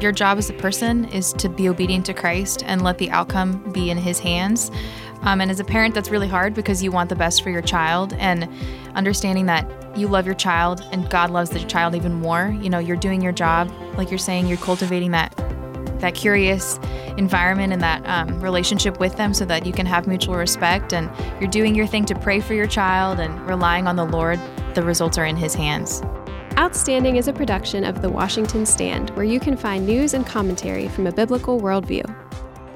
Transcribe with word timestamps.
Your 0.00 0.12
job 0.12 0.38
as 0.38 0.48
a 0.48 0.52
person 0.52 1.06
is 1.06 1.32
to 1.34 1.48
be 1.48 1.68
obedient 1.68 2.06
to 2.06 2.14
Christ 2.14 2.62
and 2.64 2.82
let 2.82 2.98
the 2.98 3.10
outcome 3.10 3.58
be 3.72 3.90
in 3.90 3.98
His 3.98 4.20
hands. 4.20 4.70
Um, 5.22 5.40
and 5.40 5.50
as 5.50 5.58
a 5.58 5.64
parent, 5.64 5.94
that's 5.94 6.10
really 6.10 6.28
hard 6.28 6.54
because 6.54 6.82
you 6.82 6.92
want 6.92 7.08
the 7.08 7.16
best 7.16 7.42
for 7.42 7.50
your 7.50 7.62
child 7.62 8.12
and 8.14 8.48
understanding 8.94 9.46
that 9.46 9.68
you 9.98 10.06
love 10.06 10.24
your 10.24 10.36
child 10.36 10.86
and 10.92 11.10
God 11.10 11.30
loves 11.30 11.50
the 11.50 11.58
child 11.64 11.96
even 11.96 12.14
more. 12.14 12.56
You 12.60 12.70
know, 12.70 12.78
you're 12.78 12.96
doing 12.96 13.20
your 13.20 13.32
job, 13.32 13.72
like 13.96 14.10
you're 14.10 14.18
saying, 14.18 14.46
you're 14.46 14.58
cultivating 14.58 15.10
that 15.12 15.34
that 15.98 16.14
curious 16.14 16.78
environment 17.16 17.72
and 17.72 17.82
that 17.82 18.06
um, 18.06 18.40
relationship 18.40 19.00
with 19.00 19.16
them 19.16 19.34
so 19.34 19.44
that 19.44 19.66
you 19.66 19.72
can 19.72 19.84
have 19.84 20.06
mutual 20.06 20.36
respect 20.36 20.92
and 20.92 21.10
you're 21.40 21.50
doing 21.50 21.74
your 21.74 21.88
thing 21.88 22.04
to 22.04 22.14
pray 22.14 22.38
for 22.38 22.54
your 22.54 22.68
child 22.68 23.18
and 23.18 23.44
relying 23.48 23.88
on 23.88 23.96
the 23.96 24.04
Lord. 24.04 24.38
The 24.74 24.82
results 24.84 25.18
are 25.18 25.24
in 25.24 25.34
His 25.34 25.54
hands. 25.54 26.02
Outstanding 26.58 27.14
is 27.14 27.28
a 27.28 27.32
production 27.32 27.84
of 27.84 28.02
The 28.02 28.10
Washington 28.10 28.66
Stand, 28.66 29.10
where 29.10 29.24
you 29.24 29.38
can 29.38 29.56
find 29.56 29.86
news 29.86 30.12
and 30.12 30.26
commentary 30.26 30.88
from 30.88 31.06
a 31.06 31.12
biblical 31.12 31.60
worldview. 31.60 32.02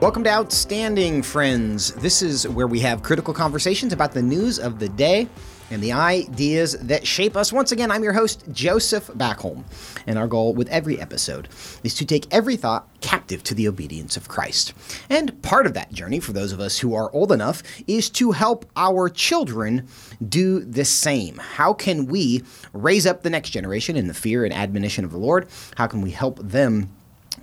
Welcome 0.01 0.23
to 0.23 0.31
Outstanding, 0.31 1.21
friends. 1.21 1.93
This 1.95 2.23
is 2.23 2.47
where 2.47 2.69
we 2.69 2.79
have 2.79 3.03
critical 3.03 3.35
conversations 3.35 3.93
about 3.93 4.13
the 4.13 4.23
news 4.23 4.61
of 4.61 4.79
the 4.79 4.89
day 4.89 5.29
and 5.73 5.83
the 5.83 5.93
ideas 5.93 6.75
that 6.81 7.07
shape 7.07 7.35
us. 7.35 7.51
Once 7.51 7.73
again, 7.73 7.91
I'm 7.91 8.05
your 8.05 8.13
host, 8.13 8.45
Joseph 8.53 9.07
Backholm, 9.09 9.65
and 10.07 10.19
our 10.19 10.27
goal 10.27 10.53
with 10.53 10.69
every 10.69 11.01
episode 11.01 11.49
is 11.83 11.95
to 11.95 12.05
take 12.05 12.27
every 12.31 12.57
thought 12.57 12.87
captive 13.01 13.43
to 13.45 13.55
the 13.55 13.67
obedience 13.67 14.17
of 14.19 14.29
Christ. 14.29 14.75
And 15.09 15.43
part 15.43 15.65
of 15.65 15.73
that 15.73 15.91
journey, 15.91 16.21
for 16.21 16.35
those 16.35 16.53
of 16.53 16.61
us 16.61 16.79
who 16.79 16.95
are 16.95 17.11
old 17.13 17.33
enough, 17.33 17.63
is 17.87 18.11
to 18.11 18.33
help 18.33 18.67
our 18.77 19.09
children 19.09 19.89
do 20.29 20.61
the 20.61 20.85
same. 20.85 21.39
How 21.39 21.73
can 21.73 22.05
we 22.05 22.43
raise 22.75 23.07
up 23.07 23.23
the 23.23 23.31
next 23.31 23.51
generation 23.51 23.97
in 23.97 24.09
the 24.09 24.15
fear 24.15 24.45
and 24.45 24.53
admonition 24.53 25.07
of 25.07 25.11
the 25.11 25.19
Lord? 25.19 25.49
How 25.77 25.87
can 25.87 26.03
we 26.03 26.11
help 26.11 26.39
them? 26.39 26.91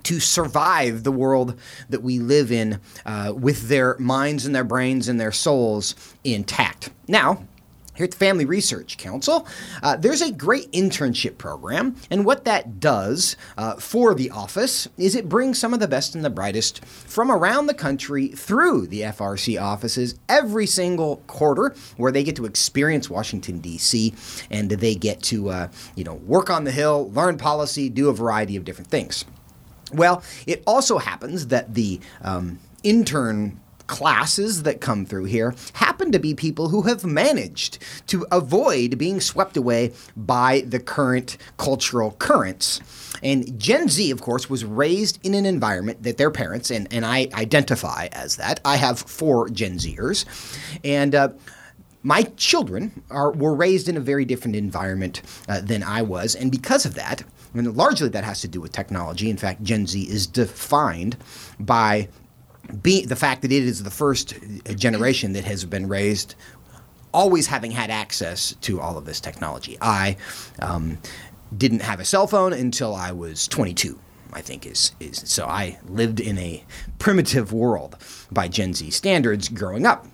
to 0.04 0.20
survive 0.20 1.02
the 1.02 1.12
world 1.12 1.58
that 1.90 2.02
we 2.02 2.20
live 2.20 2.52
in 2.52 2.80
uh, 3.04 3.34
with 3.36 3.68
their 3.68 3.98
minds 3.98 4.46
and 4.46 4.54
their 4.54 4.64
brains 4.64 5.08
and 5.08 5.20
their 5.20 5.32
souls 5.32 5.94
intact. 6.24 6.90
Now, 7.08 7.44
here 8.00 8.06
at 8.06 8.12
the 8.12 8.16
Family 8.16 8.46
Research 8.46 8.96
Council, 8.96 9.46
uh, 9.82 9.94
there's 9.94 10.22
a 10.22 10.32
great 10.32 10.72
internship 10.72 11.36
program, 11.36 11.96
and 12.10 12.24
what 12.24 12.46
that 12.46 12.80
does 12.80 13.36
uh, 13.58 13.74
for 13.74 14.14
the 14.14 14.30
office 14.30 14.88
is 14.96 15.14
it 15.14 15.28
brings 15.28 15.58
some 15.58 15.74
of 15.74 15.80
the 15.80 15.86
best 15.86 16.14
and 16.14 16.24
the 16.24 16.30
brightest 16.30 16.82
from 16.82 17.30
around 17.30 17.66
the 17.66 17.74
country 17.74 18.28
through 18.28 18.86
the 18.86 19.02
FRC 19.02 19.60
offices 19.60 20.14
every 20.30 20.64
single 20.64 21.18
quarter, 21.26 21.74
where 21.98 22.10
they 22.10 22.24
get 22.24 22.36
to 22.36 22.46
experience 22.46 23.10
Washington 23.10 23.58
D.C. 23.58 24.14
and 24.50 24.70
they 24.70 24.94
get 24.94 25.22
to 25.24 25.50
uh, 25.50 25.68
you 25.94 26.02
know 26.02 26.14
work 26.14 26.48
on 26.48 26.64
the 26.64 26.72
Hill, 26.72 27.10
learn 27.12 27.36
policy, 27.36 27.90
do 27.90 28.08
a 28.08 28.14
variety 28.14 28.56
of 28.56 28.64
different 28.64 28.90
things. 28.90 29.26
Well, 29.92 30.22
it 30.46 30.62
also 30.66 30.96
happens 30.96 31.48
that 31.48 31.74
the 31.74 32.00
um, 32.22 32.60
intern 32.82 33.60
classes 33.90 34.62
that 34.62 34.80
come 34.80 35.04
through 35.04 35.24
here 35.24 35.52
happen 35.72 36.12
to 36.12 36.18
be 36.20 36.32
people 36.32 36.68
who 36.68 36.82
have 36.82 37.04
managed 37.04 37.78
to 38.06 38.24
avoid 38.30 38.96
being 38.96 39.20
swept 39.20 39.56
away 39.56 39.92
by 40.16 40.60
the 40.64 40.78
current 40.78 41.36
cultural 41.56 42.12
currents. 42.12 42.80
And 43.20 43.58
Gen 43.58 43.88
Z, 43.88 44.12
of 44.12 44.22
course, 44.22 44.48
was 44.48 44.64
raised 44.64 45.18
in 45.26 45.34
an 45.34 45.44
environment 45.44 46.04
that 46.04 46.18
their 46.18 46.30
parents, 46.30 46.70
and, 46.70 46.86
and 46.92 47.04
I 47.04 47.26
identify 47.34 48.08
as 48.12 48.36
that, 48.36 48.60
I 48.64 48.76
have 48.76 49.00
four 49.00 49.48
Gen 49.50 49.78
Zers, 49.78 50.24
and 50.84 51.12
uh, 51.16 51.30
my 52.04 52.22
children 52.36 53.02
are, 53.10 53.32
were 53.32 53.56
raised 53.56 53.88
in 53.88 53.96
a 53.96 54.00
very 54.00 54.24
different 54.24 54.54
environment 54.54 55.20
uh, 55.48 55.60
than 55.60 55.82
I 55.82 56.02
was, 56.02 56.36
and 56.36 56.52
because 56.52 56.86
of 56.86 56.94
that, 56.94 57.24
and 57.54 57.76
largely 57.76 58.08
that 58.10 58.22
has 58.22 58.40
to 58.42 58.48
do 58.48 58.60
with 58.60 58.70
technology. 58.70 59.28
In 59.28 59.36
fact, 59.36 59.64
Gen 59.64 59.84
Z 59.88 60.00
is 60.00 60.28
defined 60.28 61.16
by 61.58 62.08
be, 62.70 63.04
the 63.04 63.16
fact 63.16 63.42
that 63.42 63.52
it 63.52 63.62
is 63.62 63.82
the 63.82 63.90
first 63.90 64.34
generation 64.76 65.32
that 65.34 65.44
has 65.44 65.64
been 65.64 65.88
raised 65.88 66.34
always 67.12 67.46
having 67.46 67.70
had 67.70 67.90
access 67.90 68.54
to 68.60 68.80
all 68.80 68.96
of 68.96 69.04
this 69.04 69.20
technology. 69.20 69.76
I 69.80 70.16
um, 70.60 70.98
didn't 71.56 71.82
have 71.82 72.00
a 72.00 72.04
cell 72.04 72.26
phone 72.26 72.52
until 72.52 72.94
I 72.94 73.12
was 73.12 73.48
22. 73.48 73.98
I 74.32 74.40
think 74.40 74.64
is 74.64 74.92
is 75.00 75.22
so 75.26 75.44
I 75.46 75.78
lived 75.88 76.20
in 76.20 76.38
a 76.38 76.64
primitive 77.00 77.52
world 77.52 77.96
by 78.30 78.46
Gen 78.46 78.74
Z 78.74 78.90
standards 78.90 79.48
growing 79.48 79.86
up. 79.86 80.06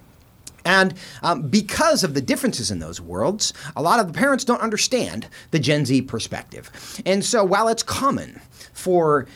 And 0.65 0.95
um, 1.23 1.49
because 1.49 2.03
of 2.03 2.15
the 2.15 2.21
differences 2.21 2.73
in 2.73 2.81
those 2.81 3.01
worlds, 3.01 3.53
a 3.77 3.83
lot 3.83 4.01
of 4.01 4.09
the 4.09 4.13
parents 4.13 4.43
don't 4.43 4.61
understand 4.61 5.29
the 5.53 5.61
Gen 5.61 5.85
Z 5.85 6.03
perspective. 6.03 6.71
And 7.07 7.25
so 7.25 7.45
while 7.45 7.69
it's 7.69 7.85
common 7.85 8.41
for 8.73 9.27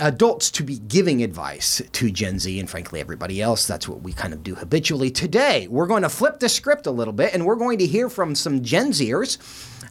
adults 0.00 0.50
to 0.50 0.62
be 0.62 0.78
giving 0.78 1.22
advice 1.22 1.80
to 1.92 2.10
Gen 2.10 2.38
Z 2.38 2.58
and 2.60 2.68
frankly 2.68 3.00
everybody 3.00 3.40
else. 3.40 3.66
That's 3.66 3.88
what 3.88 4.02
we 4.02 4.12
kind 4.12 4.32
of 4.32 4.42
do 4.42 4.54
habitually. 4.54 5.10
Today, 5.10 5.68
we're 5.68 5.86
going 5.86 6.02
to 6.02 6.08
flip 6.08 6.38
the 6.38 6.48
script 6.48 6.86
a 6.86 6.90
little 6.90 7.14
bit 7.14 7.32
and 7.32 7.46
we're 7.46 7.56
going 7.56 7.78
to 7.78 7.86
hear 7.86 8.08
from 8.08 8.34
some 8.34 8.62
Gen 8.62 8.90
Zers 8.90 9.38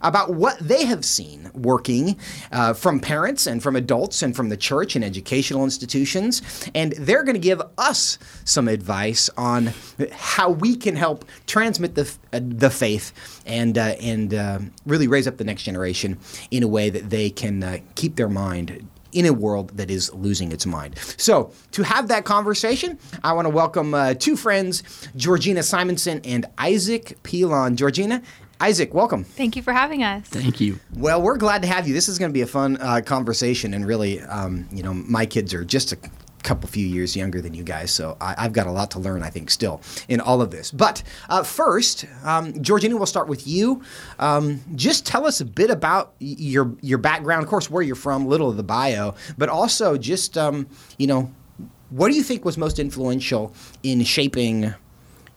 about 0.02 0.34
what 0.34 0.60
they 0.60 0.86
have 0.86 1.04
seen 1.04 1.50
working 1.54 2.18
uh, 2.52 2.74
from 2.74 3.00
parents 3.00 3.48
and 3.48 3.64
from 3.64 3.76
adults 3.76 4.22
and 4.22 4.36
from 4.36 4.50
the 4.50 4.58
church 4.58 4.96
and 4.96 5.04
educational 5.04 5.64
institutions. 5.64 6.70
And 6.76 6.92
they're 6.94 7.24
going 7.24 7.36
to 7.36 7.40
give 7.40 7.62
us 7.78 8.20
some 8.44 8.68
advice 8.68 9.30
on 9.38 9.74
how 10.12 10.52
we 10.52 10.76
can 10.76 10.96
help 10.96 11.26
transmit 11.48 11.96
the, 11.96 12.14
uh, 12.32 12.40
the 12.44 12.70
faith 12.70 13.42
and, 13.46 13.78
uh, 13.78 13.96
and 14.02 14.34
uh, 14.34 14.60
really 14.86 15.08
raise 15.08 15.28
up 15.28 15.38
the 15.38 15.44
next 15.44 15.64
generation 15.64 16.20
in 16.52 16.62
a 16.62 16.68
way 16.68 16.90
that 16.90 17.10
they 17.10 17.30
can 17.30 17.64
uh, 17.64 17.78
keep 17.96 18.16
their 18.16 18.30
mind 18.30 18.88
in 19.16 19.26
a 19.26 19.34
world 19.34 19.76
that 19.78 19.90
is 19.90 20.14
losing 20.14 20.52
its 20.52 20.66
mind. 20.66 20.98
So, 21.18 21.52
to 21.72 21.84
have 21.84 22.10
that 22.10 22.26
conversation, 22.26 23.00
I 23.24 23.34
want 23.34 23.46
to 23.46 23.50
welcome 23.50 23.94
uh, 23.94 24.14
two 24.14 24.36
friends, 24.36 24.84
Georgina 25.16 25.64
Simonson 25.64 26.22
and 26.26 26.46
Isaac 26.58 27.18
Pilon. 27.24 27.78
Georgina, 27.78 28.22
Isaac, 28.60 28.94
welcome. 28.94 29.24
Thank 29.24 29.56
you 29.56 29.62
for 29.62 29.72
having 29.72 30.04
us. 30.04 30.28
Thank 30.28 30.60
you. 30.60 30.80
Well, 30.96 31.22
we're 31.22 31.38
glad 31.38 31.62
to 31.62 31.68
have 31.68 31.88
you. 31.88 31.94
This 31.94 32.10
is 32.10 32.20
going 32.20 32.30
to 32.30 32.34
be 32.34 32.42
a 32.42 32.48
fun 32.48 32.78
uh, 32.80 33.02
conversation, 33.06 33.74
and 33.74 33.88
really, 33.88 34.22
um, 34.22 34.68
you 34.72 34.84
know, 34.84 34.94
my 34.94 35.26
kids 35.26 35.54
are 35.54 35.64
just 35.64 35.94
a 35.94 35.98
couple 36.46 36.70
few 36.70 36.86
years 36.86 37.16
younger 37.16 37.42
than 37.42 37.54
you 37.54 37.64
guys, 37.64 37.92
so 37.92 38.16
I, 38.22 38.44
have 38.44 38.54
got 38.54 38.68
a 38.68 38.72
lot 38.72 38.92
to 38.92 39.00
learn, 39.00 39.24
I 39.24 39.30
think, 39.30 39.50
still 39.50 39.82
in 40.08 40.22
all 40.22 40.42
of 40.42 40.52
this. 40.52 40.72
But 40.72 41.04
uh, 41.28 41.44
first, 41.44 42.06
um, 42.24 42.62
Georgina, 42.62 42.96
we'll 42.96 43.08
start 43.08 43.28
with 43.28 43.48
you. 43.48 43.82
Um, 44.20 44.62
just 44.76 45.06
tell 45.06 45.26
us 45.26 45.42
a 45.42 45.46
bit 45.46 45.70
about 45.70 46.14
your 46.20 46.76
your 46.82 47.00
background, 47.00 47.44
of 47.44 47.50
course, 47.50 47.70
where 47.70 47.82
you're 47.82 47.96
from, 47.96 48.28
little 48.28 48.50
of 48.50 48.58
the 48.58 48.64
bio, 48.64 49.16
but 49.38 49.50
also 49.50 49.98
just 49.98 50.38
um, 50.38 50.68
you 50.98 51.08
know, 51.08 51.32
what 51.90 52.10
do 52.10 52.16
you 52.16 52.24
think 52.24 52.46
was 52.46 52.58
most 52.58 52.80
influential 52.80 53.54
in 53.84 54.04
shaping, 54.04 54.74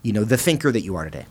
you 0.02 0.12
know, 0.12 0.24
the 0.24 0.36
thinker 0.36 0.70
that 0.70 0.82
you 0.82 0.94
are 0.97 1.04
today? 1.04 1.26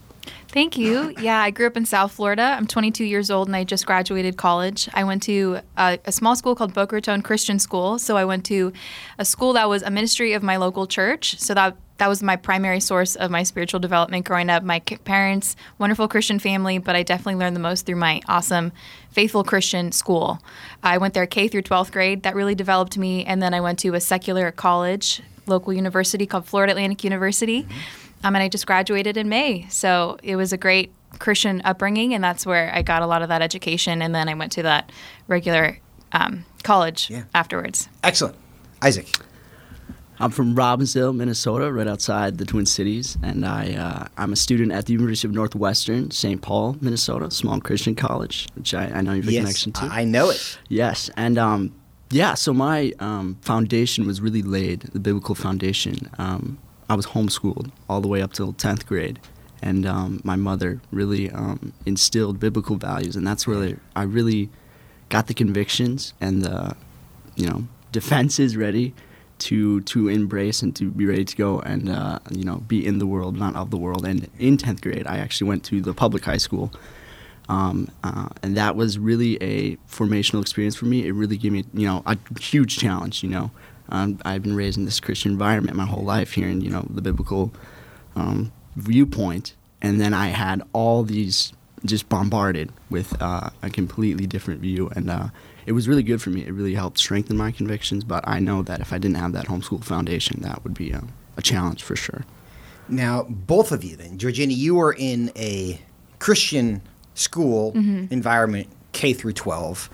Thank 0.50 0.78
you. 0.78 1.14
Yeah, 1.20 1.40
I 1.42 1.50
grew 1.50 1.66
up 1.66 1.76
in 1.76 1.84
South 1.84 2.12
Florida. 2.12 2.42
I'm 2.42 2.66
22 2.66 3.04
years 3.04 3.30
old 3.30 3.48
and 3.48 3.56
I 3.56 3.64
just 3.64 3.84
graduated 3.84 4.38
college. 4.38 4.88
I 4.94 5.04
went 5.04 5.22
to 5.24 5.60
a, 5.76 5.98
a, 6.06 6.10
small 6.10 6.36
school 6.36 6.54
called 6.54 6.72
Boca 6.72 6.96
Raton 6.96 7.20
Christian 7.20 7.58
School. 7.58 7.98
So 7.98 8.16
I 8.16 8.24
went 8.24 8.46
to 8.46 8.72
a 9.18 9.26
school 9.26 9.52
that 9.52 9.68
was 9.68 9.82
a 9.82 9.90
ministry 9.90 10.32
of 10.32 10.42
my 10.42 10.56
local 10.56 10.86
church. 10.86 11.38
So 11.38 11.52
that 11.52 11.76
that 11.98 12.08
was 12.08 12.22
my 12.22 12.36
primary 12.36 12.80
source 12.80 13.14
of 13.16 13.30
my 13.30 13.42
spiritual 13.42 13.80
development 13.80 14.24
growing 14.24 14.48
up. 14.48 14.62
My 14.62 14.78
parents, 14.78 15.56
wonderful 15.78 16.08
Christian 16.08 16.38
family, 16.38 16.78
but 16.78 16.94
I 16.94 17.02
definitely 17.02 17.34
learned 17.34 17.56
the 17.56 17.60
most 17.60 17.86
through 17.86 17.96
my 17.96 18.22
awesome, 18.28 18.72
faithful 19.10 19.42
Christian 19.42 19.90
school. 19.90 20.40
I 20.82 20.98
went 20.98 21.12
there 21.12 21.26
K 21.26 21.48
through 21.48 21.62
12th 21.62 21.90
grade. 21.90 22.22
That 22.22 22.36
really 22.36 22.54
developed 22.54 22.96
me. 22.96 23.24
And 23.24 23.42
then 23.42 23.52
I 23.52 23.60
went 23.60 23.80
to 23.80 23.94
a 23.94 24.00
secular 24.00 24.52
college, 24.52 25.22
local 25.46 25.72
university 25.72 26.24
called 26.24 26.46
Florida 26.46 26.72
Atlantic 26.72 27.04
University. 27.04 27.64
Mm-hmm 27.64 28.07
um, 28.24 28.34
and 28.34 28.42
I 28.42 28.48
just 28.48 28.66
graduated 28.66 29.16
in 29.16 29.28
May. 29.28 29.66
So 29.68 30.18
it 30.22 30.36
was 30.36 30.52
a 30.52 30.56
great 30.56 30.92
Christian 31.18 31.62
upbringing, 31.64 32.14
and 32.14 32.22
that's 32.22 32.44
where 32.44 32.72
I 32.74 32.82
got 32.82 33.02
a 33.02 33.06
lot 33.06 33.22
of 33.22 33.28
that 33.28 33.42
education. 33.42 34.02
And 34.02 34.14
then 34.14 34.28
I 34.28 34.34
went 34.34 34.52
to 34.52 34.62
that 34.62 34.90
regular 35.26 35.78
um, 36.12 36.44
college 36.62 37.10
yeah. 37.10 37.24
afterwards. 37.34 37.88
Excellent. 38.02 38.36
Isaac. 38.82 39.08
I'm 40.20 40.30
from 40.32 40.56
Robbinsdale, 40.56 41.14
Minnesota, 41.14 41.72
right 41.72 41.86
outside 41.86 42.38
the 42.38 42.44
Twin 42.44 42.66
Cities, 42.66 43.16
and 43.22 43.46
I 43.46 43.74
uh, 43.74 44.08
I'm 44.16 44.32
a 44.32 44.36
student 44.36 44.72
at 44.72 44.86
the 44.86 44.92
University 44.92 45.28
of 45.28 45.34
Northwestern, 45.34 46.10
St. 46.10 46.42
Paul, 46.42 46.76
Minnesota, 46.80 47.30
small 47.30 47.60
Christian 47.60 47.94
college, 47.94 48.48
which 48.56 48.74
I, 48.74 48.86
I 48.86 49.00
know 49.00 49.12
you 49.12 49.22
have 49.22 49.28
a 49.28 49.32
yes, 49.32 49.42
connection 49.42 49.72
to. 49.74 49.84
I 49.84 50.04
know 50.04 50.30
it. 50.30 50.58
Yes, 50.68 51.08
and 51.16 51.38
um, 51.38 51.72
yeah, 52.10 52.34
so 52.34 52.52
my 52.52 52.92
um, 52.98 53.36
foundation 53.42 54.06
was 54.06 54.20
really 54.20 54.42
laid, 54.42 54.80
the 54.80 54.98
biblical 54.98 55.36
foundation, 55.36 56.10
um, 56.18 56.58
I 56.88 56.94
was 56.94 57.06
homeschooled 57.06 57.70
all 57.88 58.00
the 58.00 58.08
way 58.08 58.22
up 58.22 58.32
till 58.32 58.52
10th 58.52 58.86
grade. 58.86 59.18
And 59.60 59.86
um, 59.86 60.20
my 60.24 60.36
mother 60.36 60.80
really 60.92 61.30
um, 61.30 61.72
instilled 61.84 62.38
biblical 62.38 62.76
values, 62.76 63.16
and 63.16 63.26
that's 63.26 63.44
where 63.46 63.78
I 63.96 64.04
really 64.04 64.50
got 65.08 65.26
the 65.26 65.34
convictions 65.34 66.14
and 66.20 66.42
the, 66.44 66.76
you 67.34 67.48
know, 67.48 67.64
defenses 67.90 68.56
ready 68.56 68.94
to 69.38 69.80
to 69.82 70.08
embrace 70.08 70.62
and 70.62 70.74
to 70.76 70.90
be 70.90 71.06
ready 71.06 71.24
to 71.24 71.36
go 71.36 71.60
and 71.60 71.88
uh, 71.88 72.18
you 72.30 72.44
know 72.44 72.56
be 72.68 72.84
in 72.84 72.98
the 72.98 73.06
world, 73.06 73.36
not 73.36 73.56
of 73.56 73.70
the 73.70 73.76
world. 73.76 74.04
And 74.04 74.28
in 74.38 74.56
10th 74.56 74.80
grade, 74.80 75.06
I 75.06 75.18
actually 75.18 75.48
went 75.48 75.64
to 75.64 75.80
the 75.80 75.94
public 75.94 76.24
high 76.24 76.38
school, 76.38 76.72
Um, 77.48 77.88
uh, 78.04 78.28
and 78.42 78.56
that 78.56 78.76
was 78.76 78.98
really 78.98 79.42
a 79.42 79.76
formational 79.90 80.42
experience 80.42 80.76
for 80.76 80.84
me. 80.86 81.06
It 81.06 81.12
really 81.12 81.36
gave 81.38 81.52
me, 81.52 81.64
you 81.72 81.86
know, 81.86 82.02
a 82.06 82.16
huge 82.40 82.76
challenge. 82.78 83.22
You 83.22 83.30
know, 83.30 83.50
um, 83.90 84.18
I've 84.24 84.42
been 84.42 84.56
raised 84.56 84.78
in 84.78 84.84
this 84.84 85.00
Christian 85.00 85.32
environment 85.32 85.76
my 85.76 85.86
whole 85.86 86.04
life, 86.04 86.32
hearing, 86.32 86.60
you 86.60 86.70
know, 86.70 86.86
the 86.90 87.02
biblical 87.02 87.52
um, 88.16 88.52
viewpoint, 88.76 89.54
and 89.80 90.00
then 90.00 90.12
I 90.14 90.28
had 90.28 90.62
all 90.72 91.02
these 91.02 91.52
just 91.84 92.08
bombarded 92.08 92.72
with 92.90 93.20
uh, 93.22 93.50
a 93.62 93.70
completely 93.70 94.26
different 94.26 94.60
view, 94.60 94.90
and 94.94 95.10
uh, 95.10 95.28
it 95.66 95.72
was 95.72 95.86
really 95.86 96.02
good 96.02 96.20
for 96.20 96.30
me. 96.30 96.44
It 96.44 96.52
really 96.52 96.74
helped 96.74 96.98
strengthen 96.98 97.36
my 97.36 97.50
convictions. 97.50 98.02
But 98.02 98.26
I 98.26 98.38
know 98.38 98.62
that 98.62 98.80
if 98.80 98.92
I 98.92 98.98
didn't 98.98 99.18
have 99.18 99.32
that 99.32 99.46
homeschool 99.46 99.84
foundation, 99.84 100.40
that 100.42 100.64
would 100.64 100.74
be 100.74 100.92
a, 100.92 101.04
a 101.36 101.42
challenge 101.42 101.82
for 101.82 101.94
sure. 101.94 102.24
Now, 102.88 103.24
both 103.28 103.70
of 103.70 103.84
you, 103.84 103.96
then, 103.96 104.16
Georgina, 104.18 104.54
you 104.54 104.76
were 104.76 104.94
in 104.94 105.30
a 105.36 105.78
Christian 106.18 106.80
school 107.14 107.72
mm-hmm. 107.72 108.12
environment, 108.12 108.68
K 108.92 109.12
through 109.12 109.34
12, 109.34 109.90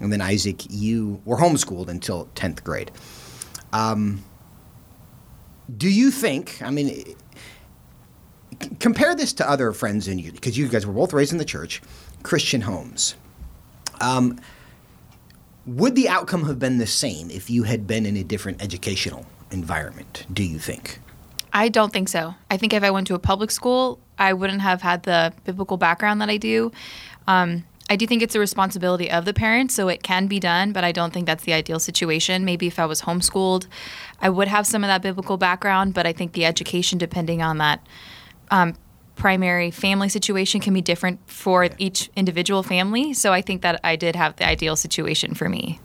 and 0.00 0.12
then 0.12 0.22
Isaac, 0.22 0.64
you 0.70 1.20
were 1.24 1.36
homeschooled 1.36 1.88
until 1.88 2.26
10th 2.34 2.64
grade. 2.64 2.90
Um, 3.72 4.24
do 5.76 5.88
you 5.88 6.10
think? 6.10 6.60
I 6.62 6.70
mean, 6.70 7.14
compare 8.80 9.14
this 9.14 9.32
to 9.34 9.48
other 9.48 9.72
friends 9.72 10.08
in 10.08 10.18
you 10.18 10.32
because 10.32 10.56
you 10.56 10.68
guys 10.68 10.86
were 10.86 10.92
both 10.92 11.12
raised 11.12 11.32
in 11.32 11.38
the 11.38 11.44
church, 11.44 11.82
Christian 12.22 12.62
homes. 12.62 13.14
Um, 14.00 14.40
would 15.66 15.94
the 15.94 16.08
outcome 16.08 16.44
have 16.44 16.58
been 16.58 16.78
the 16.78 16.86
same 16.86 17.30
if 17.30 17.50
you 17.50 17.64
had 17.64 17.86
been 17.86 18.06
in 18.06 18.16
a 18.16 18.24
different 18.24 18.62
educational 18.62 19.26
environment? 19.50 20.26
Do 20.32 20.42
you 20.42 20.58
think? 20.58 21.00
I 21.52 21.68
don't 21.68 21.92
think 21.92 22.08
so. 22.08 22.34
I 22.50 22.56
think 22.56 22.72
if 22.72 22.82
I 22.82 22.90
went 22.90 23.06
to 23.08 23.14
a 23.14 23.18
public 23.18 23.50
school, 23.50 23.98
I 24.18 24.32
wouldn't 24.32 24.60
have 24.60 24.82
had 24.82 25.02
the 25.02 25.32
biblical 25.44 25.76
background 25.76 26.20
that 26.20 26.30
I 26.30 26.36
do. 26.36 26.72
Um, 27.26 27.64
I 27.90 27.96
do 27.96 28.06
think 28.06 28.22
it's 28.22 28.34
a 28.34 28.40
responsibility 28.40 29.10
of 29.10 29.24
the 29.24 29.32
parents, 29.32 29.74
so 29.74 29.88
it 29.88 30.02
can 30.02 30.26
be 30.26 30.38
done, 30.38 30.72
but 30.72 30.84
I 30.84 30.92
don't 30.92 31.12
think 31.12 31.26
that's 31.26 31.44
the 31.44 31.54
ideal 31.54 31.78
situation. 31.78 32.44
Maybe 32.44 32.66
if 32.66 32.78
I 32.78 32.86
was 32.86 33.02
homeschooled, 33.02 33.66
I 34.20 34.28
would 34.28 34.48
have 34.48 34.66
some 34.66 34.84
of 34.84 34.88
that 34.88 35.00
biblical 35.00 35.38
background, 35.38 35.94
but 35.94 36.06
I 36.06 36.12
think 36.12 36.32
the 36.32 36.44
education, 36.44 36.98
depending 36.98 37.40
on 37.40 37.58
that 37.58 37.86
um, 38.50 38.74
primary 39.16 39.70
family 39.70 40.10
situation, 40.10 40.60
can 40.60 40.74
be 40.74 40.82
different 40.82 41.20
for 41.26 41.64
yeah. 41.64 41.74
each 41.78 42.10
individual 42.14 42.62
family. 42.62 43.14
So 43.14 43.32
I 43.32 43.40
think 43.40 43.62
that 43.62 43.80
I 43.82 43.96
did 43.96 44.16
have 44.16 44.36
the 44.36 44.46
ideal 44.46 44.76
situation 44.76 45.34
for 45.34 45.48
me. 45.48 45.80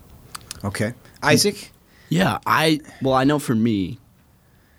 Okay. 0.64 0.94
Isaac? 1.22 1.72
Yeah, 2.10 2.40
I, 2.46 2.82
well, 3.02 3.14
I 3.14 3.24
know 3.24 3.40
for 3.40 3.56
me, 3.56 3.98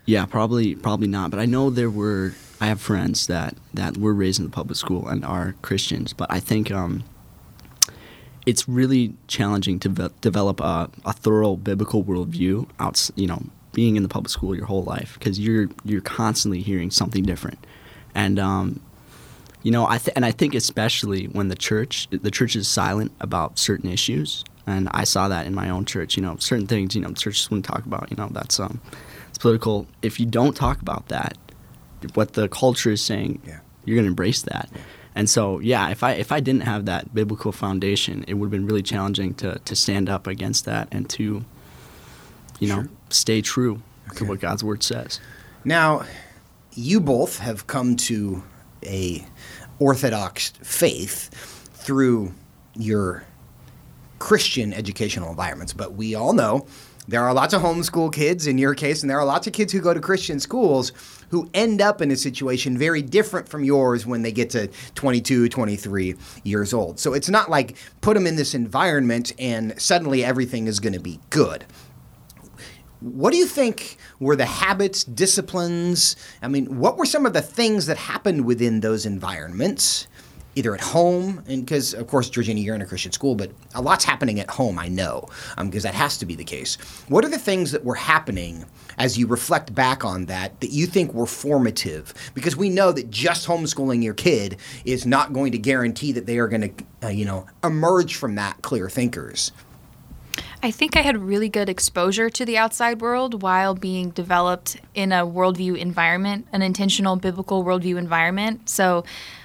yeah, 0.07 0.27
probably 0.27 0.75
probably 0.75 1.09
not. 1.09 1.31
But 1.31 1.41
I 1.41 1.47
know 1.47 1.71
there 1.71 1.91
were. 1.91 2.35
I 2.61 2.67
have 2.67 2.81
friends 2.81 3.27
that 3.27 3.57
that 3.73 3.97
were 3.97 4.15
raised 4.15 4.39
in 4.39 4.45
the 4.45 4.51
public 4.51 4.77
school 4.77 5.09
and 5.09 5.25
are 5.25 5.55
Christians. 5.63 6.13
But 6.13 6.31
I 6.31 6.41
think 6.41 6.71
um, 6.71 7.05
it's 8.47 8.69
really 8.69 9.15
challenging 9.27 9.79
to 9.81 9.89
ve- 9.89 10.09
develop 10.21 10.61
a, 10.61 10.91
a, 11.05 11.13
thorough 11.13 11.57
biblical 11.57 12.05
worldview 12.05 12.69
out. 12.79 13.11
You 13.17 13.27
know, 13.27 13.43
being 13.73 13.97
in 13.97 14.03
the 14.03 14.09
public 14.09 14.31
school 14.31 14.55
your 14.55 14.67
whole 14.67 14.85
life 14.85 15.15
because 15.19 15.39
you're 15.39 15.69
you're 15.85 16.01
constantly 16.01 16.63
hearing 16.63 16.91
something 16.91 17.25
different, 17.25 17.67
and 18.15 18.39
um, 18.39 18.81
you 19.63 19.71
know, 19.71 19.87
I 19.87 19.99
th- 19.99 20.15
and 20.15 20.25
I 20.25 20.31
think 20.31 20.55
especially 20.55 21.27
when 21.27 21.49
the 21.49 21.57
church 21.57 22.09
the 22.11 22.31
church 22.31 22.57
is 22.57 22.69
silent 22.69 23.13
about 23.21 23.59
certain 23.59 23.91
issues, 23.91 24.45
and 24.67 24.89
I 24.93 25.05
saw 25.05 25.29
that 25.29 25.47
in 25.47 25.55
my 25.55 25.71
own 25.71 25.85
church. 25.85 26.17
You 26.17 26.23
know, 26.23 26.37
certain 26.37 26.67
things 26.67 26.95
you 26.95 27.01
know 27.01 27.13
churches 27.13 27.51
wouldn't 27.51 27.65
talk 27.65 27.87
about. 27.87 28.11
You 28.11 28.17
know, 28.17 28.29
that's 28.31 28.61
um 28.61 28.81
it's 29.29 29.39
political. 29.39 29.87
If 30.03 30.21
you 30.21 30.27
don't 30.27 30.55
talk 30.55 30.81
about 30.81 31.09
that, 31.09 31.37
what 32.15 32.35
the 32.35 32.49
culture 32.49 32.91
is 32.91 33.03
saying, 33.03 33.41
yeah. 33.47 33.61
you're 33.85 33.97
going 33.97 34.05
to 34.05 34.11
embrace 34.11 34.43
that. 34.43 34.69
Yeah. 34.73 34.81
And 35.15 35.31
so, 35.31 35.61
yeah, 35.61 35.91
if 35.91 36.03
I 36.03 36.13
if 36.13 36.33
I 36.33 36.41
didn't 36.41 36.63
have 36.63 36.87
that 36.87 37.15
biblical 37.15 37.53
foundation, 37.53 38.25
it 38.27 38.35
would 38.35 38.47
have 38.47 38.51
been 38.51 38.67
really 38.67 38.83
challenging 38.83 39.35
to 39.35 39.59
to 39.61 39.77
stand 39.77 40.09
up 40.09 40.27
against 40.27 40.65
that 40.65 40.89
and 40.91 41.09
to, 41.11 41.45
you 42.59 42.69
know, 42.69 42.87
stay 43.11 43.41
true 43.41 43.81
okay. 44.09 44.19
to 44.19 44.25
what 44.25 44.41
God's 44.41 44.65
word 44.65 44.83
says. 44.83 45.21
Now, 45.65 46.05
you 46.73 47.01
both 47.01 47.39
have 47.39 47.67
come 47.67 47.97
to 47.97 48.43
a 48.83 49.25
orthodox 49.79 50.51
faith 50.63 51.31
through 51.75 52.35
your 52.75 53.25
Christian 54.19 54.73
educational 54.73 55.31
environments, 55.31 55.73
but 55.73 55.95
we 55.95 56.15
all 56.15 56.33
know 56.33 56.67
there 57.07 57.23
are 57.23 57.35
lots 57.35 57.53
of 57.53 57.61
homeschool 57.61 58.13
kids 58.13 58.47
in 58.47 58.57
your 58.57 58.75
case, 58.75 59.03
and 59.03 59.11
there 59.11 59.19
are 59.19 59.25
lots 59.25 59.47
of 59.47 59.53
kids 59.53 59.73
who 59.73 59.81
go 59.81 59.93
to 59.93 60.01
Christian 60.01 60.41
schools 60.41 60.93
who 61.31 61.51
end 61.53 61.83
up 61.83 62.01
in 62.01 62.11
a 62.11 62.17
situation 62.17 62.79
very 62.79 63.03
different 63.03 63.49
from 63.49 63.65
yours 63.65 64.07
when 64.07 64.23
they 64.23 64.33
get 64.33 64.51
to 64.51 64.69
22, 64.95 65.49
23 65.49 66.15
years 66.45 66.73
old. 66.73 66.99
So 66.99 67.13
it's 67.13 67.29
not 67.29 67.51
like 67.51 67.77
put 68.01 68.15
them 68.15 68.27
in 68.27 68.37
this 68.37 68.55
environment 68.55 69.33
and 69.39 69.81
suddenly 69.81 70.25
everything 70.25 70.67
is 70.67 70.81
going 70.81 70.93
to 70.93 71.01
be 71.01 71.21
good. 71.31 71.65
What 73.01 73.33
do 73.33 73.37
you 73.37 73.47
think 73.47 73.99
were 74.19 74.37
the 74.37 74.47
habits, 74.47 75.05
disciplines? 75.05 76.17
I 76.41 76.49
mean, 76.49 76.79
what 76.79 76.97
were 76.97 77.05
some 77.05 77.27
of 77.27 77.35
the 77.35 77.43
things 77.43 77.85
that 77.87 77.99
happened 77.99 78.47
within 78.47 78.81
those 78.81 79.05
environments? 79.05 80.07
Either 80.55 80.75
at 80.75 80.81
home, 80.81 81.43
and 81.47 81.65
because 81.65 81.95
of 81.95 82.07
course, 82.07 82.29
Georgina, 82.31 82.61
you're 82.61 82.75
in 82.75 82.83
a 82.83 82.87
Christian 82.87 83.13
school, 83.13 83.35
but 83.35 83.51
a 83.75 83.83
lot's 83.83 84.05
happening 84.05 84.41
at 84.41 84.51
home, 84.51 84.79
I 84.79 84.89
know, 84.89 85.29
because 85.59 85.85
um, 85.85 85.91
that 85.91 85.95
has 85.95 86.19
to 86.19 86.27
be 86.27 86.35
the 86.35 86.45
case. 86.45 86.77
What 87.09 87.25
are 87.25 87.29
the 87.29 87.39
things 87.39 87.73
that 87.73 87.85
were 87.85 87.95
happening 87.95 88.65
as 88.99 89.19
you 89.19 89.27
reflect 89.27 89.75
back 89.75 90.05
on 90.05 90.27
that 90.27 90.61
that 90.61 90.71
you 90.71 90.87
think 90.87 91.13
were 91.13 91.27
formative? 91.27 92.15
Because 92.35 92.57
we 92.57 92.69
know 92.69 92.93
that 92.93 93.11
just 93.11 93.47
homeschooling 93.47 94.03
your 94.03 94.15
kid 94.15 94.59
is 94.85 95.07
not 95.07 95.33
going 95.33 95.53
to 95.53 95.59
guarantee 95.59 96.13
that 96.13 96.27
they 96.27 96.39
are 96.39 96.49
going 96.49 96.63
to, 96.63 96.85
uh, 97.05 97.09
you 97.09 97.25
know, 97.25 97.47
emerge 97.63 98.15
from 98.15 98.37
that 98.37 98.63
clear 98.63 98.89
thinkers. 98.89 99.53
I 100.63 100.71
think 100.71 100.97
I 100.97 101.03
had 101.03 101.19
really 101.19 101.51
good 101.51 101.69
exposure 101.69 102.31
to 102.31 102.45
the 102.45 102.57
outside 102.57 103.03
world 103.03 103.43
while 103.43 103.75
being 103.75 104.11
developed 104.11 104.79
in 104.95 105.13
a 105.13 105.27
worldview 105.27 105.77
environment, 105.77 106.47
an 106.53 106.63
intentional 106.63 107.17
biblical 107.17 107.63
worldview 107.65 107.99
environment. 107.99 108.69
So 108.69 109.05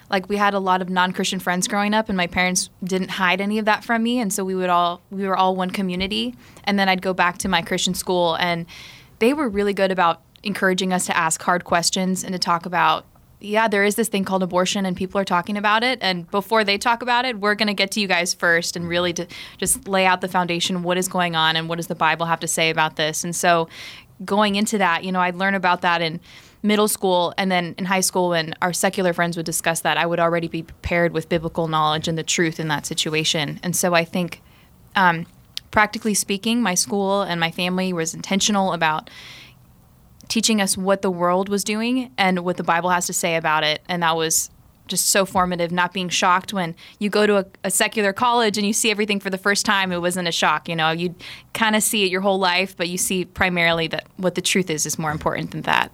like 0.09 0.27
we 0.27 0.37
had 0.37 0.53
a 0.53 0.59
lot 0.59 0.81
of 0.81 0.89
non-christian 0.89 1.39
friends 1.39 1.67
growing 1.67 1.93
up 1.93 2.09
and 2.09 2.17
my 2.17 2.27
parents 2.27 2.69
didn't 2.83 3.11
hide 3.11 3.41
any 3.41 3.59
of 3.59 3.65
that 3.65 3.83
from 3.83 4.03
me 4.03 4.19
and 4.19 4.33
so 4.33 4.43
we 4.43 4.55
would 4.55 4.69
all 4.69 5.01
we 5.09 5.27
were 5.27 5.37
all 5.37 5.55
one 5.55 5.69
community. 5.69 6.35
And 6.63 6.77
then 6.77 6.89
i'd 6.89 7.01
go 7.01 7.13
back 7.13 7.37
to 7.39 7.47
my 7.47 7.61
christian 7.61 7.93
school 7.93 8.35
and 8.35 8.65
they 9.19 9.33
were 9.33 9.49
really 9.49 9.73
good 9.73 9.91
about 9.91 10.21
encouraging 10.43 10.93
us 10.93 11.05
to 11.05 11.17
ask 11.17 11.41
hard 11.41 11.63
questions 11.63 12.23
and 12.23 12.33
to 12.33 12.39
talk 12.39 12.65
about 12.65 13.05
yeah 13.41 13.67
there 13.67 13.83
is 13.83 13.95
this 13.95 14.07
thing 14.09 14.23
called 14.25 14.43
abortion 14.43 14.85
and 14.85 14.95
people 14.97 15.19
are 15.19 15.25
talking 15.25 15.57
about 15.57 15.83
it. 15.83 15.99
And 16.01 16.29
before 16.31 16.63
they 16.63 16.77
talk 16.77 17.01
about 17.01 17.25
it 17.25 17.39
we're 17.39 17.55
going 17.55 17.67
to 17.67 17.73
get 17.73 17.91
to 17.91 18.01
you 18.01 18.07
guys 18.07 18.33
first 18.33 18.75
and 18.75 18.87
really 18.87 19.13
to 19.13 19.27
just 19.57 19.87
lay 19.87 20.05
out 20.05 20.21
the 20.21 20.27
foundation 20.27 20.83
what 20.83 20.97
is 20.97 21.07
going 21.07 21.35
on 21.35 21.55
and 21.55 21.69
what 21.69 21.77
does 21.77 21.87
the 21.87 21.95
bible 21.95 22.25
have 22.25 22.39
to 22.41 22.47
say 22.47 22.69
about 22.69 22.95
this. 22.95 23.23
And 23.23 23.35
so 23.35 23.67
going 24.25 24.55
into 24.55 24.77
that 24.77 25.05
you 25.05 25.13
know 25.13 25.21
i'd 25.21 25.35
learn 25.35 25.55
about 25.55 25.79
that 25.79 26.01
and 26.01 26.19
middle 26.61 26.87
school 26.87 27.33
and 27.37 27.51
then 27.51 27.73
in 27.77 27.85
high 27.85 28.01
school 28.01 28.29
when 28.29 28.53
our 28.61 28.73
secular 28.73 29.13
friends 29.13 29.37
would 29.37 29.45
discuss 29.45 29.81
that 29.81 29.97
i 29.97 30.05
would 30.05 30.19
already 30.19 30.47
be 30.47 30.61
prepared 30.61 31.13
with 31.13 31.29
biblical 31.29 31.67
knowledge 31.67 32.07
and 32.07 32.17
the 32.17 32.23
truth 32.23 32.59
in 32.59 32.67
that 32.67 32.85
situation. 32.85 33.59
And 33.63 33.75
so 33.75 33.93
i 33.93 34.03
think 34.03 34.41
um, 34.95 35.25
practically 35.71 36.13
speaking 36.13 36.61
my 36.61 36.75
school 36.75 37.21
and 37.21 37.39
my 37.39 37.51
family 37.51 37.93
was 37.93 38.13
intentional 38.13 38.73
about 38.73 39.09
teaching 40.27 40.61
us 40.61 40.77
what 40.77 41.01
the 41.01 41.11
world 41.11 41.49
was 41.49 41.63
doing 41.63 42.11
and 42.17 42.39
what 42.39 42.57
the 42.57 42.63
bible 42.63 42.89
has 42.89 43.07
to 43.07 43.13
say 43.13 43.35
about 43.35 43.63
it. 43.63 43.81
And 43.89 44.03
that 44.03 44.15
was 44.15 44.51
just 44.87 45.09
so 45.09 45.23
formative 45.23 45.71
not 45.71 45.93
being 45.93 46.09
shocked 46.09 46.51
when 46.51 46.75
you 46.97 47.09
go 47.09 47.27
to 47.27 47.37
a, 47.37 47.45
a 47.63 47.69
secular 47.71 48.11
college 48.11 48.57
and 48.57 48.65
you 48.65 48.73
see 48.73 48.89
everything 48.89 49.19
for 49.19 49.29
the 49.29 49.37
first 49.37 49.63
time 49.63 49.91
it 49.91 50.01
wasn't 50.01 50.27
a 50.27 50.31
shock 50.31 50.67
you 50.67 50.75
know? 50.75 50.91
You 50.91 51.13
kind 51.53 51.75
of 51.75 51.83
see 51.83 52.03
it 52.03 52.11
your 52.11 52.21
whole 52.21 52.39
life 52.39 52.75
but 52.75 52.89
you 52.89 52.97
see 52.97 53.25
primarily 53.25 53.87
that 53.87 54.07
what 54.17 54.35
the 54.35 54.41
truth 54.41 54.69
is 54.69 54.85
is 54.85 54.97
more 54.97 55.11
important 55.11 55.51
than 55.51 55.61
that 55.61 55.91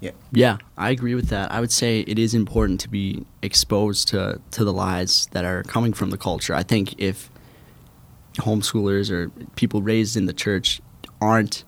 yeah. 0.00 0.10
Yeah, 0.32 0.58
I 0.76 0.90
agree 0.90 1.14
with 1.14 1.28
that. 1.28 1.50
I 1.50 1.60
would 1.60 1.72
say 1.72 2.00
it 2.00 2.18
is 2.18 2.34
important 2.34 2.80
to 2.80 2.88
be 2.88 3.24
exposed 3.42 4.08
to, 4.08 4.40
to 4.52 4.64
the 4.64 4.72
lies 4.72 5.26
that 5.32 5.44
are 5.44 5.62
coming 5.62 5.92
from 5.92 6.10
the 6.10 6.18
culture. 6.18 6.54
I 6.54 6.62
think 6.62 6.94
if 6.98 7.30
homeschoolers 8.34 9.10
or 9.10 9.30
people 9.56 9.82
raised 9.82 10.16
in 10.16 10.26
the 10.26 10.32
church 10.32 10.80
aren't 11.20 11.64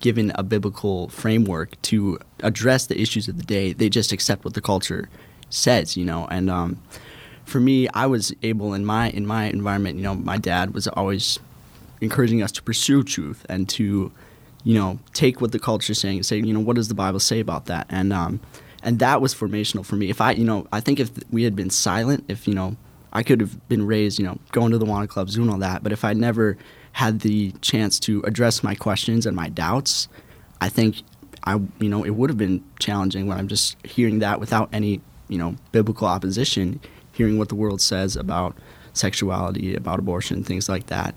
given 0.00 0.32
a 0.34 0.42
biblical 0.42 1.08
framework 1.08 1.80
to 1.80 2.18
address 2.40 2.86
the 2.86 3.00
issues 3.00 3.28
of 3.28 3.38
the 3.38 3.44
day, 3.44 3.72
they 3.72 3.88
just 3.88 4.12
accept 4.12 4.44
what 4.44 4.52
the 4.52 4.60
culture 4.60 5.08
says, 5.48 5.96
you 5.96 6.04
know. 6.04 6.26
And 6.30 6.50
um, 6.50 6.82
for 7.46 7.60
me, 7.60 7.88
I 7.94 8.06
was 8.06 8.34
able 8.42 8.74
in 8.74 8.84
my 8.84 9.08
in 9.10 9.26
my 9.26 9.46
environment, 9.46 9.96
you 9.96 10.02
know, 10.02 10.14
my 10.14 10.36
dad 10.36 10.74
was 10.74 10.86
always 10.88 11.38
encouraging 12.00 12.42
us 12.42 12.52
to 12.52 12.62
pursue 12.62 13.02
truth 13.02 13.46
and 13.48 13.68
to 13.70 14.12
you 14.64 14.74
know, 14.74 14.98
take 15.12 15.40
what 15.40 15.52
the 15.52 15.58
culture 15.58 15.92
is 15.92 16.00
saying 16.00 16.16
and 16.18 16.26
say, 16.26 16.38
you 16.38 16.52
know, 16.52 16.60
what 16.60 16.76
does 16.76 16.88
the 16.88 16.94
Bible 16.94 17.20
say 17.20 17.38
about 17.38 17.66
that? 17.66 17.86
And 17.90 18.12
um, 18.12 18.40
and 18.82 18.98
that 18.98 19.20
was 19.20 19.34
formational 19.34 19.84
for 19.84 19.96
me. 19.96 20.10
If 20.10 20.20
I, 20.20 20.32
you 20.32 20.44
know, 20.44 20.66
I 20.72 20.80
think 20.80 20.98
if 20.98 21.10
we 21.30 21.44
had 21.44 21.54
been 21.54 21.70
silent, 21.70 22.24
if 22.28 22.48
you 22.48 22.54
know, 22.54 22.76
I 23.12 23.22
could 23.22 23.40
have 23.40 23.68
been 23.68 23.86
raised, 23.86 24.18
you 24.18 24.24
know, 24.24 24.38
going 24.52 24.72
to 24.72 24.78
the 24.78 24.86
Awana 24.86 25.08
clubs, 25.08 25.34
doing 25.36 25.48
all 25.50 25.58
that. 25.58 25.82
But 25.82 25.92
if 25.92 26.04
I 26.04 26.12
never 26.14 26.56
had 26.92 27.20
the 27.20 27.52
chance 27.60 27.98
to 28.00 28.22
address 28.22 28.62
my 28.62 28.74
questions 28.74 29.26
and 29.26 29.36
my 29.36 29.48
doubts, 29.48 30.08
I 30.60 30.68
think 30.68 30.96
I, 31.44 31.54
you 31.78 31.88
know, 31.88 32.04
it 32.04 32.10
would 32.10 32.30
have 32.30 32.38
been 32.38 32.64
challenging 32.78 33.26
when 33.26 33.38
I'm 33.38 33.48
just 33.48 33.76
hearing 33.84 34.20
that 34.20 34.40
without 34.40 34.68
any, 34.72 35.00
you 35.28 35.38
know, 35.38 35.56
biblical 35.72 36.06
opposition. 36.06 36.80
hearing 37.14 37.38
what 37.38 37.48
the 37.48 37.54
world 37.54 37.80
says 37.80 38.16
about 38.16 38.56
sexuality, 38.92 39.74
about 39.74 39.98
abortion, 39.98 40.44
things 40.44 40.68
like 40.68 40.86
that. 40.86 41.16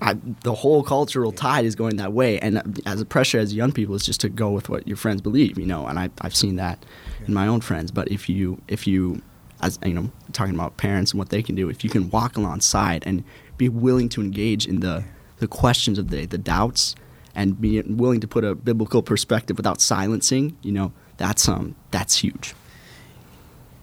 I, 0.00 0.14
the 0.42 0.54
whole 0.54 0.82
cultural 0.82 1.32
tide 1.32 1.64
is 1.64 1.74
going 1.74 1.96
that 1.96 2.12
way, 2.12 2.38
and 2.40 2.82
as 2.84 3.00
a 3.00 3.06
pressure 3.06 3.38
as 3.38 3.54
young 3.54 3.72
people 3.72 3.94
is 3.94 4.04
just 4.04 4.20
to 4.20 4.28
go 4.28 4.50
with 4.50 4.68
what 4.68 4.86
your 4.86 4.96
friends 4.96 5.22
believe, 5.22 5.58
you 5.58 5.66
know. 5.66 5.86
And 5.86 5.98
I, 5.98 6.10
I've 6.20 6.36
seen 6.36 6.56
that 6.56 6.84
in 7.26 7.32
my 7.32 7.46
own 7.46 7.62
friends. 7.62 7.90
But 7.90 8.10
if 8.10 8.28
you 8.28 8.60
if 8.68 8.86
you 8.86 9.22
as 9.60 9.78
you 9.84 9.94
know, 9.94 10.10
talking 10.32 10.54
about 10.54 10.76
parents 10.76 11.12
and 11.12 11.18
what 11.18 11.30
they 11.30 11.42
can 11.42 11.54
do, 11.54 11.68
if 11.68 11.82
you 11.82 11.90
can 11.90 12.10
walk 12.10 12.36
alongside 12.36 13.04
and 13.06 13.24
be 13.56 13.68
willing 13.68 14.08
to 14.10 14.20
engage 14.20 14.66
in 14.66 14.80
the 14.80 15.04
the 15.38 15.48
questions 15.48 15.98
of 15.98 16.10
the 16.10 16.26
the 16.26 16.38
doubts 16.38 16.94
and 17.34 17.60
be 17.60 17.80
willing 17.82 18.20
to 18.20 18.28
put 18.28 18.44
a 18.44 18.54
biblical 18.54 19.02
perspective 19.02 19.56
without 19.56 19.80
silencing, 19.80 20.56
you 20.62 20.72
know, 20.72 20.92
that's 21.16 21.48
um 21.48 21.74
that's 21.90 22.18
huge. 22.18 22.54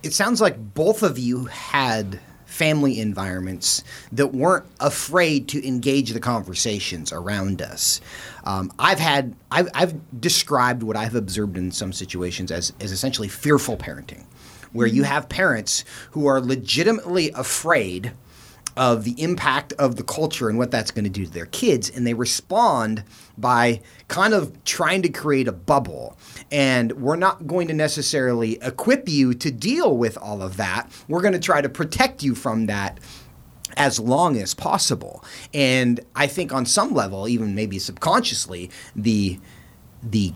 It 0.03 0.13
sounds 0.13 0.41
like 0.41 0.73
both 0.73 1.01
of 1.01 1.17
you 1.17 1.45
had 1.45 2.19
family 2.53 2.99
environments 2.99 3.83
that 4.11 4.27
weren't 4.27 4.65
afraid 4.79 5.47
to 5.47 5.67
engage 5.67 6.13
the 6.13 6.19
conversations 6.19 7.11
around 7.11 7.63
us. 7.63 7.99
Um, 8.43 8.71
I've 8.77 8.99
had 8.99 9.35
I've, 9.49 9.69
I've 9.73 10.21
described 10.21 10.83
what 10.83 10.95
I've 10.95 11.15
observed 11.15 11.57
in 11.57 11.71
some 11.71 11.91
situations 11.91 12.51
as 12.51 12.71
as 12.79 12.91
essentially 12.91 13.27
fearful 13.27 13.75
parenting, 13.75 14.25
where 14.71 14.85
you 14.85 15.01
have 15.01 15.29
parents 15.29 15.83
who 16.11 16.27
are 16.27 16.39
legitimately 16.39 17.31
afraid 17.31 18.11
of 18.75 19.03
the 19.03 19.21
impact 19.21 19.73
of 19.73 19.95
the 19.95 20.03
culture 20.03 20.49
and 20.49 20.57
what 20.57 20.71
that's 20.71 20.91
going 20.91 21.03
to 21.03 21.09
do 21.09 21.25
to 21.25 21.31
their 21.31 21.45
kids. 21.47 21.89
And 21.89 22.05
they 22.05 22.13
respond 22.13 23.03
by 23.37 23.81
kind 24.07 24.33
of 24.33 24.63
trying 24.63 25.01
to 25.03 25.09
create 25.09 25.47
a 25.47 25.51
bubble. 25.51 26.17
And 26.51 26.91
we're 26.93 27.15
not 27.15 27.47
going 27.47 27.67
to 27.67 27.73
necessarily 27.73 28.57
equip 28.61 29.07
you 29.07 29.33
to 29.35 29.51
deal 29.51 29.95
with 29.95 30.17
all 30.17 30.41
of 30.41 30.57
that. 30.57 30.89
We're 31.07 31.21
going 31.21 31.33
to 31.33 31.39
try 31.39 31.61
to 31.61 31.69
protect 31.69 32.23
you 32.23 32.35
from 32.35 32.65
that 32.67 32.99
as 33.77 33.99
long 33.99 34.37
as 34.37 34.53
possible. 34.53 35.23
And 35.53 35.99
I 36.15 36.27
think 36.27 36.53
on 36.53 36.65
some 36.65 36.93
level, 36.93 37.27
even 37.27 37.55
maybe 37.55 37.79
subconsciously, 37.79 38.69
the 38.95 39.39
the 40.01 40.33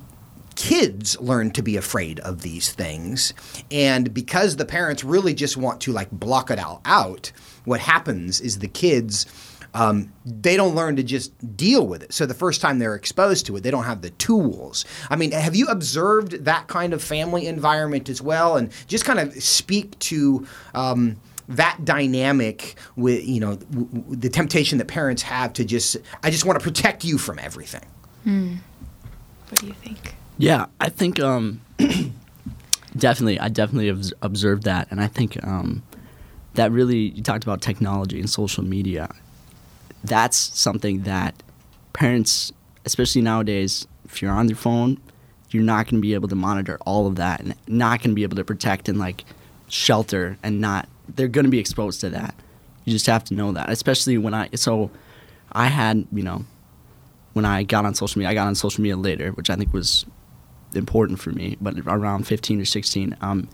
kids 0.57 1.17
learn 1.21 1.51
to 1.51 1.61
be 1.61 1.77
afraid 1.77 2.19
of 2.21 2.41
these 2.41 2.71
things 2.73 3.33
and 3.71 4.13
because 4.13 4.55
the 4.57 4.65
parents 4.65 5.03
really 5.03 5.33
just 5.33 5.55
want 5.55 5.79
to 5.79 5.91
like 5.91 6.09
block 6.11 6.49
it 6.49 6.59
all 6.59 6.81
out 6.83 7.31
what 7.65 7.79
happens 7.79 8.41
is 8.41 8.59
the 8.59 8.67
kids 8.67 9.25
um, 9.73 10.11
they 10.25 10.57
don't 10.57 10.73
learn 10.73 10.95
to 10.95 11.03
just 11.03 11.55
deal 11.55 11.85
with 11.85 12.01
it. 12.01 12.11
So 12.11 12.25
the 12.25 12.33
first 12.33 12.61
time 12.61 12.79
they're 12.79 12.95
exposed 12.95 13.45
to 13.45 13.55
it, 13.57 13.61
they 13.61 13.69
don't 13.69 13.83
have 13.83 14.01
the 14.01 14.09
tools. 14.11 14.85
I 15.11 15.15
mean, 15.15 15.31
have 15.33 15.55
you 15.55 15.67
observed 15.67 16.45
that 16.45 16.67
kind 16.67 16.93
of 16.93 17.03
family 17.03 17.45
environment 17.45 18.09
as 18.09 18.19
well? 18.19 18.57
And 18.57 18.71
just 18.87 19.05
kind 19.05 19.19
of 19.19 19.33
speak 19.43 19.99
to 19.99 20.47
um, 20.73 21.17
that 21.49 21.77
dynamic 21.85 22.75
with 22.95 23.23
you 23.27 23.39
know 23.39 23.57
w- 23.57 23.87
w- 23.87 24.15
the 24.15 24.29
temptation 24.29 24.79
that 24.79 24.87
parents 24.87 25.21
have 25.21 25.53
to 25.53 25.65
just 25.65 25.97
I 26.23 26.31
just 26.31 26.43
want 26.45 26.59
to 26.59 26.63
protect 26.63 27.03
you 27.05 27.19
from 27.19 27.37
everything. 27.37 27.85
What 29.49 29.59
do 29.59 29.67
you 29.67 29.73
think? 29.73 30.16
Yeah, 30.37 30.67
I 30.79 30.89
think 30.89 31.19
um, 31.19 31.61
definitely, 32.97 33.39
I 33.39 33.49
definitely 33.49 33.87
have 33.87 34.03
observed 34.21 34.63
that, 34.63 34.87
and 34.91 35.01
I 35.01 35.07
think 35.07 35.43
um, 35.45 35.81
that 36.53 36.71
really 36.71 37.09
you 37.09 37.23
talked 37.23 37.43
about 37.43 37.61
technology 37.61 38.19
and 38.19 38.29
social 38.29 38.63
media. 38.63 39.09
That's 40.03 40.37
something 40.37 41.03
that 41.03 41.41
parents, 41.93 42.51
especially 42.85 43.21
nowadays, 43.21 43.87
if 44.05 44.21
you're 44.21 44.31
on 44.31 44.47
your 44.47 44.57
phone, 44.57 44.99
you're 45.49 45.63
not 45.63 45.85
going 45.85 45.95
to 45.95 46.01
be 46.01 46.13
able 46.13 46.27
to 46.27 46.35
monitor 46.35 46.77
all 46.85 47.07
of 47.07 47.15
that, 47.15 47.39
and 47.39 47.55
not 47.67 48.01
going 48.01 48.11
to 48.11 48.15
be 48.15 48.23
able 48.23 48.37
to 48.37 48.43
protect 48.43 48.87
and 48.87 48.99
like 48.99 49.25
shelter, 49.69 50.37
and 50.43 50.61
not 50.61 50.87
they're 51.15 51.27
going 51.27 51.45
to 51.45 51.51
be 51.51 51.59
exposed 51.59 51.99
to 52.01 52.09
that. 52.11 52.35
You 52.85 52.93
just 52.93 53.07
have 53.07 53.23
to 53.25 53.33
know 53.33 53.53
that, 53.53 53.71
especially 53.71 54.19
when 54.19 54.35
I 54.35 54.49
so 54.53 54.91
I 55.51 55.65
had 55.65 56.05
you 56.11 56.21
know 56.21 56.45
when 57.33 57.43
I 57.43 57.63
got 57.63 57.85
on 57.85 57.95
social 57.95 58.19
media, 58.19 58.29
I 58.29 58.33
got 58.35 58.45
on 58.45 58.53
social 58.53 58.83
media 58.83 58.97
later, 58.97 59.31
which 59.31 59.49
I 59.49 59.55
think 59.55 59.73
was 59.73 60.05
important 60.73 61.19
for 61.19 61.31
me, 61.31 61.57
but 61.61 61.75
around 61.85 62.27
15 62.27 62.61
or 62.61 62.65
16. 62.65 63.15
Um, 63.21 63.49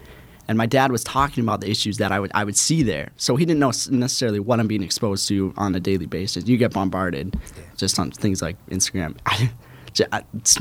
and 0.48 0.58
my 0.58 0.65
dad 0.65 0.91
was 0.91 1.03
talking 1.03 1.43
about 1.43 1.62
the 1.62 1.70
issues 1.70 1.98
that 1.98 2.12
I 2.12 2.20
would 2.20 2.32
I 2.34 2.43
would 2.43 2.58
see 2.58 2.84
there. 2.84 3.12
So 3.17 3.36
he 3.36 3.46
didn't 3.46 3.60
know 3.60 3.72
necessarily 3.89 4.39
what 4.39 4.60
I'm 4.60 4.67
being 4.67 4.84
exposed 4.84 5.27
to 5.29 5.53
on 5.55 5.74
a 5.74 5.79
daily 5.79 6.05
basis. 6.05 6.48
You 6.48 6.58
get 6.58 6.74
bombarded 6.74 7.39
just 7.77 7.98
on 7.98 8.12
things 8.12 8.41
like 8.41 8.58
Instagram. 8.67 9.17
it's 10.34 10.58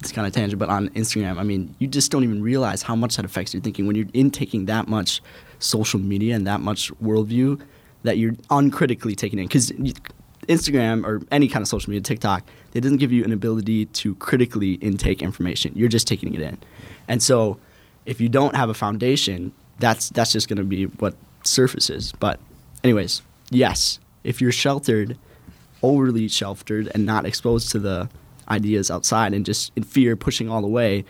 it's 0.00 0.12
kind 0.12 0.26
of 0.26 0.32
tangent, 0.32 0.58
but 0.58 0.68
on 0.68 0.90
Instagram, 0.90 1.38
I 1.38 1.42
mean, 1.42 1.74
you 1.78 1.88
just 1.88 2.12
don't 2.12 2.24
even 2.24 2.42
realize 2.42 2.82
how 2.82 2.94
much 2.94 3.16
that 3.16 3.24
affects 3.24 3.54
your 3.54 3.62
thinking 3.62 3.86
when 3.86 3.96
you're 3.96 4.06
intaking 4.12 4.66
that 4.66 4.86
much 4.86 5.22
social 5.58 5.98
media 5.98 6.36
and 6.36 6.46
that 6.46 6.60
much 6.60 6.92
worldview 6.98 7.60
that 8.02 8.18
you're 8.18 8.34
uncritically 8.50 9.14
taking 9.14 9.38
in. 9.38 9.46
Because 9.46 9.72
Instagram 10.46 11.04
or 11.04 11.22
any 11.30 11.48
kind 11.48 11.62
of 11.62 11.68
social 11.68 11.90
media, 11.90 12.02
TikTok, 12.02 12.44
it 12.74 12.80
doesn't 12.80 12.98
give 12.98 13.12
you 13.12 13.24
an 13.24 13.32
ability 13.32 13.86
to 13.86 14.14
critically 14.16 14.74
intake 14.74 15.22
information. 15.22 15.72
You're 15.74 15.88
just 15.88 16.06
taking 16.06 16.34
it 16.34 16.40
in. 16.40 16.58
And 17.08 17.22
so 17.22 17.58
if 18.06 18.20
you 18.20 18.28
don't 18.28 18.54
have 18.54 18.68
a 18.68 18.74
foundation, 18.74 19.52
that's 19.78 20.10
that's 20.10 20.32
just 20.32 20.48
going 20.48 20.58
to 20.58 20.64
be 20.64 20.84
what 20.84 21.14
surfaces. 21.44 22.12
But 22.18 22.40
anyways, 22.82 23.22
yes, 23.50 23.98
if 24.22 24.40
you're 24.40 24.52
sheltered, 24.52 25.18
overly 25.82 26.28
sheltered 26.28 26.90
and 26.94 27.04
not 27.04 27.26
exposed 27.26 27.70
to 27.72 27.78
the 27.78 28.08
ideas 28.48 28.90
outside 28.90 29.32
and 29.32 29.44
just 29.44 29.72
in 29.76 29.82
fear 29.82 30.16
pushing 30.16 30.50
all 30.50 30.64
away, 30.64 31.04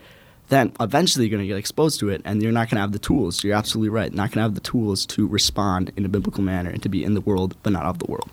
then 0.48 0.72
eventually 0.80 1.26
you're 1.26 1.36
going 1.36 1.42
to 1.42 1.48
get 1.48 1.58
exposed 1.58 1.98
to 2.00 2.08
it 2.10 2.22
and 2.24 2.42
you're 2.42 2.52
not 2.52 2.68
going 2.68 2.76
to 2.76 2.80
have 2.80 2.92
the 2.92 2.98
tools. 2.98 3.42
You're 3.42 3.56
absolutely 3.56 3.88
right. 3.88 4.12
Not 4.12 4.30
going 4.30 4.36
to 4.36 4.42
have 4.42 4.54
the 4.54 4.60
tools 4.60 5.06
to 5.06 5.26
respond 5.26 5.92
in 5.96 6.04
a 6.04 6.08
biblical 6.08 6.42
manner 6.42 6.70
and 6.70 6.82
to 6.82 6.88
be 6.88 7.04
in 7.04 7.14
the 7.14 7.20
world 7.20 7.56
but 7.62 7.72
not 7.72 7.86
of 7.86 7.98
the 7.98 8.06
world. 8.06 8.30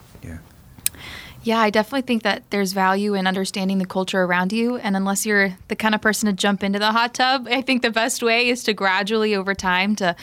Yeah. 1.43 1.59
I 1.59 1.69
definitely 1.69 2.03
think 2.03 2.23
that 2.23 2.43
there's 2.51 2.73
value 2.73 3.15
in 3.15 3.25
understanding 3.25 3.79
the 3.79 3.85
culture 3.85 4.21
around 4.21 4.53
you. 4.53 4.77
And 4.77 4.95
unless 4.95 5.25
you're 5.25 5.57
the 5.69 5.75
kind 5.75 5.95
of 5.95 6.01
person 6.01 6.27
to 6.27 6.33
jump 6.33 6.63
into 6.63 6.79
the 6.79 6.91
hot 6.91 7.13
tub, 7.13 7.47
I 7.49 7.61
think 7.61 7.81
the 7.81 7.91
best 7.91 8.21
way 8.21 8.49
is 8.49 8.63
to 8.63 8.73
gradually 8.73 9.35
over 9.35 9.55
time 9.55 9.95
to 9.97 10.15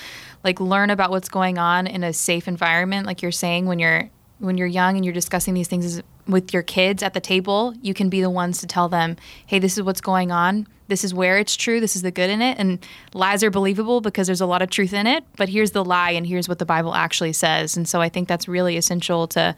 like 0.45 0.61
learn 0.61 0.91
about 0.91 1.11
what's 1.11 1.29
going 1.29 1.59
on 1.59 1.87
in 1.87 2.05
a 2.05 2.13
safe 2.13 2.47
environment. 2.47 3.07
Like 3.07 3.23
you're 3.23 3.33
saying, 3.33 3.67
when 3.67 3.79
you're 3.79 4.11
when 4.39 4.57
you're 4.57 4.69
young 4.69 4.95
and 4.95 5.05
you're 5.05 5.15
discussing 5.15 5.55
these 5.55 5.67
things 5.67 6.01
with 6.29 6.53
your 6.53 6.63
kids 6.63 7.03
at 7.03 7.13
the 7.15 7.21
table, 7.21 7.75
you 7.83 7.93
can 7.93 8.09
be 8.09 8.21
the 8.21 8.31
ones 8.31 8.61
to 8.61 8.67
tell 8.67 8.89
them, 8.89 9.17
hey, 9.47 9.59
this 9.59 9.77
is 9.77 9.83
what's 9.83 10.01
going 10.01 10.31
on. 10.31 10.67
This 10.87 11.03
is 11.03 11.13
where 11.13 11.39
it's 11.39 11.57
true. 11.57 11.81
This 11.81 11.97
is 11.97 12.03
the 12.03 12.13
good 12.13 12.31
in 12.31 12.41
it. 12.41 12.57
And 12.59 12.79
lies 13.15 13.43
are 13.43 13.51
believable 13.51 14.01
because 14.01 14.29
there's 14.29 14.41
a 14.41 14.47
lot 14.47 14.63
of 14.63 14.71
truth 14.71 14.93
in 14.93 15.07
it. 15.07 15.25
But 15.37 15.49
here's 15.49 15.73
the 15.73 15.85
lie, 15.85 16.13
and 16.13 16.27
here's 16.27 16.49
what 16.49 16.61
the 16.61 16.65
Bible 16.65 16.95
actually 16.95 17.33
says. 17.33 17.77
And 17.77 17.89
so 17.89 18.01
I 18.01 18.09
think 18.09 18.29
that's 18.29 18.47
really 18.47 18.77
essential 18.77 19.27
to 19.29 19.57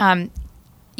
um, 0.00 0.30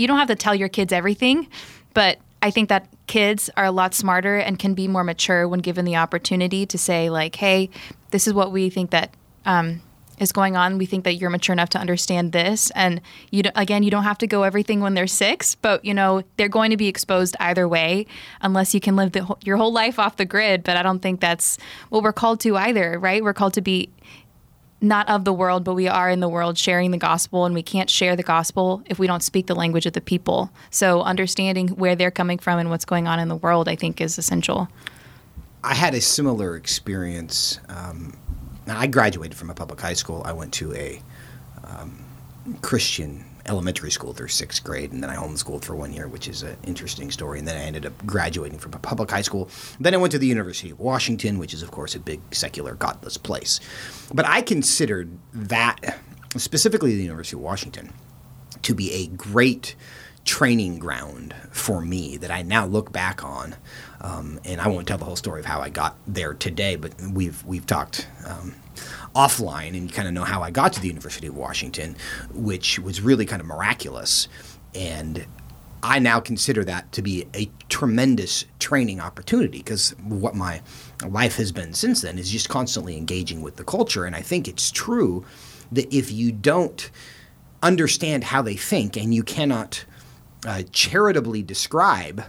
you 0.00 0.06
don't 0.06 0.18
have 0.18 0.28
to 0.28 0.36
tell 0.36 0.54
your 0.54 0.68
kids 0.68 0.92
everything, 0.92 1.46
but 1.94 2.18
I 2.42 2.50
think 2.50 2.68
that 2.70 2.88
kids 3.06 3.50
are 3.56 3.66
a 3.66 3.70
lot 3.70 3.94
smarter 3.94 4.36
and 4.36 4.58
can 4.58 4.74
be 4.74 4.88
more 4.88 5.04
mature 5.04 5.46
when 5.46 5.60
given 5.60 5.84
the 5.84 5.96
opportunity 5.96 6.64
to 6.66 6.78
say 6.78 7.10
like, 7.10 7.36
"Hey, 7.36 7.68
this 8.10 8.26
is 8.26 8.32
what 8.32 8.50
we 8.50 8.70
think 8.70 8.90
that 8.90 9.14
um, 9.44 9.82
is 10.18 10.32
going 10.32 10.56
on. 10.56 10.78
We 10.78 10.86
think 10.86 11.04
that 11.04 11.14
you're 11.14 11.30
mature 11.30 11.52
enough 11.52 11.68
to 11.70 11.78
understand 11.78 12.32
this." 12.32 12.70
And 12.74 13.02
you 13.30 13.42
again, 13.54 13.82
you 13.82 13.90
don't 13.90 14.04
have 14.04 14.18
to 14.18 14.26
go 14.26 14.42
everything 14.42 14.80
when 14.80 14.94
they're 14.94 15.06
six, 15.06 15.54
but 15.54 15.84
you 15.84 15.92
know 15.92 16.22
they're 16.36 16.48
going 16.48 16.70
to 16.70 16.78
be 16.78 16.88
exposed 16.88 17.36
either 17.40 17.68
way, 17.68 18.06
unless 18.40 18.72
you 18.74 18.80
can 18.80 18.96
live 18.96 19.12
the, 19.12 19.36
your 19.42 19.58
whole 19.58 19.72
life 19.72 19.98
off 19.98 20.16
the 20.16 20.24
grid. 20.24 20.64
But 20.64 20.78
I 20.78 20.82
don't 20.82 21.00
think 21.00 21.20
that's 21.20 21.58
what 21.90 22.02
we're 22.02 22.14
called 22.14 22.40
to 22.40 22.56
either, 22.56 22.98
right? 22.98 23.22
We're 23.22 23.34
called 23.34 23.54
to 23.54 23.60
be 23.60 23.90
not 24.80 25.08
of 25.08 25.24
the 25.24 25.32
world, 25.32 25.64
but 25.64 25.74
we 25.74 25.88
are 25.88 26.08
in 26.08 26.20
the 26.20 26.28
world 26.28 26.56
sharing 26.56 26.90
the 26.90 26.98
gospel, 26.98 27.44
and 27.44 27.54
we 27.54 27.62
can't 27.62 27.90
share 27.90 28.16
the 28.16 28.22
gospel 28.22 28.82
if 28.86 28.98
we 28.98 29.06
don't 29.06 29.22
speak 29.22 29.46
the 29.46 29.54
language 29.54 29.86
of 29.86 29.92
the 29.92 30.00
people. 30.00 30.50
So, 30.70 31.02
understanding 31.02 31.68
where 31.68 31.94
they're 31.94 32.10
coming 32.10 32.38
from 32.38 32.58
and 32.58 32.70
what's 32.70 32.84
going 32.84 33.06
on 33.06 33.18
in 33.18 33.28
the 33.28 33.36
world, 33.36 33.68
I 33.68 33.76
think, 33.76 34.00
is 34.00 34.16
essential. 34.18 34.68
I 35.62 35.74
had 35.74 35.94
a 35.94 36.00
similar 36.00 36.56
experience. 36.56 37.60
Um, 37.68 38.16
I 38.66 38.86
graduated 38.86 39.36
from 39.36 39.50
a 39.50 39.54
public 39.54 39.80
high 39.80 39.94
school. 39.94 40.22
I 40.24 40.32
went 40.32 40.54
to 40.54 40.72
a 40.74 41.02
um, 41.64 42.04
Christian 42.62 43.24
elementary 43.50 43.90
school 43.90 44.12
through 44.14 44.28
sixth 44.28 44.62
grade, 44.62 44.92
and 44.92 45.02
then 45.02 45.10
I 45.10 45.16
homeschooled 45.16 45.64
for 45.64 45.74
one 45.74 45.92
year, 45.92 46.06
which 46.06 46.28
is 46.28 46.42
an 46.42 46.56
interesting 46.64 47.10
story. 47.10 47.40
And 47.40 47.48
then 47.48 47.56
I 47.56 47.64
ended 47.64 47.84
up 47.84 48.06
graduating 48.06 48.60
from 48.60 48.72
a 48.74 48.78
public 48.78 49.10
high 49.10 49.22
school. 49.22 49.50
Then 49.80 49.92
I 49.92 49.96
went 49.96 50.12
to 50.12 50.18
the 50.18 50.26
University 50.26 50.70
of 50.70 50.78
Washington, 50.78 51.38
which 51.38 51.52
is, 51.52 51.62
of 51.62 51.72
course, 51.72 51.96
a 51.96 52.00
big 52.00 52.20
secular, 52.32 52.76
godless 52.76 53.16
place. 53.16 53.58
But 54.14 54.24
I 54.24 54.40
considered 54.40 55.10
that, 55.34 55.98
specifically 56.36 56.94
the 56.94 57.02
University 57.02 57.36
of 57.36 57.42
Washington, 57.42 57.92
to 58.62 58.72
be 58.72 58.92
a 58.92 59.08
great 59.08 59.74
training 60.24 60.78
ground 60.78 61.34
for 61.50 61.80
me 61.80 62.16
that 62.18 62.30
I 62.30 62.42
now 62.42 62.66
look 62.66 62.92
back 62.92 63.24
on. 63.24 63.56
Um, 64.00 64.40
and 64.44 64.60
I 64.60 64.68
won't 64.68 64.88
tell 64.88 64.98
the 64.98 65.04
whole 65.04 65.16
story 65.16 65.40
of 65.40 65.46
how 65.46 65.60
I 65.60 65.68
got 65.68 65.96
there 66.06 66.34
today, 66.34 66.76
but 66.76 66.92
we've 67.12 67.44
we've 67.44 67.66
talked 67.66 68.08
um, 68.26 68.54
offline, 69.14 69.68
and 69.68 69.82
you 69.82 69.88
kind 69.88 70.08
of 70.08 70.14
know 70.14 70.24
how 70.24 70.42
I 70.42 70.50
got 70.50 70.72
to 70.74 70.80
the 70.80 70.88
University 70.88 71.26
of 71.26 71.36
Washington, 71.36 71.96
which 72.32 72.78
was 72.78 73.00
really 73.00 73.26
kind 73.26 73.40
of 73.40 73.46
miraculous. 73.46 74.28
And 74.74 75.26
I 75.82 75.98
now 75.98 76.20
consider 76.20 76.64
that 76.64 76.92
to 76.92 77.02
be 77.02 77.26
a 77.34 77.50
tremendous 77.68 78.44
training 78.58 79.00
opportunity 79.00 79.58
because 79.58 79.94
what 80.02 80.34
my 80.34 80.60
life 81.06 81.36
has 81.36 81.52
been 81.52 81.72
since 81.72 82.02
then 82.02 82.18
is 82.18 82.30
just 82.30 82.48
constantly 82.48 82.96
engaging 82.96 83.42
with 83.42 83.56
the 83.56 83.64
culture. 83.64 84.04
And 84.04 84.14
I 84.14 84.20
think 84.20 84.46
it's 84.46 84.70
true 84.70 85.24
that 85.72 85.92
if 85.94 86.12
you 86.12 86.32
don't 86.32 86.90
understand 87.62 88.24
how 88.24 88.42
they 88.42 88.56
think 88.56 88.96
and 88.96 89.14
you 89.14 89.22
cannot 89.22 89.84
uh, 90.46 90.62
charitably 90.72 91.42
describe 91.42 92.24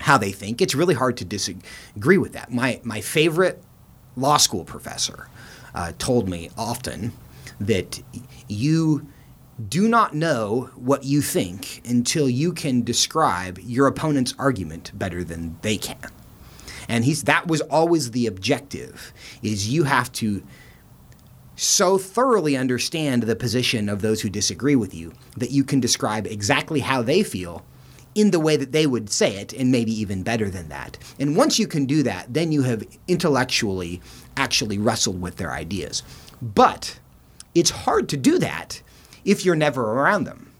how 0.00 0.18
they 0.18 0.32
think, 0.32 0.60
it's 0.60 0.74
really 0.74 0.94
hard 0.94 1.16
to 1.18 1.24
disagree 1.24 2.18
with 2.18 2.32
that. 2.32 2.50
My, 2.50 2.80
my 2.82 3.00
favorite 3.00 3.62
law 4.16 4.38
school 4.38 4.64
professor 4.64 5.28
uh, 5.74 5.92
told 5.98 6.28
me 6.28 6.50
often 6.56 7.12
that 7.60 8.02
you 8.48 9.06
do 9.68 9.88
not 9.88 10.14
know 10.14 10.70
what 10.74 11.04
you 11.04 11.20
think 11.20 11.82
until 11.86 12.28
you 12.28 12.52
can 12.52 12.82
describe 12.82 13.58
your 13.58 13.86
opponent's 13.86 14.34
argument 14.38 14.90
better 14.98 15.22
than 15.22 15.58
they 15.60 15.76
can. 15.76 16.10
And 16.88 17.04
he's 17.04 17.24
that 17.24 17.46
was 17.46 17.60
always 17.62 18.10
the 18.10 18.26
objective 18.26 19.12
is 19.42 19.68
you 19.68 19.84
have 19.84 20.10
to 20.12 20.42
so 21.56 21.98
thoroughly 21.98 22.56
understand 22.56 23.24
the 23.24 23.36
position 23.36 23.90
of 23.90 24.00
those 24.00 24.22
who 24.22 24.30
disagree 24.30 24.74
with 24.74 24.94
you 24.94 25.12
that 25.36 25.50
you 25.50 25.62
can 25.62 25.78
describe 25.78 26.26
exactly 26.26 26.80
how 26.80 27.02
they 27.02 27.22
feel 27.22 27.64
in 28.14 28.30
the 28.30 28.40
way 28.40 28.56
that 28.56 28.72
they 28.72 28.86
would 28.86 29.10
say 29.10 29.36
it, 29.36 29.52
and 29.52 29.70
maybe 29.70 29.92
even 29.92 30.22
better 30.22 30.50
than 30.50 30.68
that. 30.68 30.98
And 31.18 31.36
once 31.36 31.58
you 31.58 31.66
can 31.66 31.86
do 31.86 32.02
that, 32.02 32.32
then 32.32 32.50
you 32.52 32.62
have 32.62 32.82
intellectually 33.06 34.00
actually 34.36 34.78
wrestled 34.78 35.20
with 35.20 35.36
their 35.36 35.52
ideas. 35.52 36.02
But 36.42 36.98
it's 37.54 37.70
hard 37.70 38.08
to 38.10 38.16
do 38.16 38.38
that 38.38 38.82
if 39.24 39.44
you're 39.44 39.56
never 39.56 39.82
around 39.92 40.24
them. 40.24 40.52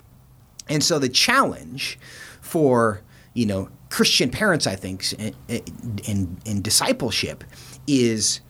And 0.69 0.85
so 0.85 0.99
the 0.99 1.09
challenge 1.09 1.99
for, 2.41 3.03
you 3.35 3.47
know, 3.47 3.69
Christian 3.89 4.31
parents, 4.31 4.67
I 4.67 4.77
think, 4.77 5.13
in, 5.15 5.35
eh, 5.49 5.59
eh, 5.59 5.61
in, 6.05 6.39
in 6.45 6.63
discipleship 6.63 7.43
is 7.87 8.41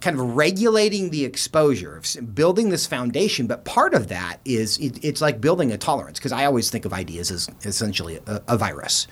kind 0.00 0.18
of 0.18 0.36
regulating 0.36 1.10
the 1.10 1.24
exposure, 1.24 2.00
building 2.34 2.68
this 2.68 2.86
foundation. 2.86 3.46
But 3.46 3.64
part 3.64 3.94
of 3.94 4.08
that 4.08 4.38
is 4.44 4.78
it, 4.78 5.04
it's 5.04 5.20
like 5.20 5.40
building 5.40 5.72
a 5.72 5.78
tolerance 5.78 6.18
because 6.18 6.32
I 6.32 6.44
always 6.44 6.70
think 6.70 6.84
of 6.84 6.92
ideas 6.92 7.30
as 7.30 7.48
essentially 7.64 8.20
a, 8.26 8.42
a 8.48 8.56
virus, 8.56 9.06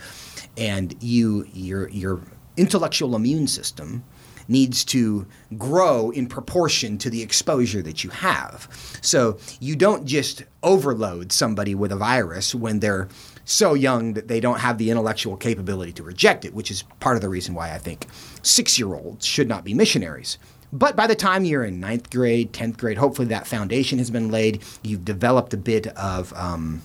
and 0.56 0.94
you 1.02 1.46
your 1.52 1.88
your 1.88 2.20
intellectual 2.56 3.14
immune 3.14 3.46
system 3.46 4.04
needs 4.48 4.84
to 4.84 5.26
grow 5.58 6.10
in 6.10 6.26
proportion 6.26 6.98
to 6.98 7.10
the 7.10 7.22
exposure 7.22 7.82
that 7.82 8.04
you 8.04 8.10
have. 8.10 8.68
So 9.02 9.38
you 9.60 9.76
don't 9.76 10.06
just 10.06 10.44
overload 10.62 11.32
somebody 11.32 11.74
with 11.74 11.92
a 11.92 11.96
virus 11.96 12.54
when 12.54 12.80
they're 12.80 13.08
so 13.44 13.74
young 13.74 14.14
that 14.14 14.28
they 14.28 14.40
don't 14.40 14.60
have 14.60 14.78
the 14.78 14.90
intellectual 14.90 15.36
capability 15.36 15.92
to 15.92 16.02
reject 16.02 16.44
it, 16.44 16.54
which 16.54 16.70
is 16.70 16.82
part 17.00 17.16
of 17.16 17.22
the 17.22 17.28
reason 17.28 17.54
why 17.54 17.72
I 17.72 17.78
think 17.78 18.06
six 18.42 18.78
year 18.78 18.94
olds 18.94 19.24
should 19.24 19.48
not 19.48 19.64
be 19.64 19.74
missionaries. 19.74 20.38
But 20.76 20.94
by 20.94 21.06
the 21.06 21.14
time 21.14 21.46
you're 21.46 21.64
in 21.64 21.80
ninth 21.80 22.10
grade, 22.10 22.52
10th 22.52 22.76
grade, 22.76 22.98
hopefully 22.98 23.28
that 23.28 23.46
foundation 23.46 23.98
has 23.98 24.10
been 24.10 24.30
laid. 24.30 24.62
You've 24.82 25.06
developed 25.06 25.54
a 25.54 25.56
bit 25.56 25.86
of, 25.86 26.34
um, 26.34 26.82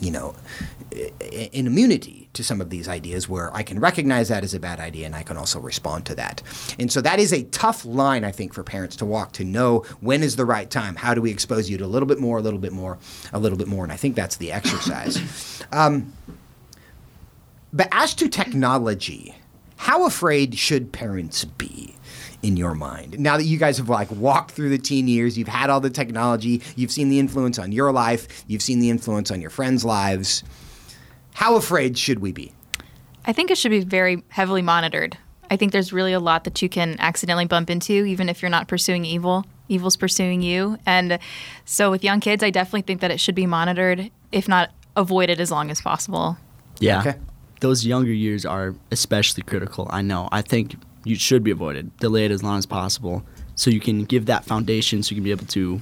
you 0.00 0.12
know, 0.12 0.36
an 0.92 1.66
immunity 1.66 2.28
to 2.34 2.44
some 2.44 2.60
of 2.60 2.70
these 2.70 2.88
ideas 2.88 3.28
where 3.28 3.52
I 3.52 3.64
can 3.64 3.80
recognize 3.80 4.28
that 4.28 4.44
as 4.44 4.54
a 4.54 4.60
bad 4.60 4.78
idea 4.78 5.06
and 5.06 5.16
I 5.16 5.24
can 5.24 5.36
also 5.36 5.58
respond 5.58 6.06
to 6.06 6.14
that. 6.14 6.42
And 6.78 6.92
so 6.92 7.00
that 7.00 7.18
is 7.18 7.32
a 7.32 7.42
tough 7.44 7.84
line, 7.84 8.22
I 8.22 8.30
think, 8.30 8.54
for 8.54 8.62
parents 8.62 8.94
to 8.96 9.04
walk 9.04 9.32
to 9.32 9.44
know 9.44 9.80
when 10.00 10.22
is 10.22 10.36
the 10.36 10.44
right 10.44 10.70
time. 10.70 10.94
How 10.94 11.12
do 11.12 11.20
we 11.20 11.32
expose 11.32 11.68
you 11.68 11.76
to 11.78 11.84
a 11.84 11.86
little 11.86 12.06
bit 12.06 12.20
more, 12.20 12.38
a 12.38 12.40
little 12.40 12.60
bit 12.60 12.72
more, 12.72 12.98
a 13.32 13.40
little 13.40 13.58
bit 13.58 13.66
more? 13.66 13.82
And 13.82 13.92
I 13.92 13.96
think 13.96 14.14
that's 14.14 14.36
the 14.36 14.52
exercise. 14.52 15.64
um, 15.72 16.12
but 17.72 17.88
as 17.90 18.14
to 18.14 18.28
technology, 18.28 19.34
how 19.76 20.06
afraid 20.06 20.56
should 20.56 20.92
parents 20.92 21.44
be? 21.44 21.96
In 22.42 22.56
your 22.56 22.74
mind? 22.74 23.18
Now 23.18 23.36
that 23.36 23.44
you 23.44 23.58
guys 23.58 23.78
have 23.78 23.88
like 23.88 24.10
walked 24.10 24.52
through 24.52 24.70
the 24.70 24.78
teen 24.78 25.08
years, 25.08 25.36
you've 25.36 25.48
had 25.48 25.70
all 25.70 25.80
the 25.80 25.90
technology, 25.90 26.62
you've 26.76 26.92
seen 26.92 27.08
the 27.08 27.18
influence 27.18 27.58
on 27.58 27.72
your 27.72 27.92
life, 27.92 28.44
you've 28.46 28.62
seen 28.62 28.80
the 28.80 28.90
influence 28.90 29.30
on 29.30 29.40
your 29.40 29.50
friends' 29.50 29.84
lives. 29.84 30.44
How 31.34 31.56
afraid 31.56 31.98
should 31.98 32.18
we 32.18 32.32
be? 32.32 32.52
I 33.24 33.32
think 33.32 33.50
it 33.50 33.58
should 33.58 33.70
be 33.70 33.80
very 33.80 34.22
heavily 34.28 34.62
monitored. 34.62 35.18
I 35.50 35.56
think 35.56 35.72
there's 35.72 35.92
really 35.92 36.12
a 36.12 36.20
lot 36.20 36.44
that 36.44 36.60
you 36.62 36.68
can 36.68 36.96
accidentally 36.98 37.46
bump 37.46 37.70
into, 37.70 37.92
even 37.92 38.28
if 38.28 38.42
you're 38.42 38.50
not 38.50 38.68
pursuing 38.68 39.04
evil. 39.04 39.44
Evil's 39.68 39.96
pursuing 39.96 40.42
you. 40.42 40.78
And 40.86 41.18
so 41.64 41.90
with 41.90 42.02
young 42.02 42.20
kids, 42.20 42.42
I 42.42 42.50
definitely 42.50 42.82
think 42.82 43.00
that 43.00 43.10
it 43.10 43.20
should 43.20 43.34
be 43.34 43.46
monitored, 43.46 44.10
if 44.32 44.48
not 44.48 44.70
avoided 44.96 45.40
as 45.40 45.50
long 45.50 45.70
as 45.70 45.80
possible. 45.80 46.38
Yeah. 46.80 47.00
Okay. 47.00 47.14
Those 47.60 47.84
younger 47.84 48.12
years 48.12 48.46
are 48.46 48.74
especially 48.90 49.42
critical. 49.42 49.86
I 49.90 50.00
know. 50.02 50.28
I 50.32 50.42
think 50.42 50.76
you 51.04 51.16
should 51.16 51.42
be 51.42 51.50
avoided. 51.50 51.96
Delay 51.98 52.24
it 52.24 52.30
as 52.30 52.42
long 52.42 52.58
as 52.58 52.66
possible 52.66 53.24
so 53.54 53.70
you 53.70 53.80
can 53.80 54.04
give 54.04 54.26
that 54.26 54.44
foundation 54.44 55.02
so 55.02 55.10
you 55.10 55.16
can 55.16 55.24
be 55.24 55.30
able 55.30 55.46
to 55.46 55.80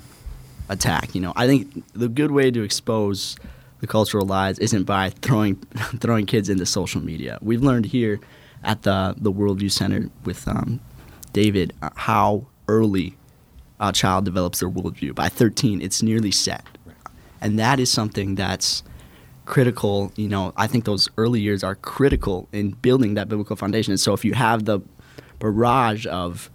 attack. 0.69 1.15
You 1.15 1.21
know, 1.21 1.33
I 1.37 1.47
think 1.47 1.85
the 1.93 2.09
good 2.09 2.31
way 2.31 2.51
to 2.51 2.63
expose 2.63 3.37
the 3.81 3.87
cultural 3.87 4.27
lies 4.27 4.59
isn't 4.59 4.85
by 4.85 5.11
throwing 5.11 5.57
throwing 6.01 6.27
kids 6.27 6.49
into 6.49 6.67
social 6.67 7.03
media. 7.03 7.39
We've 7.43 7.63
learned 7.63 7.87
here 7.87 8.21
at 8.65 8.83
the 8.83 9.15
the 9.17 9.33
Worldview 9.33 9.71
Center 9.71 10.11
with 10.25 10.47
um, 10.49 10.81
David 11.33 11.75
uh, 11.83 11.91
how 11.95 12.47
early 12.69 13.17
a 13.79 13.93
child 13.93 14.25
develops 14.25 14.61
their 14.61 14.71
worldview. 14.71 15.15
By 15.15 15.29
13, 15.29 15.83
it's 15.83 16.03
nearly 16.03 16.31
set, 16.31 16.65
and 17.41 17.59
that 17.59 17.79
is 17.79 17.91
something 17.93 18.35
that's 18.35 18.83
critical. 19.45 20.13
You 20.17 20.29
know, 20.29 20.53
I 20.57 20.67
think 20.67 20.85
those 20.85 21.09
early 21.19 21.41
years 21.41 21.63
are 21.63 21.75
critical 21.75 22.49
in 22.53 22.71
building 22.71 23.15
that 23.15 23.29
biblical 23.29 23.55
foundation. 23.57 23.93
And 23.93 24.01
so, 24.01 24.15
if 24.15 24.25
you 24.25 24.33
have 24.33 24.65
the 24.65 24.81
barrage 25.39 26.07
of 26.07 26.51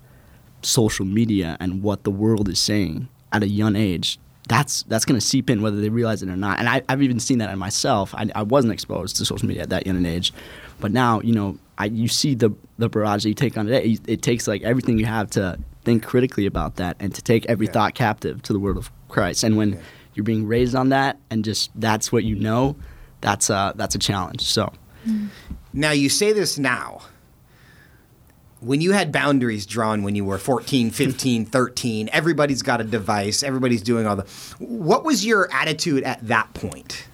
social 0.61 1.05
media 1.05 1.57
and 1.59 1.81
what 1.81 2.03
the 2.03 2.11
world 2.11 2.47
is 2.49 2.59
saying 2.59 3.07
at 3.31 3.43
a 3.43 3.47
young 3.47 3.75
age, 3.75 4.19
that's 4.47 4.83
that's 4.83 5.05
going 5.05 5.19
to 5.19 5.25
seep 5.25 5.49
in 5.49 5.61
whether 5.61 5.79
they 5.79 5.89
realize 5.89 6.21
it 6.23 6.29
or 6.29 6.35
not. 6.37 6.59
And 6.59 6.67
I, 6.67 6.81
have 6.89 7.01
even 7.01 7.19
seen 7.19 7.37
that 7.37 7.49
in 7.49 7.59
myself. 7.59 8.13
I, 8.15 8.29
I, 8.35 8.43
wasn't 8.43 8.73
exposed 8.73 9.15
to 9.17 9.25
social 9.25 9.47
media 9.47 9.63
at 9.63 9.69
that 9.69 9.87
young 9.87 9.97
an 9.97 10.05
age, 10.05 10.33
but 10.79 10.91
now 10.91 11.21
you 11.21 11.33
know 11.33 11.57
I, 11.77 11.85
you 11.85 12.07
see 12.07 12.35
the 12.35 12.51
the 12.77 12.89
barrage 12.89 13.23
that 13.23 13.29
you 13.29 13.35
take 13.35 13.57
on 13.57 13.69
it. 13.69 13.85
It, 13.85 14.01
it 14.07 14.21
takes 14.21 14.47
like 14.47 14.63
everything 14.63 14.99
you 14.99 15.05
have 15.05 15.29
to 15.31 15.57
think 15.83 16.03
critically 16.03 16.45
about 16.45 16.75
that 16.75 16.97
and 16.99 17.13
to 17.15 17.21
take 17.21 17.45
every 17.47 17.67
yeah. 17.67 17.71
thought 17.71 17.95
captive 17.95 18.41
to 18.43 18.53
the 18.53 18.59
word 18.59 18.77
of 18.77 18.91
Christ. 19.07 19.43
And 19.43 19.57
when 19.57 19.73
yeah. 19.73 19.79
you're 20.13 20.23
being 20.23 20.47
raised 20.47 20.75
on 20.75 20.89
that 20.89 21.17
and 21.29 21.43
just 21.43 21.71
that's 21.75 22.11
what 22.11 22.23
you 22.23 22.35
know, 22.35 22.75
that's 23.21 23.49
a, 23.49 23.73
that's 23.75 23.95
a 23.95 23.99
challenge. 23.99 24.41
So. 24.41 24.71
Now 25.73 25.91
you 25.91 26.09
say 26.09 26.33
this 26.33 26.59
now, 26.59 27.01
when 28.61 28.79
you 28.79 28.91
had 28.93 29.11
boundaries 29.11 29.65
drawn 29.65 30.03
when 30.03 30.15
you 30.15 30.23
were 30.23 30.37
14, 30.37 30.91
15, 30.91 31.45
13, 31.45 32.09
everybody's 32.13 32.61
got 32.61 32.79
a 32.79 32.83
device, 32.83 33.43
everybody's 33.43 33.81
doing 33.81 34.07
all 34.07 34.15
the. 34.15 34.25
What 34.59 35.03
was 35.03 35.25
your 35.25 35.51
attitude 35.53 36.03
at 36.03 36.25
that 36.27 36.53
point? 36.53 37.05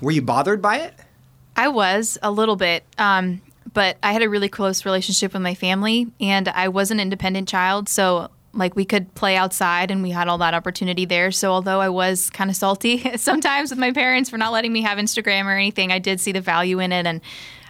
Were 0.00 0.10
you 0.10 0.22
bothered 0.22 0.62
by 0.62 0.78
it? 0.78 0.94
I 1.56 1.68
was 1.68 2.18
a 2.22 2.30
little 2.30 2.56
bit. 2.56 2.84
Um, 2.98 3.40
but 3.72 3.96
I 4.02 4.12
had 4.12 4.22
a 4.22 4.28
really 4.28 4.48
close 4.48 4.84
relationship 4.84 5.32
with 5.32 5.42
my 5.42 5.54
family, 5.54 6.08
and 6.20 6.48
I 6.48 6.68
was 6.68 6.90
an 6.90 7.00
independent 7.00 7.48
child. 7.48 7.88
So, 7.88 8.30
like, 8.52 8.76
we 8.76 8.84
could 8.84 9.14
play 9.14 9.36
outside 9.36 9.90
and 9.90 10.02
we 10.02 10.10
had 10.10 10.28
all 10.28 10.38
that 10.38 10.52
opportunity 10.52 11.04
there. 11.06 11.30
So, 11.30 11.50
although 11.50 11.80
I 11.80 11.88
was 11.88 12.28
kind 12.30 12.50
of 12.50 12.56
salty 12.56 12.98
sometimes 13.16 13.70
with 13.70 13.78
my 13.78 13.92
parents 13.92 14.28
for 14.28 14.36
not 14.36 14.52
letting 14.52 14.72
me 14.72 14.82
have 14.82 14.98
Instagram 14.98 15.46
or 15.46 15.52
anything, 15.52 15.90
I 15.90 15.98
did 15.98 16.20
see 16.20 16.32
the 16.32 16.40
value 16.40 16.80
in 16.80 16.92
it. 16.92 17.06
And 17.06 17.20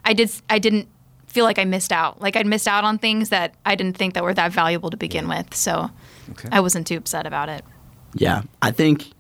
I 0.05 0.13
did, 0.13 0.33
I 0.51 0.59
didn't 0.59 0.89
feel 1.33 1.45
like 1.47 1.59
I 1.59 1.65
missed 1.65 1.93
out. 1.93 2.21
Like 2.21 2.37
I'd 2.37 2.47
missed 2.47 2.69
out 2.69 2.85
on 2.85 2.99
things 2.99 3.31
that 3.31 3.55
I 3.65 3.75
didn't 3.75 3.97
think 3.97 4.15
that 4.15 4.23
were 4.23 4.35
that 4.35 4.53
valuable 4.53 4.91
to 4.91 4.97
begin 4.97 5.29
yeah. 5.29 5.39
with. 5.39 5.55
So 5.55 5.91
okay. 6.31 6.49
I 6.53 6.61
wasn't 6.61 6.87
too 6.87 6.97
upset 6.97 7.27
about 7.27 7.49
it. 7.49 7.65
Yeah, 8.15 8.43
I 8.61 8.71
think 8.71 9.11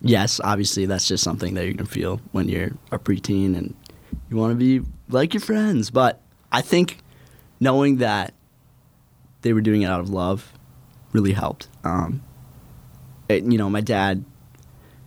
yes, 0.00 0.40
obviously 0.42 0.86
that's 0.86 1.06
just 1.06 1.22
something 1.22 1.54
that 1.54 1.66
you 1.66 1.74
can 1.74 1.84
feel 1.84 2.20
when 2.32 2.48
you're 2.48 2.72
a 2.90 2.98
preteen 2.98 3.56
and 3.56 3.74
you 4.30 4.38
want 4.38 4.52
to 4.52 4.56
be 4.56 4.86
like 5.10 5.34
your 5.34 5.42
friends. 5.42 5.90
But 5.90 6.22
I 6.50 6.62
think 6.62 6.98
knowing 7.60 7.98
that 7.98 8.32
they 9.42 9.52
were 9.52 9.60
doing 9.60 9.82
it 9.82 9.86
out 9.86 10.00
of 10.00 10.08
love 10.08 10.52
really 11.12 11.32
helped. 11.32 11.68
Um, 11.84 12.22
it, 13.28 13.44
you 13.44 13.58
know, 13.58 13.68
my 13.68 13.82
dad 13.82 14.24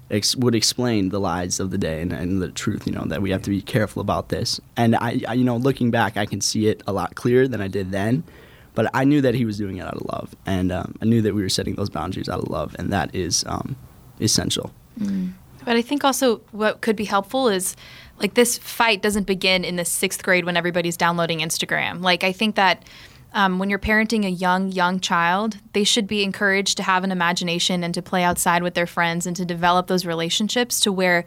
ex- 0.10 0.36
would 0.36 0.56
explain 0.56 1.10
the 1.10 1.20
lies 1.20 1.60
of 1.60 1.72
the 1.72 1.78
day 1.78 2.02
and, 2.02 2.13
and, 2.13 2.42
the 2.42 2.50
truth. 2.50 2.86
You 2.88 2.94
know 2.94 3.06
that 3.06 3.22
we 3.22 3.32
have 3.32 3.42
to 3.44 3.50
be 3.50 3.62
careful 3.62 4.02
about 4.02 4.30
this. 4.30 4.60
And 4.78 4.96
I, 4.96 5.22
I, 5.28 5.34
you 5.34 5.44
know, 5.44 5.58
looking 5.58 5.92
back, 5.92 6.18
I 6.18 6.26
can 6.26 6.42
see 6.42 6.68
it 6.68 6.82
a 6.88 6.94
lot 6.94 7.16
clearer 7.16 7.48
than 7.48 7.62
I 7.62 7.68
did 7.68 7.92
then. 7.92 8.24
But 8.76 8.89
I 8.94 9.04
knew 9.04 9.22
that 9.22 9.36
he 9.36 9.46
was 9.46 9.58
doing 9.58 9.78
it 9.78 9.82
out 9.86 9.94
of 9.94 10.06
love, 10.12 10.36
and 10.48 10.72
um, 10.72 10.96
I 11.00 11.06
knew 11.06 11.22
that 11.22 11.36
we 11.36 11.44
were 11.44 11.50
setting 11.50 11.76
those 11.76 11.92
boundaries 11.92 12.28
out 12.28 12.39
of 12.39 12.50
love, 12.50 12.76
and 12.80 12.92
that 12.92 13.13
is 13.13 13.44
um, 13.48 13.76
essential. 14.20 14.72
Mm. 15.00 15.34
But 15.63 15.76
I 15.76 15.82
think 15.82 16.04
also 16.04 16.38
what 16.52 16.82
could 16.82 16.96
be 16.96 17.06
helpful 17.06 17.50
is 17.50 17.76
like 18.20 18.34
this 18.34 18.58
fight 18.58 19.02
doesn't 19.02 19.28
begin 19.28 19.63
in 19.63 19.76
the 19.76 19.86
sixth 19.86 20.24
grade 20.24 20.46
when 20.46 20.58
everybody's 20.58 20.98
downloading 20.98 21.39
Instagram. 21.39 22.02
Like 22.02 22.24
I 22.24 22.32
think 22.32 22.56
that 22.56 22.84
um, 23.34 23.60
when 23.60 23.69
you're 23.69 23.80
parenting 23.80 24.26
a 24.26 24.30
young, 24.30 24.72
young 24.72 25.00
child, 25.00 25.58
they 25.74 25.84
should 25.84 26.08
be 26.08 26.24
encouraged 26.24 26.78
to 26.78 26.84
have 26.84 27.04
an 27.04 27.12
imagination 27.12 27.84
and 27.84 27.93
to 27.93 28.02
play 28.02 28.24
outside 28.24 28.62
with 28.62 28.76
their 28.76 28.86
friends 28.88 29.26
and 29.26 29.36
to 29.36 29.46
develop 29.46 29.88
those 29.88 30.06
relationships 30.06 30.80
to 30.82 30.91
where 30.91 31.26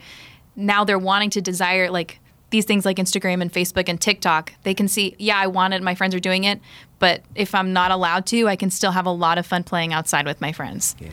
now 0.55 0.85
they're 0.85 0.99
wanting 0.99 1.31
to 1.31 1.41
desire 1.41 1.91
like 1.91 2.21
these 2.51 2.65
things 2.65 2.85
like 2.85 2.97
Instagram 2.99 3.43
and 3.43 3.53
Facebook 3.53 3.89
and 3.89 4.01
TikTok, 4.01 4.53
they 4.63 4.73
can 4.73 4.87
see, 4.87 5.17
yeah, 5.19 5.37
I 5.37 5.49
want 5.49 5.75
it, 5.75 5.83
my 5.83 5.97
friends 5.97 6.15
are 6.15 6.21
doing 6.21 6.45
it, 6.45 6.61
but 7.01 7.23
if 7.35 7.55
I'm 7.55 7.73
not 7.73 7.91
allowed 7.91 8.25
to, 8.27 8.47
I 8.47 8.55
can 8.55 8.71
still 8.71 8.93
have 8.93 9.05
a 9.05 9.11
lot 9.11 9.37
of 9.37 9.45
fun 9.45 9.65
playing 9.65 9.93
outside 9.93 10.27
with 10.27 10.41
my 10.41 10.53
friends. 10.53 10.95
Yeah. 11.01 11.11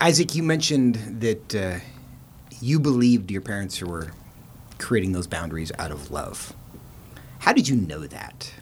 Isaac, 0.00 0.34
you 0.34 0.44
mentioned 0.44 0.94
that 1.20 1.54
uh, 1.54 1.78
you 2.60 2.78
believed 2.78 3.30
your 3.30 3.40
parents 3.40 3.82
were 3.82 4.12
creating 4.78 5.12
those 5.12 5.26
boundaries 5.26 5.72
out 5.78 5.90
of 5.90 6.10
love. 6.10 6.54
How 7.40 7.52
did 7.52 7.68
you 7.68 7.76
know 7.76 8.06
that? 8.06 8.52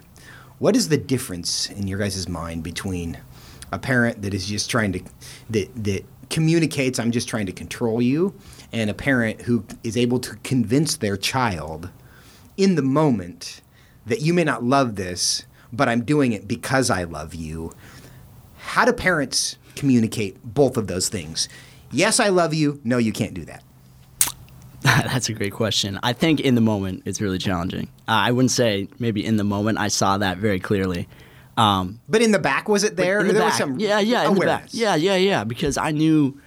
What 0.63 0.77
is 0.77 0.91
the 0.91 0.97
difference 0.97 1.69
in 1.71 1.89
your 1.89 1.99
guys' 1.99 2.29
mind 2.29 2.63
between 2.63 3.19
a 3.73 3.81
parent 3.81 4.23
that 4.23 4.33
is 4.33 4.47
just 4.47 4.71
trying 4.71 4.93
to 4.93 5.01
that 5.51 5.69
that 5.83 6.05
communicates 6.31 7.01
I'm 7.01 7.11
just 7.11 7.27
trying 7.27 7.47
to 7.47 7.53
control 7.53 8.01
you 8.01 8.33
and 8.73 8.89
a 8.89 8.95
parent 8.95 9.43
who 9.43 9.65
is 9.83 9.97
able 9.97 10.21
to 10.21 10.37
convince 10.45 10.99
their 10.99 11.17
child 11.17 11.91
in 12.57 12.77
the 12.77 12.83
moment 12.83 13.61
that 14.07 14.21
you 14.21 14.33
may 14.33 14.45
not 14.45 14.63
love 14.63 14.95
this, 14.95 15.47
but 15.73 15.89
I'm 15.89 16.05
doing 16.05 16.31
it 16.31 16.47
because 16.47 16.91
I 16.91 17.03
love 17.03 17.35
you. 17.35 17.73
How 18.59 18.85
do 18.85 18.93
parents 18.93 19.57
communicate 19.75 20.37
both 20.45 20.77
of 20.77 20.87
those 20.87 21.09
things? 21.09 21.49
Yes, 21.91 22.21
I 22.21 22.29
love 22.29 22.55
you. 22.55 22.81
No, 22.85 22.99
you 22.99 23.11
can't 23.11 23.35
do 23.35 23.45
that. 23.47 23.65
That's 24.83 25.29
a 25.29 25.33
great 25.33 25.55
question. 25.55 25.99
I 26.05 26.13
think 26.13 26.39
in 26.39 26.55
the 26.55 26.61
moment 26.61 27.03
it's 27.05 27.21
really 27.21 27.39
challenging. 27.39 27.89
Uh, 28.13 28.29
I 28.29 28.31
wouldn't 28.31 28.51
say 28.51 28.89
maybe 28.99 29.25
in 29.25 29.37
the 29.39 29.45
moment 29.45 29.79
I 29.79 29.89
saw 29.89 30.19
that 30.19 30.37
very 30.37 30.61
clearly. 30.61 31.09
Um, 31.57 31.99
but 32.09 32.21
in 32.21 32.31
the 32.33 32.39
back, 32.39 32.69
was 32.69 32.85
it 32.85 32.97
there? 32.97 33.21
in 33.21 33.27
the 33.29 33.33
there 33.33 33.43
back, 33.43 33.53
was 33.53 33.59
some 33.59 33.79
yeah, 33.79 34.01
yeah, 34.01 34.29
in 34.29 34.35
the 34.35 34.41
back, 34.45 34.69
yeah, 34.71 34.95
yeah, 34.97 35.17
yeah. 35.17 35.45
Because 35.45 35.79
I 35.79 35.91
knew, 35.93 36.39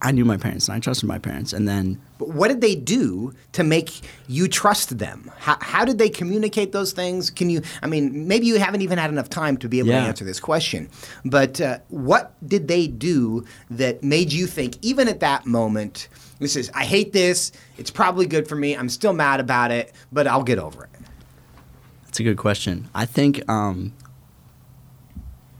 I 0.00 0.10
knew 0.12 0.24
my 0.24 0.38
parents 0.38 0.68
and 0.68 0.76
I 0.76 0.80
trusted 0.80 1.06
my 1.06 1.18
parents, 1.18 1.52
and 1.52 1.68
then 1.68 2.00
But 2.18 2.28
what 2.28 2.48
did 2.48 2.60
they 2.62 2.74
do 2.74 3.34
to 3.52 3.62
make 3.62 3.90
you 4.26 4.48
trust 4.48 4.98
them? 4.98 5.30
How, 5.38 5.58
how 5.60 5.84
did 5.84 5.98
they 5.98 6.08
communicate 6.08 6.72
those 6.72 6.92
things? 6.92 7.28
Can 7.30 7.50
you, 7.50 7.60
I 7.82 7.86
mean, 7.86 8.26
maybe 8.26 8.46
you 8.46 8.58
haven't 8.58 8.80
even 8.82 8.96
had 8.98 9.10
enough 9.10 9.28
time 9.28 9.56
to 9.58 9.68
be 9.68 9.80
able 9.80 9.90
Yeah. 9.90 10.02
to 10.02 10.08
answer 10.08 10.24
this 10.24 10.40
question, 10.40 10.88
but 11.26 11.60
uh, 11.60 11.78
what 11.88 12.32
did 12.46 12.68
they 12.68 12.86
do 12.86 13.44
that 13.70 14.02
made 14.02 14.32
you 14.32 14.46
think, 14.46 14.76
even 14.80 15.08
at 15.08 15.20
that 15.20 15.44
moment, 15.44 16.08
this 16.40 16.56
is, 16.56 16.70
I 16.74 16.84
hate 16.84 17.12
this, 17.12 17.52
it's 17.78 17.90
probably 17.90 18.26
good 18.26 18.48
for 18.48 18.56
me, 18.56 18.76
I'm 18.76 18.88
still 18.88 19.12
mad 19.12 19.38
about 19.38 19.70
it, 19.70 19.92
but 20.10 20.26
I'll 20.26 20.42
get 20.42 20.58
over 20.58 20.84
it? 20.84 20.90
That's 22.04 22.18
a 22.18 22.24
good 22.24 22.38
question. 22.38 22.88
I 22.92 23.06
think 23.06 23.48
um, 23.48 23.94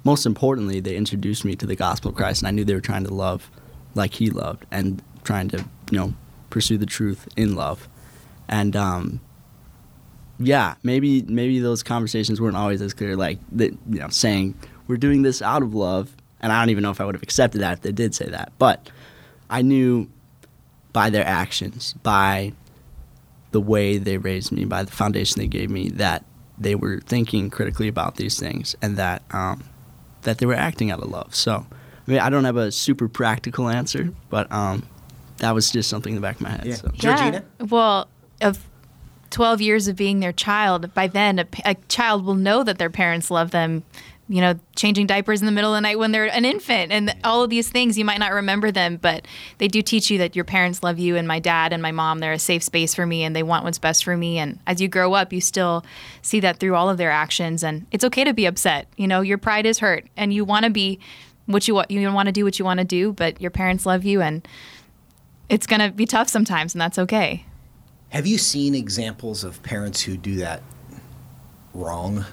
most 0.04 0.26
importantly, 0.26 0.80
they 0.80 0.96
introduced 0.96 1.44
me 1.44 1.54
to 1.56 1.66
the 1.66 1.76
gospel 1.76 2.10
of 2.10 2.16
Christ, 2.16 2.42
and 2.42 2.48
I 2.48 2.50
knew 2.50 2.64
they 2.64 2.74
were 2.74 2.80
trying 2.80 3.04
to 3.04 3.14
love 3.14 3.50
like 3.94 4.14
He 4.14 4.30
loved, 4.30 4.66
and 4.70 5.02
trying 5.24 5.48
to 5.50 5.58
you 5.90 5.98
know 5.98 6.14
pursue 6.48 6.78
the 6.78 6.86
truth 6.86 7.28
in 7.36 7.54
love. 7.54 7.88
And 8.48 8.74
um, 8.74 9.20
yeah, 10.38 10.74
maybe 10.82 11.22
maybe 11.22 11.60
those 11.60 11.82
conversations 11.82 12.40
weren't 12.40 12.56
always 12.56 12.82
as 12.82 12.94
clear, 12.94 13.16
like 13.16 13.38
that 13.52 13.72
you 13.88 14.00
know 14.00 14.08
saying 14.08 14.54
we're 14.88 14.96
doing 14.96 15.22
this 15.22 15.42
out 15.42 15.62
of 15.62 15.74
love, 15.74 16.16
and 16.40 16.52
I 16.52 16.60
don't 16.60 16.70
even 16.70 16.82
know 16.82 16.90
if 16.90 17.00
I 17.00 17.04
would 17.04 17.14
have 17.14 17.22
accepted 17.22 17.60
that 17.60 17.74
if 17.74 17.80
they 17.82 17.92
did 17.92 18.14
say 18.14 18.28
that, 18.28 18.52
but 18.58 18.90
I 19.48 19.62
knew 19.62 20.08
by 20.92 21.10
their 21.10 21.26
actions, 21.26 21.94
by 22.02 22.52
the 23.52 23.60
way 23.60 23.98
they 23.98 24.16
raised 24.16 24.52
me, 24.52 24.64
by 24.64 24.82
the 24.82 24.90
foundation 24.90 25.40
they 25.40 25.46
gave 25.46 25.70
me, 25.70 25.88
that 25.90 26.24
they 26.58 26.74
were 26.74 27.00
thinking 27.00 27.50
critically 27.50 27.88
about 27.88 28.16
these 28.16 28.38
things 28.38 28.76
and 28.82 28.96
that 28.96 29.22
um, 29.30 29.64
that 30.22 30.38
they 30.38 30.46
were 30.46 30.54
acting 30.54 30.90
out 30.90 31.00
of 31.00 31.08
love. 31.08 31.34
So, 31.34 31.66
I 32.06 32.10
mean, 32.10 32.20
I 32.20 32.30
don't 32.30 32.44
have 32.44 32.56
a 32.56 32.70
super 32.70 33.08
practical 33.08 33.68
answer, 33.68 34.12
but 34.28 34.50
um, 34.52 34.86
that 35.38 35.54
was 35.54 35.70
just 35.70 35.88
something 35.88 36.14
in 36.14 36.20
the 36.20 36.26
back 36.26 36.36
of 36.36 36.42
my 36.42 36.50
head. 36.50 36.66
Yeah. 36.66 36.74
So. 36.74 36.88
Georgina? 36.88 37.44
Yeah. 37.58 37.66
Well, 37.66 38.08
of 38.40 38.66
12 39.30 39.60
years 39.60 39.88
of 39.88 39.96
being 39.96 40.20
their 40.20 40.32
child, 40.32 40.92
by 40.94 41.06
then 41.06 41.46
a 41.64 41.74
child 41.88 42.24
will 42.24 42.34
know 42.34 42.62
that 42.62 42.78
their 42.78 42.90
parents 42.90 43.30
love 43.30 43.50
them. 43.50 43.82
You 44.32 44.40
know, 44.40 44.54
changing 44.76 45.08
diapers 45.08 45.40
in 45.40 45.46
the 45.46 45.52
middle 45.52 45.74
of 45.74 45.76
the 45.76 45.80
night 45.80 45.98
when 45.98 46.12
they're 46.12 46.32
an 46.32 46.44
infant, 46.44 46.92
and 46.92 47.16
all 47.24 47.42
of 47.42 47.50
these 47.50 47.68
things 47.68 47.98
you 47.98 48.04
might 48.04 48.20
not 48.20 48.32
remember 48.32 48.70
them, 48.70 48.96
but 48.96 49.26
they 49.58 49.66
do 49.66 49.82
teach 49.82 50.08
you 50.08 50.18
that 50.18 50.36
your 50.36 50.44
parents 50.44 50.84
love 50.84 51.00
you. 51.00 51.16
And 51.16 51.26
my 51.26 51.40
dad 51.40 51.72
and 51.72 51.82
my 51.82 51.90
mom, 51.90 52.20
they're 52.20 52.32
a 52.32 52.38
safe 52.38 52.62
space 52.62 52.94
for 52.94 53.06
me, 53.06 53.24
and 53.24 53.34
they 53.34 53.42
want 53.42 53.64
what's 53.64 53.80
best 53.80 54.04
for 54.04 54.16
me. 54.16 54.38
And 54.38 54.60
as 54.68 54.80
you 54.80 54.86
grow 54.86 55.14
up, 55.14 55.32
you 55.32 55.40
still 55.40 55.84
see 56.22 56.38
that 56.40 56.58
through 56.58 56.76
all 56.76 56.88
of 56.88 56.96
their 56.96 57.10
actions. 57.10 57.64
And 57.64 57.86
it's 57.90 58.04
okay 58.04 58.22
to 58.22 58.32
be 58.32 58.46
upset. 58.46 58.86
You 58.96 59.08
know, 59.08 59.20
your 59.20 59.36
pride 59.36 59.66
is 59.66 59.80
hurt, 59.80 60.06
and 60.16 60.32
you 60.32 60.44
want 60.44 60.64
to 60.64 60.70
be 60.70 61.00
what 61.46 61.66
you 61.66 61.74
want. 61.74 61.90
You 61.90 62.12
want 62.12 62.26
to 62.26 62.32
do 62.32 62.44
what 62.44 62.56
you 62.60 62.64
want 62.64 62.78
to 62.78 62.84
do, 62.84 63.12
but 63.12 63.40
your 63.40 63.50
parents 63.50 63.84
love 63.84 64.04
you, 64.04 64.22
and 64.22 64.46
it's 65.48 65.66
gonna 65.66 65.90
be 65.90 66.06
tough 66.06 66.28
sometimes, 66.28 66.72
and 66.72 66.80
that's 66.80 67.00
okay. 67.00 67.44
Have 68.10 68.28
you 68.28 68.38
seen 68.38 68.76
examples 68.76 69.42
of 69.42 69.60
parents 69.64 70.00
who 70.00 70.16
do 70.16 70.36
that 70.36 70.62
wrong 71.74 72.24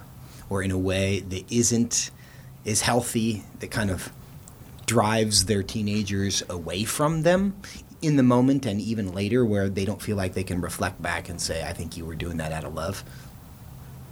or 0.50 0.62
in 0.64 0.72
a 0.72 0.78
way 0.78 1.20
that 1.20 1.52
isn't 1.52 2.12
as 2.66 2.82
healthy, 2.82 3.44
that 3.60 3.72
kind 3.72 3.90
of 3.90 4.12
drives 4.86 5.46
their 5.46 5.64
teenagers 5.64 6.44
away 6.50 6.84
from 6.84 7.24
them 7.24 7.56
in 8.02 8.16
the 8.16 8.24
moment 8.24 8.66
and 8.66 8.80
even 8.80 9.14
later 9.14 9.44
where 9.46 9.70
they 9.70 9.84
don't 9.84 10.02
feel 10.02 10.16
like 10.16 10.34
they 10.34 10.44
can 10.44 10.62
reflect 10.62 11.02
back 11.02 11.30
and 11.30 11.42
say, 11.42 11.64
I 11.64 11.74
think 11.74 11.98
you 11.98 12.06
were 12.06 12.16
doing 12.16 12.38
that 12.38 12.52
out 12.52 12.64
of 12.64 12.74
love? 12.74 13.04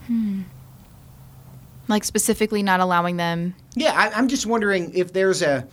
hmm 0.08 0.42
like 1.88 2.04
specifically 2.04 2.64
not 2.64 2.80
allowing 2.80 3.18
them 3.18 3.56
Yeah, 3.76 3.94
I, 3.94 4.18
I'm 4.18 4.28
just 4.28 4.46
wondering 4.46 4.92
if 4.94 5.14
there's 5.14 5.42
a 5.42 5.68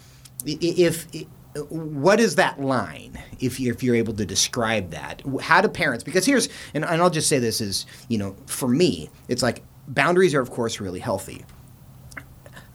if, 0.45 1.07
if 1.15 1.27
what 1.69 2.19
is 2.19 2.37
that 2.37 2.61
line? 2.61 3.19
If 3.41 3.61
you 3.61 3.73
if 3.73 3.83
you're 3.83 3.95
able 3.95 4.15
to 4.15 4.25
describe 4.25 4.91
that, 4.91 5.23
how 5.41 5.61
do 5.61 5.69
parents? 5.69 6.03
Because 6.05 6.25
here's 6.27 6.49
and, 6.75 6.85
and 6.85 7.03
I'll 7.03 7.11
just 7.11 7.29
say 7.29 7.39
this 7.39 7.61
is 7.61 7.87
you 8.09 8.19
know 8.19 8.37
for 8.47 8.69
me 8.69 9.11
it's 9.29 9.43
like 9.43 9.63
boundaries 9.89 10.35
are 10.35 10.41
of 10.41 10.51
course 10.51 10.81
really 10.81 11.01
healthy, 11.01 11.45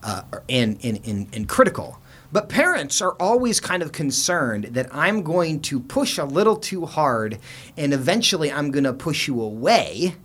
uh, 0.04 0.24
and, 0.50 0.78
and 0.84 1.00
and 1.06 1.28
and 1.34 1.50
critical. 1.50 2.00
But 2.32 2.50
parents 2.50 3.02
are 3.02 3.14
always 3.20 3.60
kind 3.60 3.82
of 3.82 3.94
concerned 3.94 4.66
that 4.72 4.94
I'm 4.94 5.24
going 5.24 5.62
to 5.62 5.80
push 5.80 6.18
a 6.18 6.26
little 6.26 6.58
too 6.58 6.86
hard, 6.86 7.40
and 7.78 7.94
eventually 7.94 8.52
I'm 8.52 8.72
going 8.72 8.84
to 8.84 8.94
push 8.94 9.28
you 9.28 9.42
away 9.42 10.16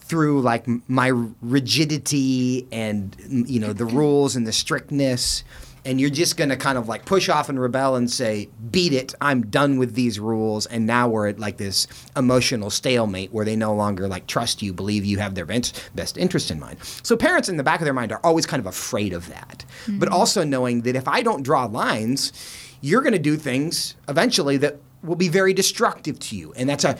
through 0.00 0.40
like 0.40 0.66
my 0.88 1.08
rigidity 1.40 2.68
and 2.70 3.16
you 3.28 3.58
know 3.58 3.72
the 3.72 3.84
rules 3.84 4.36
and 4.36 4.46
the 4.46 4.52
strictness 4.52 5.42
and 5.86 6.00
you're 6.00 6.10
just 6.10 6.36
going 6.36 6.50
to 6.50 6.56
kind 6.56 6.76
of 6.76 6.88
like 6.88 7.04
push 7.04 7.28
off 7.28 7.48
and 7.48 7.60
rebel 7.60 7.94
and 7.94 8.10
say 8.10 8.50
beat 8.70 8.92
it. 8.92 9.14
I'm 9.20 9.46
done 9.46 9.78
with 9.78 9.94
these 9.94 10.18
rules. 10.18 10.66
And 10.66 10.84
now 10.84 11.08
we're 11.08 11.28
at 11.28 11.38
like 11.38 11.56
this 11.56 11.86
emotional 12.16 12.70
stalemate 12.70 13.32
where 13.32 13.44
they 13.44 13.56
no 13.56 13.74
longer 13.74 14.08
like 14.08 14.26
trust 14.26 14.62
you 14.62 14.72
believe 14.72 15.04
you 15.04 15.18
have 15.18 15.36
their 15.36 15.46
best, 15.46 15.88
best 15.94 16.18
interest 16.18 16.50
in 16.50 16.58
mind. 16.58 16.78
So 17.02 17.16
parents 17.16 17.48
in 17.48 17.56
the 17.56 17.62
back 17.62 17.80
of 17.80 17.84
their 17.84 17.94
mind 17.94 18.10
are 18.12 18.20
always 18.24 18.46
kind 18.46 18.60
of 18.60 18.66
afraid 18.66 19.12
of 19.12 19.28
that. 19.28 19.64
Mm-hmm. 19.84 20.00
But 20.00 20.08
also 20.08 20.44
knowing 20.44 20.82
that 20.82 20.96
if 20.96 21.06
i 21.06 21.22
don't 21.22 21.42
draw 21.42 21.66
lines 21.66 22.32
you're 22.80 23.02
going 23.02 23.12
to 23.12 23.18
do 23.18 23.36
things 23.36 23.94
eventually 24.08 24.56
that 24.56 24.78
will 25.02 25.16
be 25.16 25.28
very 25.28 25.54
destructive 25.54 26.18
to 26.18 26.36
you. 26.36 26.52
And 26.54 26.68
that's 26.68 26.84
a 26.84 26.98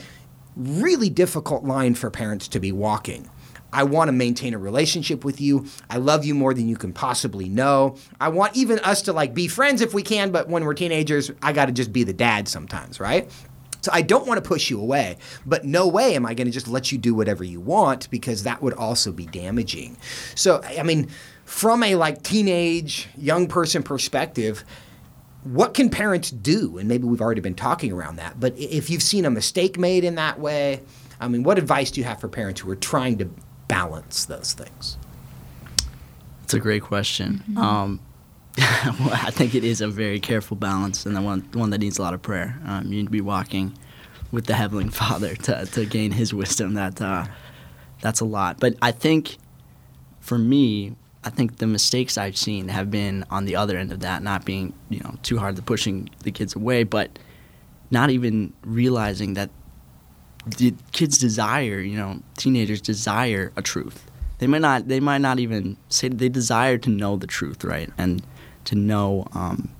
really 0.57 1.11
difficult 1.11 1.65
line 1.65 1.95
for 1.95 2.11
parents 2.11 2.49
to 2.49 2.61
be 2.61 2.73
walking. 2.73 3.29
I 3.73 3.85
want 3.85 4.09
to 4.09 4.13
maintain 4.13 4.55
a 4.55 4.59
relationship 4.59 5.25
with 5.25 5.41
you. 5.41 5.67
I 5.91 5.99
love 5.99 6.25
you 6.25 6.35
more 6.35 6.55
than 6.55 6.69
you 6.69 6.77
can 6.77 6.93
possibly 6.93 7.49
know. 7.49 7.97
I 8.21 8.29
want 8.29 8.57
even 8.57 8.79
us 8.81 9.03
to 9.03 9.13
like 9.13 9.35
be 9.35 9.49
friends 9.49 9.81
if 9.81 9.93
we 9.93 10.03
can, 10.03 10.31
but 10.31 10.49
when 10.49 10.65
we're 10.65 10.75
teenagers, 10.75 11.31
I 11.43 11.53
got 11.53 11.67
to 11.67 11.73
just 11.73 11.93
be 11.93 12.05
the 12.05 12.13
dad 12.13 12.49
sometimes, 12.49 13.01
right? 13.01 13.31
So 13.83 13.93
I 13.93 14.03
don't 14.03 14.27
want 14.27 14.43
to 14.43 14.49
push 14.49 14.69
you 14.69 14.81
away, 14.81 15.17
but 15.45 15.65
no 15.65 15.87
way 15.87 16.17
am 16.17 16.27
I 16.27 16.35
going 16.35 16.47
to 16.47 16.53
just 16.53 16.67
let 16.67 16.91
you 16.91 16.99
do 16.99 17.15
whatever 17.15 17.45
you 17.45 17.61
want 17.61 18.11
because 18.11 18.43
that 18.43 18.61
would 18.61 18.73
also 18.73 19.13
be 19.13 19.27
damaging. 19.27 19.97
So 20.35 20.61
I 20.65 20.83
mean, 20.83 21.09
from 21.45 21.85
a 21.85 21.95
like 21.95 22.23
teenage 22.25 23.09
young 23.17 23.47
person 23.47 23.85
perspective, 23.85 24.65
what 25.45 25.75
can 25.75 25.89
parents 25.89 26.33
do? 26.33 26.79
And 26.79 26.89
maybe 26.89 27.07
we've 27.07 27.21
already 27.21 27.41
been 27.41 27.55
talking 27.55 27.93
around 27.93 28.17
that, 28.17 28.41
but 28.41 28.59
if 28.59 28.91
you've 28.91 29.03
seen 29.03 29.25
a 29.25 29.31
mistake 29.31 29.79
made 29.79 30.03
in 30.03 30.17
that 30.17 30.41
way, 30.41 30.83
I 31.21 31.29
mean, 31.29 31.45
what 31.45 31.57
advice 31.57 31.93
do 31.93 32.01
you 32.01 32.05
have 32.07 32.21
for 32.21 32.29
parents 32.29 32.61
who 32.61 32.71
are 32.71 32.77
trying 32.77 33.19
to 33.19 33.31
balance 33.69 34.25
those 34.25 34.53
things? 34.53 34.97
It's 36.43 36.55
a 36.55 36.61
great 36.61 36.83
question. 36.83 37.43
Um, 37.57 38.01
well, 38.59 39.11
I 39.13 39.31
think 39.31 39.55
it 39.55 39.65
is 39.65 39.81
a 39.81 39.89
very 39.89 40.21
careful 40.21 40.57
balance, 40.57 41.05
and 41.05 41.17
the 41.17 41.21
one 41.21 41.49
one 41.53 41.71
that 41.71 41.79
needs 41.79 41.99
a 41.99 42.03
lot 42.03 42.15
of 42.15 42.23
prayer. 42.23 42.59
Um, 42.65 42.85
you 42.85 42.99
need 42.99 43.07
to 43.07 43.11
be 43.11 43.21
walking 43.21 43.77
with 44.33 44.47
the 44.47 44.55
Heavenly 44.55 44.89
Father 44.91 45.35
to, 45.35 45.67
to 45.67 45.85
gain 45.85 46.13
His 46.13 46.33
wisdom. 46.33 46.75
That 46.75 47.03
uh, 47.03 47.27
that's 48.01 48.21
a 48.21 48.25
lot. 48.25 48.61
But 48.61 48.77
I 48.81 48.93
think 48.93 49.37
for 50.21 50.39
me, 50.39 50.95
I 51.25 51.31
think 51.31 51.59
the 51.59 51.67
mistakes 51.67 52.17
I've 52.17 52.37
seen 52.37 52.69
have 52.69 52.91
been 52.91 53.25
on 53.31 53.45
the 53.45 53.57
other 53.57 53.77
end 53.77 53.93
of 53.93 54.01
that, 54.01 54.23
not 54.23 54.45
being 54.45 54.73
you 54.89 55.01
know 55.01 55.17
too 55.23 55.39
hard 55.39 55.57
to 55.57 55.63
pushing 55.63 56.09
the 56.23 56.31
kids 56.31 56.55
away, 56.55 56.85
but 56.85 57.19
not 57.91 58.11
even 58.11 58.53
realizing 58.63 59.35
that 59.35 59.51
the 60.47 60.75
kids 60.93 61.19
desire, 61.19 61.81
you 61.81 61.97
know, 61.97 62.21
teenagers 62.37 62.81
desire 62.81 63.53
a 63.57 63.63
truth. 63.63 64.11
They 64.39 64.47
might 64.47 64.61
not. 64.61 64.89
They 64.89 65.01
might 65.01 65.19
not 65.19 65.39
even 65.39 65.77
say 65.89 66.09
they 66.09 66.29
desire 66.29 66.79
to 66.79 66.91
know 66.91 67.17
the 67.17 67.27
truth, 67.27 67.65
right? 67.65 67.91
And 67.97 68.23
to 68.65 68.75
know, 68.75 69.27
um, 69.33 69.71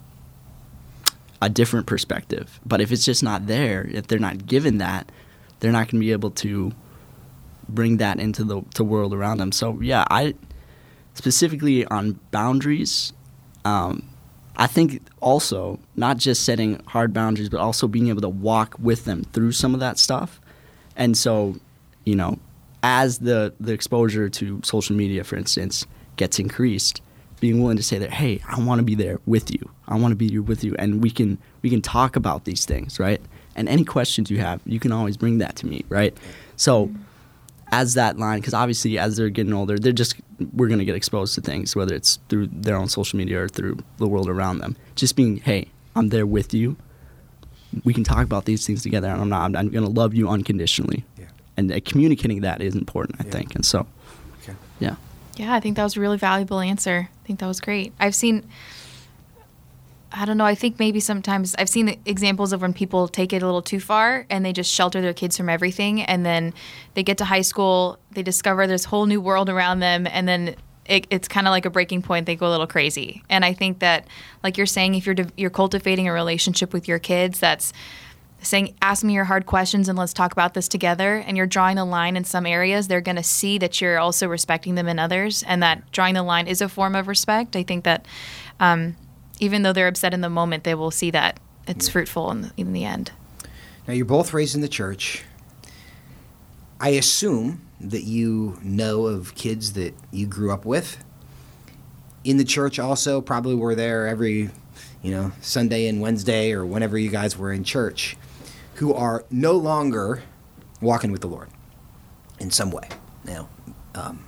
a 1.41 1.49
different 1.49 1.87
perspective. 1.87 2.61
But 2.65 2.81
if 2.81 2.91
it's 2.91 3.05
just 3.05 3.23
not 3.23 3.47
there, 3.47 3.87
if 3.91 4.07
they're 4.07 4.19
not 4.19 4.47
given 4.47 4.79
that, 4.79 5.11
they're 5.61 5.73
not 5.73 5.89
going 5.89 6.01
to 6.01 6.07
be 6.07 6.13
able 6.13 6.31
to 6.31 6.73
bring 7.69 7.97
that 7.99 8.21
into 8.21 8.45
the, 8.45 8.63
the 8.75 8.85
world 8.85 9.13
around 9.13 9.39
them. 9.39 9.53
So 9.53 9.81
yeah, 9.81 10.05
I 10.11 10.35
specifically 11.15 11.85
on 11.87 12.19
boundaries. 12.31 13.13
Um, 13.65 14.09
I 14.59 14.67
think 14.67 15.03
also 15.21 15.79
not 15.97 16.17
just 16.17 16.45
setting 16.45 16.83
hard 16.87 17.13
boundaries, 17.13 17.49
but 17.49 17.61
also 17.61 17.87
being 17.87 18.09
able 18.09 18.23
to 18.23 18.29
walk 18.29 18.75
with 18.79 19.05
them 19.05 19.25
through 19.33 19.53
some 19.53 19.75
of 19.75 19.81
that 19.81 19.99
stuff. 19.99 20.41
And 20.97 21.17
so, 21.17 21.57
you 22.05 22.17
know, 22.17 22.39
as 22.83 23.19
the 23.19 23.55
the 23.61 23.73
exposure 23.73 24.29
to 24.29 24.61
social 24.65 24.97
media, 24.97 25.25
for 25.25 25.37
instance, 25.37 25.87
gets 26.17 26.39
increased, 26.39 27.03
being 27.41 27.61
willing 27.61 27.77
to 27.77 27.83
say 27.83 27.99
that, 27.99 28.13
hey, 28.13 28.41
I 28.49 28.61
want 28.61 28.79
to 28.79 28.85
be 28.85 28.95
there 28.95 29.21
with 29.27 29.51
you. 29.51 29.71
I 29.89 29.97
want 29.99 30.13
to 30.13 30.17
be 30.17 30.29
here 30.29 30.43
with 30.43 30.65
you, 30.65 30.75
and 30.79 31.03
we 31.03 31.11
can 31.11 31.39
we 31.63 31.71
can 31.71 31.83
talk 31.83 32.17
about 32.17 32.45
these 32.45 32.65
things, 32.65 32.99
right? 32.99 33.21
And 33.55 33.69
any 33.69 33.85
questions 33.85 34.31
you 34.31 34.39
have, 34.39 34.61
you 34.67 34.79
can 34.79 34.93
always 34.93 35.17
bring 35.17 35.39
that 35.39 35.57
to 35.57 35.67
me, 35.67 35.85
right? 35.89 36.17
So 36.57 36.91
as 37.73 37.95
that 37.95 38.19
line 38.19 38.39
because 38.39 38.55
obviously 38.55 38.99
as 38.99 39.17
they're 39.17 39.29
getting 39.29 39.53
older 39.53 39.79
they're 39.79 39.93
just 39.93 40.17
we're 40.53 40.69
going 40.69 40.79
to 40.79 40.85
get 40.85 40.95
exposed 40.95 41.35
to 41.35 41.41
things 41.41 41.75
whether 41.75 41.95
it's 41.95 42.19
through 42.29 42.47
their 42.47 42.77
own 42.77 42.89
social 42.89 43.17
media 43.17 43.43
or 43.43 43.49
through 43.49 43.77
the 43.99 44.07
world 44.07 44.29
around 44.29 44.59
them 44.59 44.77
just 44.95 45.17
being 45.17 45.39
hey 45.39 45.67
i'm 45.95 46.09
there 46.11 46.27
with 46.27 46.55
you 46.55 46.77
we 47.85 47.93
can 47.95 48.05
talk 48.05 48.23
about 48.25 48.45
these 48.45 48.67
things 48.67 48.83
together 48.83 49.09
and 49.09 49.21
i'm 49.21 49.29
not 49.29 49.43
i'm, 49.45 49.57
I'm 49.57 49.69
going 49.71 49.85
to 49.85 49.91
love 49.91 50.15
you 50.15 50.29
unconditionally 50.29 51.05
Yeah. 51.19 51.27
and 51.57 51.71
uh, 51.73 51.81
communicating 51.85 52.41
that 52.43 52.61
is 52.63 52.75
important 52.75 53.21
i 53.21 53.25
Yeah. 53.25 53.31
think 53.33 53.55
and 53.55 53.65
so 53.65 53.87
Okay. 54.43 54.55
yeah 54.81 54.97
Yeah, 55.37 55.55
I 55.55 55.61
think 55.61 55.77
that 55.77 55.85
was 55.85 55.97
a 55.97 56.01
really 56.01 56.17
valuable 56.19 56.61
answer. 56.61 57.09
I 57.13 57.27
think 57.27 57.41
that 57.41 57.47
was 57.47 57.61
great. 57.61 57.93
I've 58.01 58.15
seen, 58.15 58.43
I 60.13 60.25
don't 60.25 60.39
know, 60.39 60.47
I 60.47 60.55
think 60.55 60.79
maybe 60.79 60.99
sometimes 61.01 61.55
I've 61.59 61.69
seen 61.69 62.01
examples 62.07 62.53
of 62.55 62.63
when 62.63 62.73
people 62.73 63.07
take 63.07 63.33
it 63.35 63.43
a 63.43 63.47
little 63.47 63.61
too 63.61 63.81
far 63.81 64.25
and 64.31 64.45
they 64.47 64.53
just 64.55 64.73
shelter 64.73 65.03
their 65.03 65.13
kids 65.13 65.37
from 65.37 65.49
everything. 65.51 66.01
And 66.01 66.25
then 66.25 66.55
they 66.95 67.03
get 67.03 67.19
to 67.19 67.27
high 67.27 67.43
school, 67.43 67.99
they 68.13 68.23
discover 68.23 68.67
this 68.67 68.85
whole 68.87 69.05
new 69.05 69.21
world 69.21 69.51
around 69.51 69.81
them. 69.81 70.07
And 70.07 70.27
then 70.27 70.55
it, 70.89 71.07
it's 71.11 71.29
kind 71.29 71.47
of 71.47 71.51
like 71.51 71.65
a 71.65 71.71
breaking 71.71 72.03
point. 72.03 72.27
They 72.27 72.37
go 72.37 72.49
a 72.49 72.51
little 72.51 72.67
crazy. 72.67 73.23
And 73.29 73.45
I 73.45 73.53
think 73.53 73.81
that, 73.81 74.07
like 74.43 74.57
you're 74.57 74.67
saying, 74.67 74.95
if 74.95 75.07
you're, 75.07 75.15
de- 75.15 75.31
you're 75.37 75.51
cultivating 75.51 76.09
a 76.09 76.13
relationship 76.13 76.73
with 76.73 76.89
your 76.89 76.99
kids, 76.99 77.41
that's, 77.41 77.73
saying 78.43 78.75
ask 78.81 79.03
me 79.03 79.15
your 79.15 79.25
hard 79.25 79.47
questions 79.47 79.89
and 79.89 79.99
let's 79.99 80.13
talk 80.13 80.31
about 80.31 80.55
this 80.55 80.69
together 80.69 81.17
and 81.17 81.37
you're 81.37 81.47
drawing 81.47 81.77
the 81.77 81.85
line 81.85 82.17
in 82.17 82.23
some 82.23 82.47
areas 82.47 82.87
they're 82.87 83.01
going 83.01 83.17
to 83.17 83.23
see 83.23 83.59
that 83.59 83.81
you're 83.81 83.99
also 83.99 84.29
respecting 84.29 84.77
them 84.77 84.87
in 84.87 84.99
others 84.99 85.43
and 85.45 85.63
that 85.63 85.91
drawing 85.91 86.15
the 86.15 86.23
line 86.23 86.47
is 86.47 86.61
a 86.61 86.69
form 86.69 86.95
of 86.95 87.09
respect 87.09 87.57
i 87.57 87.63
think 87.63 87.83
that 87.83 88.07
um, 88.61 88.95
even 89.41 89.63
though 89.63 89.73
they're 89.73 89.89
upset 89.89 90.15
in 90.15 90.21
the 90.21 90.29
moment 90.29 90.63
they 90.63 90.75
will 90.75 90.93
see 90.93 91.11
that 91.11 91.41
it's 91.67 91.89
fruitful 91.89 92.31
in 92.31 92.43
the, 92.43 92.53
in 92.57 92.73
the 92.73 92.85
end 92.85 93.11
Now, 93.89 93.95
you're 93.95 94.05
both 94.05 94.33
raised 94.33 94.55
in 94.55 94.61
the 94.61 94.69
church. 94.69 95.25
I 96.81 96.91
assume 96.91 97.66
that 97.91 98.05
you 98.05 98.59
know 98.63 99.07
of 99.07 99.35
kids 99.35 99.73
that 99.75 99.95
you 100.11 100.27
grew 100.27 100.53
up 100.53 100.65
with 100.65 101.03
in 102.27 102.39
the 102.39 102.45
church 102.45 102.79
also, 102.79 103.21
probably 103.21 103.55
were 103.55 103.77
there 103.77 104.09
every, 104.09 104.51
you 105.01 105.11
know, 105.13 105.31
Sunday 105.41 105.87
and 105.87 106.01
Wednesday 106.01 106.53
or 106.53 106.67
whenever 106.67 106.99
you 106.99 107.09
guys 107.09 107.39
were 107.39 107.53
in 107.53 107.63
church, 107.63 108.17
who 108.75 108.93
are 108.93 109.25
no 109.31 109.53
longer 109.53 110.25
walking 110.81 111.13
with 111.13 111.21
the 111.21 111.29
Lord 111.29 111.49
in 112.41 112.51
some 112.51 112.73
way. 112.73 112.89
Now, 113.25 113.49
um, 113.95 114.25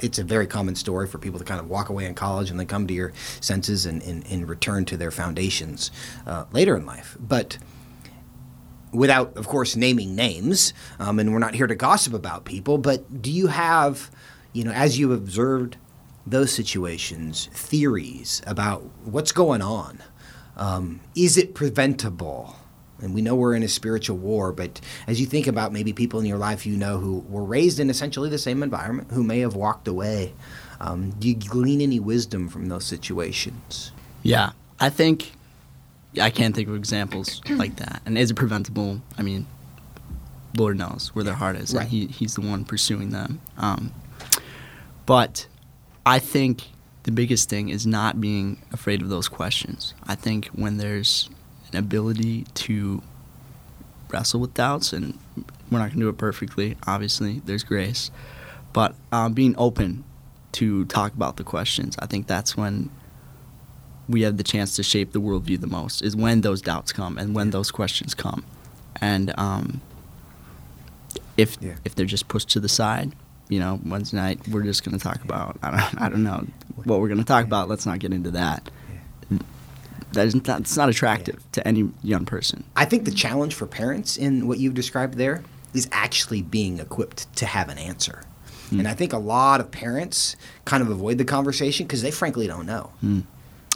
it's 0.00 0.20
a 0.20 0.24
very 0.24 0.46
common 0.46 0.76
story 0.76 1.08
for 1.08 1.18
people 1.18 1.40
to 1.40 1.44
kind 1.44 1.60
of 1.60 1.68
walk 1.68 1.88
away 1.88 2.06
in 2.06 2.14
college 2.14 2.50
and 2.50 2.58
then 2.58 2.68
come 2.68 2.86
to 2.86 2.94
your 2.94 3.12
senses 3.40 3.84
and, 3.84 4.00
and, 4.02 4.24
and 4.30 4.48
return 4.48 4.84
to 4.86 4.96
their 4.96 5.10
foundations 5.10 5.90
uh, 6.24 6.44
later 6.52 6.76
in 6.76 6.86
life. 6.86 7.16
But 7.18 7.58
without, 8.92 9.36
of 9.36 9.46
course, 9.46 9.76
naming 9.76 10.14
names, 10.14 10.72
um, 10.98 11.18
and 11.18 11.32
we're 11.32 11.38
not 11.38 11.54
here 11.54 11.66
to 11.66 11.74
gossip 11.74 12.14
about 12.14 12.44
people, 12.44 12.78
but 12.78 13.22
do 13.22 13.30
you 13.30 13.48
have, 13.48 14.10
you 14.52 14.64
know, 14.64 14.72
as 14.72 14.98
you 14.98 15.12
observed 15.12 15.76
those 16.26 16.52
situations, 16.52 17.48
theories 17.52 18.42
about 18.46 18.82
what's 19.04 19.32
going 19.32 19.62
on? 19.62 20.02
Um, 20.56 21.00
is 21.14 21.36
it 21.36 21.54
preventable? 21.54 22.56
And 23.00 23.14
we 23.14 23.22
know 23.22 23.36
we're 23.36 23.54
in 23.54 23.62
a 23.62 23.68
spiritual 23.68 24.16
war, 24.16 24.52
but 24.52 24.80
as 25.06 25.20
you 25.20 25.26
think 25.26 25.46
about 25.46 25.72
maybe 25.72 25.92
people 25.92 26.18
in 26.18 26.26
your 26.26 26.38
life 26.38 26.66
you 26.66 26.76
know 26.76 26.98
who 26.98 27.20
were 27.28 27.44
raised 27.44 27.78
in 27.78 27.90
essentially 27.90 28.28
the 28.28 28.38
same 28.38 28.62
environment, 28.62 29.12
who 29.12 29.22
may 29.22 29.38
have 29.40 29.54
walked 29.54 29.86
away, 29.86 30.34
um, 30.80 31.10
do 31.10 31.28
you 31.28 31.34
glean 31.34 31.80
any 31.80 32.00
wisdom 32.00 32.48
from 32.48 32.66
those 32.66 32.84
situations? 32.84 33.92
yeah 34.22 34.52
i 34.80 34.90
think 34.90 35.32
i 36.20 36.30
can't 36.30 36.54
think 36.54 36.68
of 36.68 36.74
examples 36.74 37.40
like 37.50 37.76
that. 37.76 38.02
And 38.06 38.16
is 38.18 38.30
it 38.30 38.34
preventable? 38.34 39.00
I 39.16 39.22
mean 39.22 39.46
lord 40.56 40.78
knows 40.78 41.10
where 41.14 41.24
their 41.24 41.34
heart 41.34 41.56
is. 41.56 41.74
Right. 41.74 41.86
he, 41.86 42.06
he's 42.06 42.34
the 42.34 42.40
one 42.40 42.64
pursuing 42.64 43.10
them. 43.10 43.40
Um, 43.56 43.92
but 45.06 45.46
i 46.06 46.18
think 46.18 46.62
the 47.04 47.12
biggest 47.12 47.48
thing 47.48 47.68
is 47.68 47.86
not 47.86 48.20
being 48.20 48.60
afraid 48.72 49.00
of 49.00 49.08
those 49.08 49.28
questions. 49.28 49.94
I 50.06 50.14
think 50.14 50.46
when 50.48 50.76
there's 50.76 51.30
an 51.72 51.78
ability 51.78 52.44
to 52.54 53.02
wrestle 54.10 54.40
with 54.40 54.54
doubts 54.54 54.92
and 54.92 55.18
we're 55.70 55.78
not 55.78 55.86
going 55.88 56.00
to 56.00 56.04
do 56.04 56.08
it 56.08 56.18
perfectly 56.18 56.76
obviously 56.86 57.40
there's 57.44 57.62
grace. 57.62 58.10
But 58.72 58.94
um, 59.12 59.32
being 59.32 59.54
open 59.58 60.04
to 60.52 60.84
talk 60.86 61.12
about 61.14 61.36
the 61.36 61.44
questions 61.44 61.94
i 61.98 62.06
think 62.06 62.26
that's 62.26 62.56
when 62.56 62.90
we 64.08 64.22
have 64.22 64.36
the 64.36 64.42
chance 64.44 64.74
to 64.76 64.82
shape 64.82 65.12
the 65.12 65.20
worldview 65.20 65.60
the 65.60 65.66
most 65.66 66.02
is 66.02 66.16
when 66.16 66.40
those 66.40 66.62
doubts 66.62 66.92
come 66.92 67.18
and 67.18 67.34
when 67.34 67.50
those 67.50 67.70
questions 67.70 68.14
come. 68.14 68.44
And 69.00 69.32
um, 69.38 69.80
if 71.36 71.56
Yeah. 71.60 71.74
if 71.84 71.94
they're 71.94 72.06
just 72.06 72.28
pushed 72.28 72.48
to 72.50 72.60
the 72.60 72.68
side 72.68 73.12
you 73.48 73.58
know 73.58 73.80
wednesday 73.86 74.16
night 74.18 74.46
we're 74.48 74.62
just 74.62 74.84
going 74.84 74.96
to 74.98 75.02
talk 75.02 75.22
about 75.24 75.56
i 75.62 75.70
don't, 75.70 76.02
I 76.02 76.08
don't 76.10 76.22
know 76.22 76.44
what 76.84 77.00
we're 77.00 77.08
going 77.08 77.18
to 77.18 77.24
talk 77.24 77.44
about. 77.44 77.68
Let's 77.68 77.86
not 77.86 77.98
get 77.98 78.12
into 78.12 78.30
that. 78.32 78.70
That 80.12 80.26
isn't 80.28 80.44
that's 80.44 80.76
not 80.76 80.88
attractive 80.88 81.42
to 81.52 81.66
any 81.66 81.90
young 82.02 82.24
person. 82.24 82.64
I 82.76 82.84
think 82.86 83.04
the 83.04 83.10
challenge 83.10 83.54
for 83.54 83.66
parents 83.66 84.16
in 84.16 84.46
what 84.48 84.58
you've 84.58 84.74
described 84.74 85.14
there 85.14 85.42
is 85.74 85.88
actually 85.92 86.40
being 86.42 86.78
equipped 86.78 87.30
to 87.36 87.46
have 87.46 87.68
an 87.68 87.76
answer. 87.78 88.22
And 88.70 88.86
I 88.86 88.92
think 88.94 89.12
a 89.14 89.18
lot 89.18 89.60
of 89.60 89.70
parents 89.70 90.36
kind 90.66 90.82
of 90.82 90.90
avoid 90.90 91.16
the 91.18 91.24
conversation 91.24 91.86
because 91.86 92.02
they 92.02 92.10
frankly 92.10 92.46
don't 92.46 92.66
know. 92.66 92.90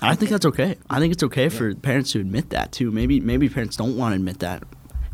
I 0.03 0.15
think 0.15 0.31
that's 0.31 0.47
okay. 0.47 0.77
I 0.91 0.99
think 0.99 1.13
it's 1.13 1.23
okay 1.23 1.49
for 1.49 1.75
parents 1.75 2.13
to 2.13 2.21
admit 2.21 2.51
that 2.51 2.73
too. 2.73 2.91
Maybe 2.91 3.21
maybe 3.21 3.49
parents 3.49 3.77
don't 3.77 3.97
want 3.97 4.13
to 4.13 4.17
admit 4.17 4.41
that. 4.41 4.65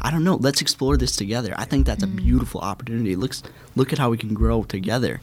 I 0.00 0.10
don't 0.10 0.24
know. 0.24 0.36
Let's 0.36 0.60
explore 0.60 0.96
this 0.96 1.16
together. 1.16 1.52
I 1.56 1.64
think 1.64 1.86
that's 1.86 2.02
a 2.02 2.06
beautiful 2.06 2.60
opportunity. 2.60 3.14
Looks 3.16 3.42
look 3.76 3.92
at 3.92 3.98
how 3.98 4.10
we 4.10 4.16
can 4.16 4.32
grow 4.32 4.62
together. 4.62 5.20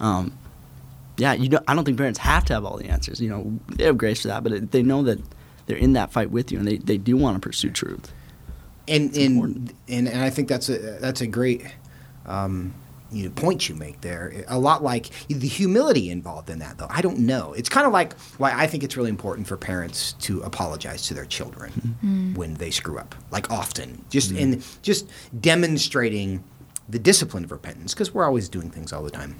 Um, 0.00 0.38
yeah, 1.16 1.32
you 1.32 1.48
don't, 1.48 1.64
I 1.66 1.74
don't 1.74 1.84
think 1.84 1.98
parents 1.98 2.20
have 2.20 2.44
to 2.46 2.54
have 2.54 2.64
all 2.64 2.76
the 2.76 2.86
answers. 2.86 3.20
You 3.20 3.28
know, 3.28 3.58
they 3.74 3.84
have 3.84 3.98
grace 3.98 4.22
for 4.22 4.28
that, 4.28 4.44
but 4.44 4.52
it, 4.52 4.70
they 4.70 4.82
know 4.82 5.02
that 5.02 5.18
they're 5.66 5.76
in 5.76 5.94
that 5.94 6.12
fight 6.12 6.30
with 6.30 6.52
you, 6.52 6.58
and 6.58 6.66
they, 6.66 6.76
they 6.76 6.96
do 6.96 7.16
want 7.16 7.34
to 7.36 7.40
pursue 7.40 7.70
truth. 7.70 8.12
And 8.86 9.14
important. 9.16 9.74
and, 9.88 10.06
and 10.06 10.08
and 10.08 10.22
I 10.22 10.30
think 10.30 10.48
that's 10.48 10.68
a 10.68 10.78
that's 10.78 11.20
a 11.20 11.26
great 11.26 11.66
um, 12.24 12.72
you 13.10 13.24
know, 13.24 13.30
point 13.30 13.68
you 13.68 13.74
make 13.74 14.00
there. 14.00 14.44
A 14.48 14.58
lot 14.58 14.82
like 14.82 15.10
the 15.28 15.48
humility 15.48 16.10
involved 16.10 16.50
in 16.50 16.58
that, 16.58 16.78
though. 16.78 16.88
I 16.90 17.00
don't 17.00 17.20
know. 17.20 17.52
It's 17.54 17.68
kind 17.68 17.86
of 17.86 17.92
like 17.92 18.18
why 18.38 18.52
I 18.52 18.66
think 18.66 18.82
it's 18.82 18.96
really 18.96 19.10
important 19.10 19.46
for 19.46 19.56
parents 19.56 20.12
to 20.20 20.40
apologize 20.42 21.06
to 21.08 21.14
their 21.14 21.24
children 21.24 21.72
mm-hmm. 21.72 22.32
mm. 22.32 22.36
when 22.36 22.54
they 22.54 22.70
screw 22.70 22.98
up, 22.98 23.14
like 23.30 23.50
often, 23.50 24.04
just 24.10 24.32
mm. 24.32 24.38
in 24.38 24.62
just 24.82 25.10
demonstrating 25.40 26.44
the 26.88 26.98
discipline 26.98 27.44
of 27.44 27.52
repentance, 27.52 27.94
because 27.94 28.14
we're 28.14 28.24
always 28.24 28.48
doing 28.48 28.70
things 28.70 28.92
all 28.92 29.02
the 29.02 29.10
time 29.10 29.36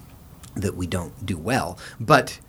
that 0.55 0.75
we 0.75 0.87
don't 0.87 1.25
do 1.25 1.39
well, 1.39 1.79
but 2.01 2.41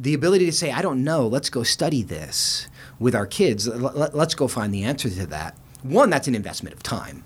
the 0.00 0.14
ability 0.14 0.46
to 0.46 0.52
say, 0.52 0.72
I 0.72 0.82
don't 0.82 1.04
know, 1.04 1.26
let's 1.26 1.50
go 1.50 1.62
study 1.62 2.02
this 2.02 2.68
with 2.98 3.14
our 3.14 3.26
kids. 3.26 3.68
L- 3.68 3.86
l- 3.86 4.10
let's 4.14 4.34
go 4.34 4.48
find 4.48 4.72
the 4.72 4.82
answer 4.82 5.10
to 5.10 5.26
that. 5.26 5.56
One, 5.82 6.10
that's 6.10 6.26
an 6.26 6.34
investment 6.34 6.74
of 6.74 6.82
time. 6.82 7.22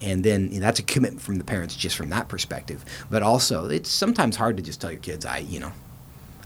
And 0.00 0.24
then 0.24 0.52
you 0.52 0.60
know, 0.60 0.66
that's 0.66 0.78
a 0.78 0.84
commitment 0.84 1.22
from 1.22 1.36
the 1.36 1.44
parents 1.44 1.74
just 1.74 1.96
from 1.96 2.10
that 2.10 2.28
perspective. 2.28 2.84
But 3.10 3.22
also, 3.22 3.68
it's 3.68 3.90
sometimes 3.90 4.36
hard 4.36 4.56
to 4.56 4.62
just 4.62 4.80
tell 4.80 4.92
your 4.92 5.00
kids, 5.00 5.26
I, 5.26 5.38
you 5.38 5.60
know, 5.60 5.72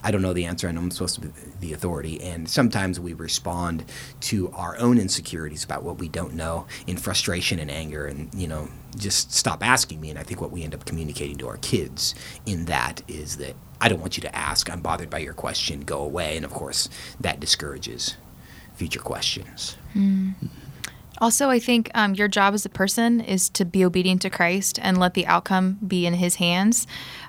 I 0.04 0.10
don't 0.10 0.22
know 0.22 0.32
the 0.32 0.46
answer. 0.46 0.68
I 0.68 0.72
know 0.72 0.80
I'm 0.80 0.90
supposed 0.90 1.14
to 1.16 1.20
be 1.20 1.32
the 1.60 1.72
authority. 1.72 2.20
And 2.20 2.48
sometimes 2.48 2.98
we 2.98 3.12
respond 3.12 3.84
to 4.22 4.50
our 4.50 4.76
own 4.78 4.98
insecurities 4.98 5.62
about 5.62 5.84
what 5.84 5.98
we 5.98 6.08
don't 6.08 6.34
know 6.34 6.66
in 6.86 6.96
frustration 6.96 7.58
and 7.58 7.70
anger 7.70 8.06
and, 8.06 8.32
you 8.34 8.48
know, 8.48 8.68
just 8.96 9.32
stop 9.32 9.64
asking 9.64 10.00
me. 10.00 10.10
And 10.10 10.18
I 10.18 10.24
think 10.24 10.40
what 10.40 10.50
we 10.50 10.64
end 10.64 10.74
up 10.74 10.84
communicating 10.84 11.36
to 11.38 11.48
our 11.48 11.58
kids 11.58 12.14
in 12.46 12.64
that 12.64 13.02
is 13.06 13.36
that 13.36 13.54
I 13.80 13.88
don't 13.88 14.00
want 14.00 14.16
you 14.16 14.22
to 14.22 14.36
ask. 14.36 14.70
I'm 14.70 14.80
bothered 14.80 15.10
by 15.10 15.18
your 15.18 15.34
question. 15.34 15.82
Go 15.82 16.02
away. 16.02 16.36
And 16.36 16.44
of 16.44 16.52
course, 16.52 16.88
that 17.20 17.38
discourages 17.38 18.16
future 18.74 19.00
questions. 19.00 19.76
Hmm. 19.92 20.30
Also, 21.18 21.51
I 21.51 21.59
think 21.59 21.90
um, 21.94 22.14
your 22.14 22.29
job 22.29 22.55
as 22.55 22.64
a 22.64 22.70
person 22.70 23.20
is 23.20 23.48
to 23.51 23.64
be 23.64 23.85
obedient 23.85 24.22
to 24.22 24.31
Christ 24.31 24.79
and 24.83 24.98
let 24.98 25.14
the 25.14 25.27
outcome 25.27 25.79
be 25.87 26.07
in 26.07 26.14
His 26.14 26.37
hands. 26.37 26.87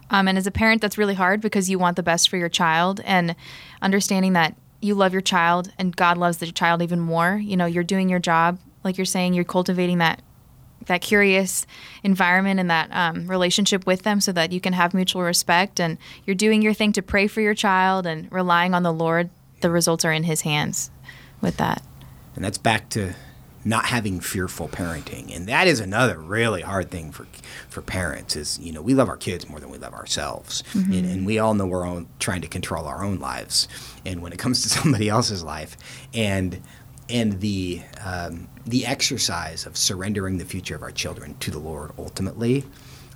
Um, 0.09 0.27
and 0.27 0.37
as 0.37 0.47
a 0.47 0.51
parent, 0.51 0.81
that's 0.81 0.97
really 0.97 1.13
hard 1.13 1.41
because 1.41 1.69
you 1.69 1.77
want 1.77 1.95
the 1.95 2.03
best 2.03 2.29
for 2.29 2.37
your 2.37 2.49
child, 2.49 3.01
and 3.03 3.35
understanding 3.81 4.33
that 4.33 4.55
you 4.83 4.95
love 4.95 5.13
your 5.13 5.21
child 5.21 5.71
and 5.77 5.95
God 5.95 6.17
loves 6.17 6.37
the 6.37 6.51
child 6.51 6.81
even 6.81 6.99
more. 6.99 7.37
You 7.37 7.55
know, 7.55 7.65
you're 7.65 7.83
doing 7.83 8.09
your 8.09 8.19
job, 8.19 8.59
like 8.83 8.97
you're 8.97 9.05
saying, 9.05 9.33
you're 9.33 9.45
cultivating 9.45 9.99
that 9.99 10.21
that 10.87 11.01
curious 11.01 11.65
environment 12.03 12.59
and 12.59 12.69
that 12.69 12.89
um, 12.91 13.25
relationship 13.27 13.87
with 13.87 14.01
them 14.01 14.19
so 14.19 14.33
that 14.33 14.51
you 14.51 14.59
can 14.59 14.73
have 14.73 14.93
mutual 14.93 15.21
respect 15.21 15.79
and 15.79 15.97
you're 16.25 16.35
doing 16.35 16.61
your 16.61 16.73
thing 16.73 16.91
to 16.91 17.01
pray 17.01 17.25
for 17.25 17.39
your 17.39 17.53
child 17.53 18.05
and 18.05 18.29
relying 18.33 18.73
on 18.73 18.83
the 18.83 18.91
Lord. 18.91 19.29
The 19.61 19.69
results 19.69 20.03
are 20.03 20.11
in 20.11 20.23
His 20.23 20.41
hands 20.41 20.91
with 21.39 21.55
that. 21.55 21.81
And 22.35 22.43
that's 22.43 22.57
back 22.57 22.89
to 22.89 23.15
not 23.65 23.85
having 23.85 24.19
fearful 24.19 24.67
parenting. 24.67 25.35
And 25.35 25.47
that 25.47 25.67
is 25.67 25.79
another 25.79 26.19
really 26.19 26.61
hard 26.61 26.91
thing 26.91 27.11
for 27.11 27.27
for 27.69 27.81
parents 27.81 28.35
is, 28.35 28.59
you 28.59 28.71
know, 28.71 28.81
we 28.81 28.93
love 28.93 29.09
our 29.09 29.17
kids 29.17 29.49
more 29.49 29.59
than 29.59 29.69
we 29.69 29.77
love 29.77 29.93
ourselves. 29.93 30.63
Mm-hmm. 30.73 30.93
And, 30.93 31.05
and, 31.05 31.25
we 31.25 31.39
all 31.39 31.53
know 31.53 31.65
we're 31.65 31.85
all 31.85 32.05
trying 32.19 32.41
to 32.41 32.47
control 32.47 32.85
our 32.85 33.03
own 33.03 33.19
lives. 33.19 33.67
And 34.05 34.21
when 34.21 34.33
it 34.33 34.39
comes 34.39 34.61
to 34.63 34.69
somebody 34.81 35.09
else's 35.09 35.43
life 35.43 35.77
and 36.13 36.61
and 37.09 37.39
the 37.41 37.81
um, 38.03 38.47
the 38.65 38.85
exercise 38.85 39.65
of 39.65 39.75
surrendering 39.77 40.37
the 40.37 40.45
future 40.45 40.75
of 40.75 40.81
our 40.81 40.91
children 40.91 41.35
to 41.39 41.51
the 41.51 41.59
Lord 41.59 41.91
ultimately, 41.97 42.63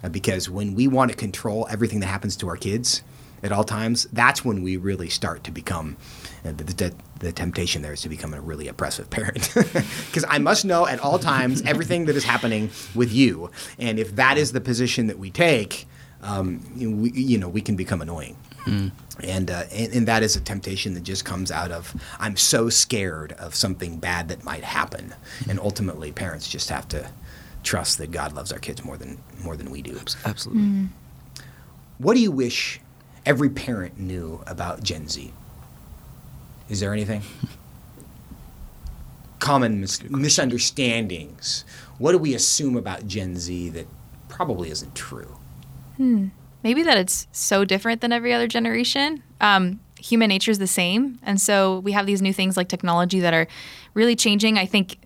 uh, 0.03 0.09
because 0.09 0.49
when 0.49 0.75
we 0.75 0.87
want 0.87 1.11
to 1.11 1.17
control 1.17 1.67
everything 1.69 1.99
that 2.01 2.07
happens 2.07 2.35
to 2.37 2.47
our 2.47 2.57
kids 2.57 3.01
at 3.43 3.51
all 3.51 3.63
times, 3.63 4.07
that's 4.11 4.43
when 4.43 4.61
we 4.63 4.77
really 4.77 5.09
start 5.09 5.43
to 5.43 5.51
become 5.51 5.95
uh, 6.43 6.51
the, 6.51 6.63
the, 6.63 6.95
the, 7.19 7.31
temptation 7.31 7.81
there 7.81 7.93
is 7.93 8.01
to 8.01 8.09
become 8.09 8.33
a 8.33 8.41
really 8.41 8.67
oppressive 8.67 9.09
parent. 9.09 9.53
Because 10.07 10.25
I 10.27 10.39
must 10.39 10.65
know 10.65 10.87
at 10.87 10.99
all 10.99 11.19
times 11.19 11.61
everything 11.63 12.05
that 12.05 12.15
is 12.15 12.23
happening 12.23 12.69
with 12.95 13.11
you, 13.11 13.51
and 13.77 13.99
if 13.99 14.15
that 14.15 14.37
is 14.37 14.51
the 14.51 14.61
position 14.61 15.07
that 15.07 15.19
we 15.19 15.29
take, 15.29 15.87
um, 16.21 16.61
we, 16.75 17.11
you 17.11 17.37
know, 17.37 17.49
we 17.49 17.61
can 17.61 17.75
become 17.75 18.01
annoying. 18.01 18.35
Mm. 18.65 18.91
And, 19.21 19.51
uh, 19.51 19.63
and, 19.71 19.93
and 19.93 20.07
that 20.07 20.23
is 20.23 20.35
a 20.35 20.41
temptation 20.41 20.93
that 20.95 21.03
just 21.03 21.25
comes 21.25 21.51
out 21.51 21.71
of 21.71 21.95
I'm 22.19 22.35
so 22.35 22.69
scared 22.69 23.33
of 23.33 23.55
something 23.55 23.97
bad 23.97 24.27
that 24.29 24.43
might 24.43 24.63
happen, 24.63 25.13
and 25.49 25.59
ultimately 25.59 26.11
parents 26.11 26.49
just 26.49 26.69
have 26.69 26.87
to 26.89 27.09
trust 27.63 27.97
that 27.97 28.11
God 28.11 28.33
loves 28.33 28.51
our 28.51 28.59
kids 28.59 28.83
more 28.83 28.97
than 28.97 29.17
more 29.43 29.55
than 29.55 29.69
we 29.71 29.81
do. 29.81 29.99
Absolutely. 30.25 30.63
Mm. 30.63 30.89
What 31.97 32.13
do 32.13 32.19
you 32.21 32.31
wish 32.31 32.79
every 33.25 33.49
parent 33.49 33.99
knew 33.99 34.41
about 34.45 34.83
Gen 34.83 35.07
Z? 35.07 35.33
Is 36.69 36.79
there 36.79 36.93
anything? 36.93 37.21
Common 39.39 39.81
mis- 39.81 40.03
misunderstandings. 40.09 41.63
What 41.97 42.11
do 42.11 42.17
we 42.17 42.33
assume 42.33 42.75
about 42.75 43.07
Gen 43.07 43.37
Z 43.37 43.69
that 43.69 43.87
probably 44.27 44.69
isn't 44.69 44.95
true? 44.95 45.37
Hmm 45.97 46.27
maybe 46.67 46.83
that 46.83 46.97
it's 46.97 47.27
so 47.31 47.63
different 47.63 48.01
than 48.01 48.11
every 48.11 48.33
other 48.33 48.47
generation. 48.47 49.23
Um, 49.39 49.79
human 49.99 50.27
nature 50.27 50.51
is 50.51 50.59
the 50.59 50.67
same, 50.67 51.19
and 51.23 51.39
so 51.39 51.79
we 51.79 51.93
have 51.93 52.05
these 52.05 52.21
new 52.21 52.33
things 52.33 52.57
like 52.57 52.67
technology 52.67 53.19
that 53.21 53.33
are 53.33 53.47
really 53.93 54.15
changing. 54.15 54.57
I 54.57 54.65
think 54.65 54.97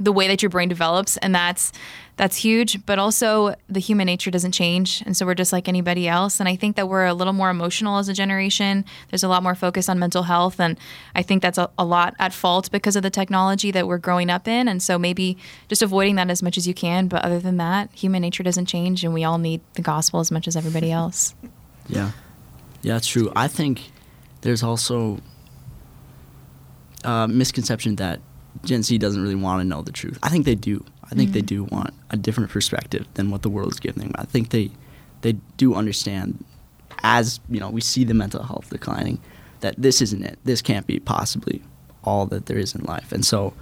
the 0.00 0.12
way 0.12 0.26
that 0.26 0.42
your 0.42 0.48
brain 0.48 0.68
develops, 0.68 1.18
and 1.18 1.34
that's 1.34 1.72
that's 2.16 2.36
huge. 2.36 2.84
But 2.86 2.98
also, 2.98 3.54
the 3.68 3.80
human 3.80 4.06
nature 4.06 4.30
doesn't 4.30 4.52
change, 4.52 5.02
and 5.04 5.16
so 5.16 5.26
we're 5.26 5.34
just 5.34 5.52
like 5.52 5.68
anybody 5.68 6.08
else. 6.08 6.40
And 6.40 6.48
I 6.48 6.56
think 6.56 6.76
that 6.76 6.88
we're 6.88 7.06
a 7.06 7.14
little 7.14 7.34
more 7.34 7.50
emotional 7.50 7.98
as 7.98 8.08
a 8.08 8.14
generation. 8.14 8.84
There's 9.10 9.22
a 9.22 9.28
lot 9.28 9.42
more 9.42 9.54
focus 9.54 9.88
on 9.88 9.98
mental 9.98 10.24
health, 10.24 10.58
and 10.58 10.78
I 11.14 11.22
think 11.22 11.42
that's 11.42 11.58
a, 11.58 11.70
a 11.78 11.84
lot 11.84 12.16
at 12.18 12.32
fault 12.32 12.70
because 12.70 12.96
of 12.96 13.02
the 13.02 13.10
technology 13.10 13.70
that 13.70 13.86
we're 13.86 13.98
growing 13.98 14.30
up 14.30 14.48
in. 14.48 14.68
And 14.68 14.82
so 14.82 14.98
maybe 14.98 15.36
just 15.68 15.82
avoiding 15.82 16.16
that 16.16 16.30
as 16.30 16.42
much 16.42 16.56
as 16.56 16.66
you 16.66 16.74
can. 16.74 17.06
But 17.06 17.22
other 17.24 17.38
than 17.38 17.58
that, 17.58 17.90
human 17.92 18.22
nature 18.22 18.42
doesn't 18.42 18.66
change, 18.66 19.04
and 19.04 19.12
we 19.12 19.22
all 19.22 19.38
need 19.38 19.60
the 19.74 19.82
gospel 19.82 20.20
as 20.20 20.30
much 20.30 20.48
as 20.48 20.56
everybody 20.56 20.90
else. 21.00 21.34
Yeah, 21.88 22.12
yeah, 22.82 22.96
it's 22.96 23.06
true. 23.06 23.30
I 23.36 23.48
think 23.48 23.92
there's 24.40 24.62
also 24.62 25.20
a 27.04 27.28
misconception 27.28 27.96
that 27.96 28.20
Gen 28.64 28.82
Z 28.82 28.98
doesn't 28.98 29.22
really 29.22 29.34
want 29.34 29.60
to 29.60 29.64
know 29.64 29.82
the 29.82 29.92
truth. 29.92 30.18
I 30.22 30.28
think 30.28 30.44
they 30.44 30.54
do. 30.54 30.84
I 31.04 31.16
think 31.16 31.30
mm 31.30 31.32
they 31.32 31.40
do 31.40 31.64
want 31.64 31.92
a 32.10 32.16
different 32.16 32.50
perspective 32.50 33.04
than 33.14 33.30
what 33.30 33.42
the 33.42 33.48
world 33.48 33.72
is 33.72 33.80
giving 33.80 34.04
them. 34.04 34.12
I 34.14 34.24
think 34.24 34.50
they 34.50 34.70
they 35.22 35.32
do 35.56 35.74
understand 35.74 36.44
as 37.02 37.40
you 37.48 37.58
know 37.58 37.68
we 37.70 37.80
see 37.80 38.04
the 38.04 38.14
mental 38.14 38.42
health 38.42 38.70
declining 38.70 39.20
that 39.60 39.74
this 39.76 40.00
isn't 40.00 40.22
it. 40.24 40.38
This 40.44 40.62
can't 40.62 40.86
be 40.86 41.00
possibly 41.00 41.62
all 42.04 42.26
that 42.26 42.46
there 42.46 42.58
is 42.58 42.74
in 42.74 42.82
life, 42.84 43.12
and 43.12 43.24
so 43.24 43.54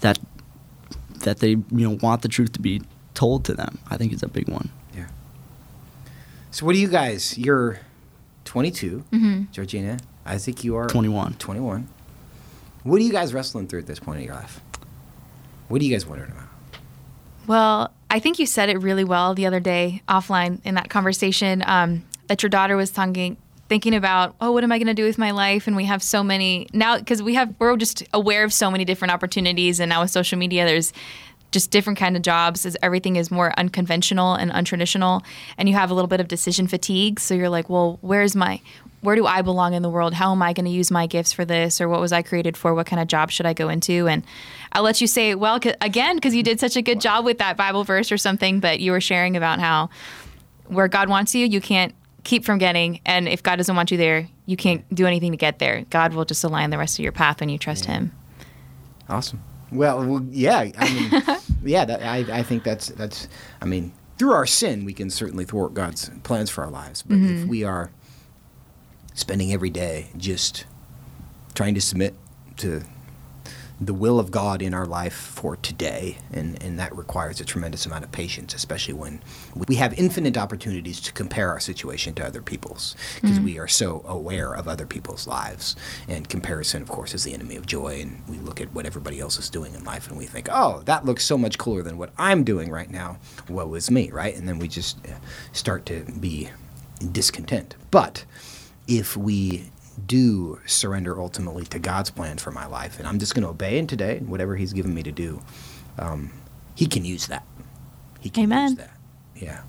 that 0.00 0.18
that 1.20 1.38
they 1.38 1.50
you 1.50 1.64
know 1.70 1.98
want 2.02 2.22
the 2.22 2.28
truth 2.28 2.52
to 2.52 2.60
be 2.60 2.82
told 3.14 3.44
to 3.46 3.54
them. 3.54 3.78
I 3.90 3.96
think 3.96 4.12
is 4.12 4.22
a 4.22 4.28
big 4.28 4.48
one. 4.48 4.70
Yeah. 4.94 5.08
So 6.50 6.66
what 6.66 6.72
do 6.72 6.78
you 6.78 6.88
guys? 6.88 7.38
You're 7.38 7.80
22, 8.44 9.04
mm-hmm. 9.10 9.42
Georgina. 9.52 9.98
I 10.26 10.38
think 10.38 10.64
you 10.64 10.76
are 10.76 10.88
21. 10.88 11.34
21. 11.34 11.88
What 12.84 13.00
are 13.00 13.04
you 13.04 13.12
guys 13.12 13.32
wrestling 13.32 13.66
through 13.66 13.80
at 13.80 13.86
this 13.86 13.98
point 13.98 14.20
in 14.20 14.26
your 14.26 14.34
life? 14.34 14.60
What 15.68 15.80
are 15.80 15.84
you 15.84 15.90
guys 15.90 16.06
wondering 16.06 16.30
about? 16.30 16.44
Well, 17.46 17.90
I 18.10 18.18
think 18.20 18.38
you 18.38 18.46
said 18.46 18.68
it 18.68 18.78
really 18.78 19.04
well 19.04 19.34
the 19.34 19.46
other 19.46 19.58
day 19.60 20.02
offline 20.06 20.60
in 20.64 20.74
that 20.74 20.90
conversation 20.90 21.64
um, 21.66 22.04
that 22.28 22.42
your 22.42 22.50
daughter 22.50 22.76
was 22.76 22.90
talking, 22.90 23.38
thinking 23.70 23.94
about, 23.94 24.34
oh, 24.40 24.52
what 24.52 24.64
am 24.64 24.70
I 24.70 24.78
going 24.78 24.86
to 24.86 24.94
do 24.94 25.04
with 25.04 25.16
my 25.16 25.30
life? 25.30 25.66
And 25.66 25.76
we 25.76 25.86
have 25.86 26.02
so 26.02 26.22
many 26.22 26.68
now 26.74 26.98
because 26.98 27.22
we 27.22 27.34
have 27.34 27.54
we're 27.58 27.76
just 27.78 28.02
aware 28.12 28.44
of 28.44 28.52
so 28.52 28.70
many 28.70 28.84
different 28.84 29.12
opportunities, 29.12 29.80
and 29.80 29.88
now 29.88 30.02
with 30.02 30.10
social 30.10 30.38
media, 30.38 30.66
there's 30.66 30.92
just 31.54 31.70
different 31.70 31.98
kind 31.98 32.16
of 32.16 32.22
jobs 32.22 32.66
as 32.66 32.76
everything 32.82 33.16
is 33.16 33.30
more 33.30 33.56
unconventional 33.58 34.34
and 34.34 34.50
untraditional 34.50 35.22
and 35.56 35.68
you 35.68 35.74
have 35.76 35.88
a 35.88 35.94
little 35.94 36.08
bit 36.08 36.18
of 36.18 36.26
decision 36.26 36.66
fatigue 36.66 37.20
so 37.20 37.32
you're 37.32 37.48
like 37.48 37.70
well 37.70 37.96
where's 38.00 38.34
my 38.34 38.60
where 39.04 39.16
do 39.16 39.26
I 39.26 39.42
belong 39.42 39.74
in 39.74 39.82
the 39.82 39.90
world? 39.90 40.14
How 40.14 40.32
am 40.32 40.42
I 40.42 40.54
going 40.54 40.64
to 40.64 40.70
use 40.70 40.90
my 40.90 41.06
gifts 41.06 41.30
for 41.30 41.44
this? 41.44 41.78
Or 41.78 41.90
what 41.90 42.00
was 42.00 42.10
I 42.10 42.22
created 42.22 42.56
for? 42.56 42.74
What 42.74 42.86
kind 42.86 43.02
of 43.02 43.06
job 43.06 43.30
should 43.30 43.44
I 43.44 43.52
go 43.52 43.68
into? 43.68 44.08
And 44.08 44.24
I'll 44.72 44.82
let 44.82 45.02
you 45.02 45.06
say, 45.06 45.34
well, 45.34 45.60
again, 45.82 46.16
because 46.16 46.34
you 46.34 46.42
did 46.42 46.58
such 46.58 46.74
a 46.74 46.82
good 46.82 47.02
job 47.02 47.24
with 47.26 47.36
that 47.36 47.58
Bible 47.58 47.84
verse 47.84 48.10
or 48.10 48.16
something, 48.16 48.60
but 48.60 48.80
you 48.80 48.92
were 48.92 49.02
sharing 49.02 49.36
about 49.36 49.60
how 49.60 49.90
where 50.68 50.88
God 50.88 51.10
wants 51.10 51.34
you, 51.34 51.46
you 51.46 51.60
can't 51.60 51.94
keep 52.24 52.46
from 52.46 52.56
getting. 52.56 53.00
And 53.04 53.28
if 53.28 53.42
God 53.42 53.56
doesn't 53.56 53.76
want 53.76 53.90
you 53.90 53.98
there, 53.98 54.26
you 54.46 54.56
can't 54.56 54.82
do 54.94 55.06
anything 55.06 55.32
to 55.32 55.36
get 55.36 55.58
there. 55.58 55.84
God 55.90 56.14
will 56.14 56.24
just 56.24 56.42
align 56.42 56.70
the 56.70 56.78
rest 56.78 56.98
of 56.98 57.02
your 57.02 57.12
path 57.12 57.40
when 57.40 57.50
you 57.50 57.58
trust 57.58 57.84
yeah. 57.84 57.92
Him. 57.92 58.12
Awesome. 59.10 59.44
Well, 59.70 60.02
well 60.02 60.26
yeah. 60.30 60.70
I 60.78 60.94
mean, 60.94 61.22
yeah, 61.62 61.84
that, 61.84 62.02
I, 62.02 62.38
I 62.38 62.42
think 62.42 62.64
that's, 62.64 62.88
that's, 62.88 63.28
I 63.60 63.66
mean, 63.66 63.92
through 64.16 64.32
our 64.32 64.46
sin, 64.46 64.86
we 64.86 64.94
can 64.94 65.10
certainly 65.10 65.44
thwart 65.44 65.74
God's 65.74 66.10
plans 66.22 66.48
for 66.48 66.64
our 66.64 66.70
lives. 66.70 67.02
But 67.02 67.18
mm-hmm. 67.18 67.42
if 67.42 67.48
we 67.48 67.64
are, 67.64 67.90
spending 69.14 69.52
every 69.52 69.70
day 69.70 70.08
just 70.16 70.64
trying 71.54 71.74
to 71.74 71.80
submit 71.80 72.14
to 72.56 72.82
the 73.80 73.94
will 73.94 74.20
of 74.20 74.30
God 74.30 74.62
in 74.62 74.72
our 74.72 74.86
life 74.86 75.14
for 75.14 75.56
today, 75.56 76.18
and, 76.32 76.62
and 76.62 76.78
that 76.78 76.94
requires 76.94 77.40
a 77.40 77.44
tremendous 77.44 77.84
amount 77.84 78.04
of 78.04 78.12
patience, 78.12 78.54
especially 78.54 78.94
when 78.94 79.20
we 79.66 79.74
have 79.74 79.92
infinite 79.98 80.38
opportunities 80.38 81.00
to 81.00 81.12
compare 81.12 81.50
our 81.50 81.58
situation 81.58 82.14
to 82.14 82.24
other 82.24 82.40
people's, 82.40 82.94
because 83.16 83.36
mm-hmm. 83.36 83.44
we 83.44 83.58
are 83.58 83.66
so 83.66 84.04
aware 84.06 84.54
of 84.54 84.68
other 84.68 84.86
people's 84.86 85.26
lives. 85.26 85.74
And 86.08 86.28
comparison, 86.28 86.82
of 86.82 86.88
course, 86.88 87.14
is 87.14 87.24
the 87.24 87.34
enemy 87.34 87.56
of 87.56 87.66
joy, 87.66 88.00
and 88.00 88.22
we 88.28 88.38
look 88.38 88.60
at 88.60 88.72
what 88.72 88.86
everybody 88.86 89.18
else 89.18 89.40
is 89.40 89.50
doing 89.50 89.74
in 89.74 89.82
life, 89.82 90.08
and 90.08 90.16
we 90.16 90.26
think, 90.26 90.48
oh, 90.52 90.82
that 90.84 91.04
looks 91.04 91.24
so 91.24 91.36
much 91.36 91.58
cooler 91.58 91.82
than 91.82 91.98
what 91.98 92.12
I'm 92.16 92.44
doing 92.44 92.70
right 92.70 92.90
now. 92.90 93.18
Woe 93.48 93.74
is 93.74 93.90
me, 93.90 94.08
right? 94.12 94.36
And 94.36 94.48
then 94.48 94.60
we 94.60 94.68
just 94.68 95.04
uh, 95.04 95.10
start 95.52 95.84
to 95.86 96.04
be 96.20 96.48
discontent. 97.10 97.74
But 97.90 98.24
if 98.86 99.16
we 99.16 99.70
do 100.06 100.60
surrender 100.66 101.20
ultimately 101.20 101.64
to 101.64 101.78
God's 101.78 102.10
plan 102.10 102.38
for 102.38 102.50
my 102.50 102.66
life, 102.66 102.98
and 102.98 103.06
I'm 103.08 103.18
just 103.18 103.34
going 103.34 103.42
to 103.42 103.48
obey 103.48 103.78
Him 103.78 103.86
today, 103.86 104.18
and 104.18 104.28
whatever 104.28 104.56
He's 104.56 104.72
given 104.72 104.94
me 104.94 105.02
to 105.02 105.12
do, 105.12 105.40
um, 105.98 106.32
He 106.74 106.86
can 106.86 107.04
use 107.04 107.26
that. 107.28 107.46
He 108.20 108.30
can 108.30 108.44
Amen. 108.44 108.70
use 108.70 108.78
that. 108.78 108.96
Yeah. 109.36 109.62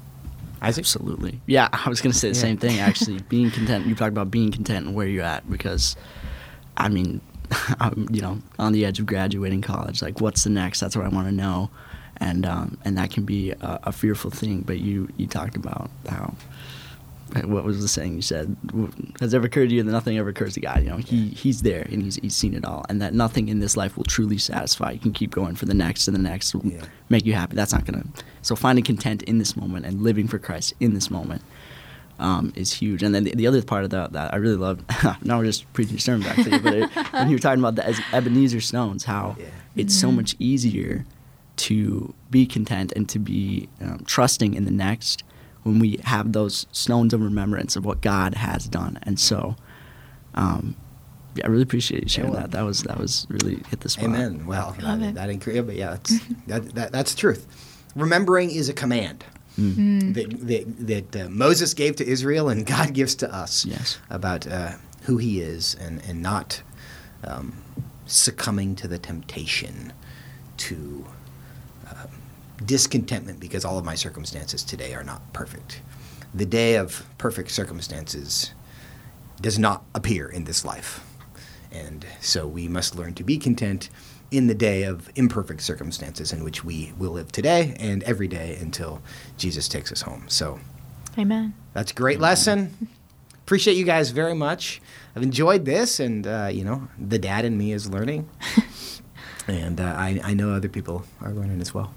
Isaac? 0.61 0.83
Absolutely. 0.83 1.41
Yeah, 1.45 1.69
I 1.71 1.89
was 1.89 2.01
going 2.01 2.13
to 2.13 2.17
say 2.17 2.29
the 2.29 2.35
yeah. 2.35 2.41
same 2.41 2.57
thing, 2.57 2.79
actually. 2.79 3.19
being 3.29 3.51
content. 3.51 3.85
You 3.85 3.95
talked 3.95 4.11
about 4.11 4.31
being 4.31 4.51
content 4.51 4.87
and 4.87 4.95
where 4.95 5.07
you're 5.07 5.23
at 5.23 5.49
because, 5.49 5.95
I 6.77 6.89
mean, 6.89 7.21
I'm, 7.79 8.07
you 8.11 8.21
know, 8.21 8.39
on 8.57 8.71
the 8.71 8.85
edge 8.85 8.99
of 8.99 9.05
graduating 9.05 9.61
college. 9.61 10.01
Like, 10.01 10.21
what's 10.21 10.43
the 10.43 10.49
next? 10.49 10.79
That's 10.79 10.95
what 10.95 11.05
I 11.05 11.09
want 11.09 11.27
to 11.27 11.33
know. 11.33 11.69
And, 12.17 12.45
um, 12.45 12.77
and 12.85 12.97
that 12.97 13.11
can 13.11 13.25
be 13.25 13.51
a, 13.51 13.79
a 13.83 13.91
fearful 13.91 14.31
thing. 14.31 14.61
But 14.61 14.79
you, 14.79 15.09
you 15.17 15.27
talked 15.27 15.57
about 15.57 15.89
how 16.07 16.33
what 17.33 17.63
was 17.63 17.81
the 17.81 17.87
saying 17.87 18.15
you 18.15 18.21
said? 18.21 18.55
Has 19.19 19.33
ever 19.33 19.47
occurred 19.47 19.69
to 19.69 19.75
you 19.75 19.83
that 19.83 19.91
nothing 19.91 20.17
ever 20.17 20.29
occurs 20.29 20.53
to 20.53 20.61
God? 20.61 20.83
You 20.83 20.89
know, 20.91 20.97
He 20.97 21.29
He's 21.29 21.61
there 21.61 21.81
and 21.91 22.01
He's 22.03 22.15
He's 22.17 22.35
seen 22.35 22.53
it 22.53 22.65
all, 22.65 22.85
and 22.87 23.01
that 23.01 23.13
nothing 23.13 23.49
in 23.49 23.59
this 23.59 23.75
life 23.75 23.97
will 23.97 24.03
truly 24.03 24.37
satisfy. 24.37 24.91
You 24.91 24.99
can 24.99 25.13
keep 25.13 25.31
going 25.31 25.55
for 25.55 25.65
the 25.65 25.73
next 25.73 26.07
and 26.07 26.15
the 26.15 26.21
next 26.21 26.53
will 26.53 26.65
yeah. 26.65 26.85
make 27.09 27.25
you 27.25 27.33
happy. 27.33 27.55
That's 27.55 27.73
not 27.73 27.85
gonna. 27.85 28.05
So 28.41 28.55
finding 28.55 28.83
content 28.83 29.23
in 29.23 29.39
this 29.39 29.57
moment 29.57 29.85
and 29.85 30.01
living 30.03 30.27
for 30.27 30.39
Christ 30.39 30.73
in 30.79 30.93
this 30.93 31.09
moment 31.09 31.41
um, 32.19 32.53
is 32.55 32.73
huge. 32.73 33.03
And 33.03 33.13
then 33.13 33.23
the, 33.23 33.35
the, 33.35 33.47
other 33.47 33.61
part 33.61 33.83
of 33.83 33.89
that 33.91 34.13
that 34.13 34.33
I 34.33 34.37
really 34.37 34.55
love. 34.55 34.83
now 35.23 35.39
we're 35.39 35.45
just 35.45 35.71
preaching 35.73 35.97
sermons 35.97 36.27
actually, 36.27 36.59
but 36.59 36.73
it, 36.73 36.89
when 37.11 37.29
you 37.29 37.35
were 37.35 37.39
talking 37.39 37.59
about 37.59 37.75
the 37.75 38.03
Ebenezer 38.13 38.61
stones, 38.61 39.05
how 39.05 39.35
yeah. 39.39 39.47
it's 39.75 39.95
mm-hmm. 39.95 40.07
so 40.07 40.11
much 40.11 40.35
easier 40.39 41.05
to 41.57 42.13
be 42.29 42.45
content 42.45 42.91
and 42.95 43.07
to 43.09 43.19
be 43.19 43.69
um, 43.81 44.03
trusting 44.05 44.53
in 44.53 44.65
the 44.65 44.71
next 44.71 45.23
when 45.65 45.79
we 45.79 45.99
have 46.03 46.31
those 46.31 46.67
stones 46.71 47.13
of 47.13 47.21
remembrance 47.21 47.75
of 47.75 47.83
what 47.85 47.99
God 48.01 48.35
has 48.35 48.67
done. 48.67 48.99
And 49.03 49.19
so, 49.19 49.55
um, 50.35 50.75
Yeah, 51.35 51.45
I 51.47 51.49
really 51.49 51.63
appreciate 51.63 52.03
you 52.03 52.09
sharing 52.09 52.31
well. 52.31 52.41
that. 52.41 52.51
That 52.51 52.63
was 52.63 52.83
that 52.83 52.97
was 52.99 53.25
really 53.29 53.55
hit 53.69 53.79
the 53.81 53.89
spot. 53.89 54.05
Amen. 54.05 54.45
Well, 54.45 54.75
Love 54.81 54.99
that, 55.01 55.09
it. 55.09 55.15
that 55.15 55.29
encourage, 55.29 55.65
but 55.65 55.75
yeah, 55.75 55.89
that's, 55.91 56.19
that, 56.47 56.75
that, 56.75 56.91
that's 56.91 57.13
the 57.13 57.19
truth. 57.19 57.45
Remembering 57.95 58.51
is 58.51 58.69
a 58.69 58.73
command 58.73 59.25
that, 59.57 60.29
that, 60.41 60.65
that 60.87 61.25
uh, 61.25 61.29
Moses 61.29 61.73
gave 61.73 61.95
to 61.97 62.05
Israel 62.05 62.49
and 62.49 62.65
God 62.65 62.93
gives 62.93 63.15
to 63.15 63.33
us 63.33 63.65
Yes. 63.65 63.97
about 64.09 64.45
uh, 64.47 64.73
who 65.03 65.17
He 65.17 65.39
is 65.41 65.75
and, 65.79 66.01
and 66.07 66.21
not 66.21 66.61
um, 67.23 67.53
succumbing 68.05 68.75
to 68.75 68.87
the 68.87 68.99
temptation 68.99 69.93
to 70.57 71.05
discontentment 72.63 73.39
because 73.39 73.65
all 73.65 73.77
of 73.77 73.85
my 73.85 73.95
circumstances 73.95 74.63
today 74.63 74.93
are 74.93 75.03
not 75.03 75.33
perfect. 75.33 75.81
The 76.33 76.45
day 76.45 76.75
of 76.75 77.05
perfect 77.17 77.51
circumstances 77.51 78.53
does 79.41 79.59
not 79.59 79.83
appear 79.93 80.27
in 80.27 80.45
this 80.45 80.63
life. 80.63 81.03
And 81.71 82.05
so 82.21 82.47
we 82.47 82.67
must 82.67 82.95
learn 82.95 83.13
to 83.15 83.23
be 83.23 83.37
content 83.37 83.89
in 84.31 84.47
the 84.47 84.55
day 84.55 84.83
of 84.83 85.09
imperfect 85.15 85.61
circumstances 85.61 86.33
in 86.33 86.43
which 86.43 86.63
we 86.63 86.93
will 86.97 87.11
live 87.11 87.31
today 87.31 87.75
and 87.79 88.03
every 88.03 88.27
day 88.27 88.57
until 88.59 89.01
Jesus 89.37 89.67
takes 89.67 89.91
us 89.91 90.01
home. 90.01 90.25
So 90.27 90.59
Amen. 91.17 91.53
that's 91.73 91.91
a 91.91 91.95
great 91.95 92.19
lesson. 92.19 92.89
Appreciate 93.43 93.77
you 93.77 93.85
guys 93.85 94.09
very 94.09 94.33
much. 94.33 94.81
I've 95.15 95.21
enjoyed 95.21 95.65
this, 95.65 95.99
and 95.99 96.25
uh, 96.25 96.49
you 96.51 96.63
know, 96.63 96.87
the 96.97 97.19
dad 97.19 97.45
in 97.45 97.57
me 97.57 97.71
is 97.71 97.87
learning, 97.87 98.27
and 99.47 99.79
uh, 99.79 99.93
I, 99.95 100.19
I 100.23 100.33
know 100.33 100.51
other 100.51 100.67
people 100.67 101.05
are 101.21 101.31
learning 101.31 101.61
as 101.61 101.71
well. 101.71 101.93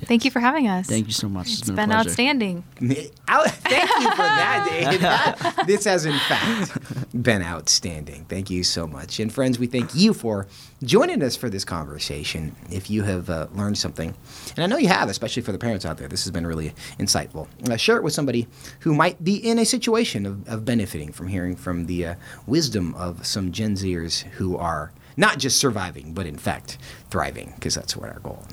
Thank 0.00 0.24
you 0.24 0.30
for 0.30 0.40
having 0.40 0.68
us. 0.68 0.86
Thank 0.86 1.06
you 1.06 1.12
so 1.12 1.28
much. 1.28 1.46
It's 1.48 1.58
it's 1.60 1.66
been, 1.68 1.76
been 1.76 1.90
a 1.92 1.94
outstanding. 1.94 2.64
Out- 3.28 3.50
Thank 3.50 3.88
you 3.88 4.10
for 4.10 4.16
that, 4.16 4.98
That- 5.00 5.66
this 5.66 5.84
has, 5.84 6.04
in 6.04 6.18
fact, 6.18 7.22
been 7.22 7.42
outstanding. 7.42 8.26
Thank 8.28 8.50
you 8.50 8.64
so 8.64 8.86
much. 8.86 9.20
And, 9.20 9.32
friends, 9.32 9.58
we 9.58 9.66
thank 9.66 9.94
you 9.94 10.12
for 10.12 10.46
joining 10.82 11.22
us 11.22 11.36
for 11.36 11.48
this 11.48 11.64
conversation. 11.64 12.54
If 12.70 12.90
you 12.90 13.02
have 13.04 13.30
uh, 13.30 13.46
learned 13.54 13.78
something, 13.78 14.14
and 14.56 14.64
I 14.64 14.66
know 14.66 14.76
you 14.76 14.88
have, 14.88 15.08
especially 15.08 15.42
for 15.42 15.52
the 15.52 15.58
parents 15.58 15.86
out 15.86 15.96
there, 15.98 16.08
this 16.08 16.24
has 16.24 16.30
been 16.30 16.46
really 16.46 16.72
insightful. 16.98 17.46
Uh, 17.70 17.76
share 17.76 17.96
it 17.96 18.02
with 18.02 18.12
somebody 18.12 18.46
who 18.80 18.94
might 18.94 19.22
be 19.24 19.36
in 19.36 19.58
a 19.58 19.64
situation 19.64 20.26
of, 20.26 20.46
of 20.48 20.64
benefiting 20.64 21.12
from 21.12 21.28
hearing 21.28 21.56
from 21.56 21.86
the 21.86 22.06
uh, 22.06 22.14
wisdom 22.46 22.94
of 22.96 23.24
some 23.26 23.52
Gen 23.52 23.74
Zers 23.74 24.22
who 24.22 24.56
are 24.56 24.92
not 25.16 25.38
just 25.38 25.58
surviving, 25.58 26.12
but 26.12 26.26
in 26.26 26.36
fact 26.36 26.76
thriving, 27.10 27.52
because 27.54 27.74
that's 27.74 27.96
what 27.96 28.10
our 28.10 28.18
goal 28.20 28.44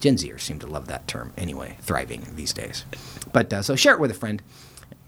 Gen 0.00 0.16
Zers 0.16 0.40
seem 0.40 0.58
to 0.60 0.66
love 0.66 0.86
that 0.88 1.06
term 1.08 1.32
anyway, 1.36 1.76
thriving 1.80 2.26
these 2.34 2.52
days. 2.52 2.84
But 3.32 3.52
uh, 3.52 3.62
so 3.62 3.76
share 3.76 3.94
it 3.94 4.00
with 4.00 4.10
a 4.10 4.14
friend. 4.14 4.42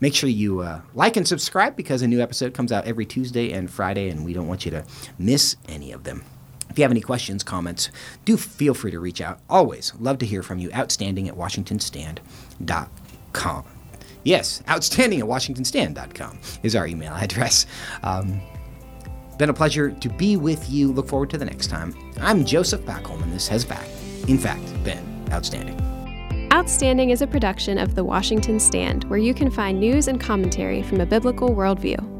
Make 0.01 0.14
sure 0.14 0.30
you 0.30 0.61
uh, 0.61 0.80
like 0.95 1.16
and 1.16 1.28
subscribe 1.28 1.76
because 1.76 2.03
a 2.03 2.09
new 2.09 2.20
episode 2.20 2.55
comes 2.55 2.72
out 2.72 2.86
every 2.86 3.05
Tuesday 3.05 3.53
and 3.53 3.70
Friday, 3.70 4.09
and 4.09 4.24
we 4.24 4.32
don't 4.32 4.49
want 4.49 4.64
you 4.64 4.70
to 4.70 4.84
miss 5.18 5.57
any 5.68 5.93
of 5.93 6.05
them. 6.05 6.24
If 6.70 6.78
you 6.78 6.84
have 6.84 6.91
any 6.91 7.01
questions, 7.01 7.43
comments, 7.43 7.91
do 8.24 8.36
feel 8.36 8.74
free 8.74 8.93
to 8.93 9.01
reach 9.01 9.20
out. 9.20 9.41
Always 9.51 9.93
love 9.99 10.18
to 10.18 10.26
hear 10.26 10.43
from 10.43 10.59
you. 10.59 10.70
Outstanding 10.72 11.28
at 11.28 11.34
WashingtonStand.com. 11.34 13.64
Yes, 14.22 14.62
outstanding 14.68 15.20
at 15.20 15.26
WashingtonStand.com 15.26 16.41
is 16.62 16.76
our 16.76 16.86
email 16.86 17.12
address. 17.14 17.66
Um, 18.03 18.41
been 19.38 19.51
a 19.51 19.55
pleasure 19.55 19.91
to 19.91 20.09
be 20.09 20.36
with 20.36 20.70
you. 20.70 20.93
Look 20.93 21.09
forward 21.09 21.30
to 21.30 21.38
the 21.38 21.47
next 21.47 21.68
time. 21.68 21.95
I'm 22.20 22.45
Joseph 22.45 22.82
Backholm, 22.82 23.22
and 23.22 23.32
this 23.32 23.49
has 23.49 23.64
back, 23.64 23.88
in 24.28 24.38
fact, 24.38 24.62
been 24.84 25.04
outstanding. 25.32 25.78
Outstanding 26.52 27.10
is 27.10 27.22
a 27.22 27.26
production 27.26 27.78
of 27.78 27.94
The 27.94 28.04
Washington 28.04 28.58
Stand, 28.58 29.04
where 29.04 29.18
you 29.18 29.32
can 29.32 29.50
find 29.50 29.78
news 29.78 30.08
and 30.08 30.20
commentary 30.20 30.82
from 30.82 31.00
a 31.00 31.06
biblical 31.06 31.50
worldview. 31.50 32.19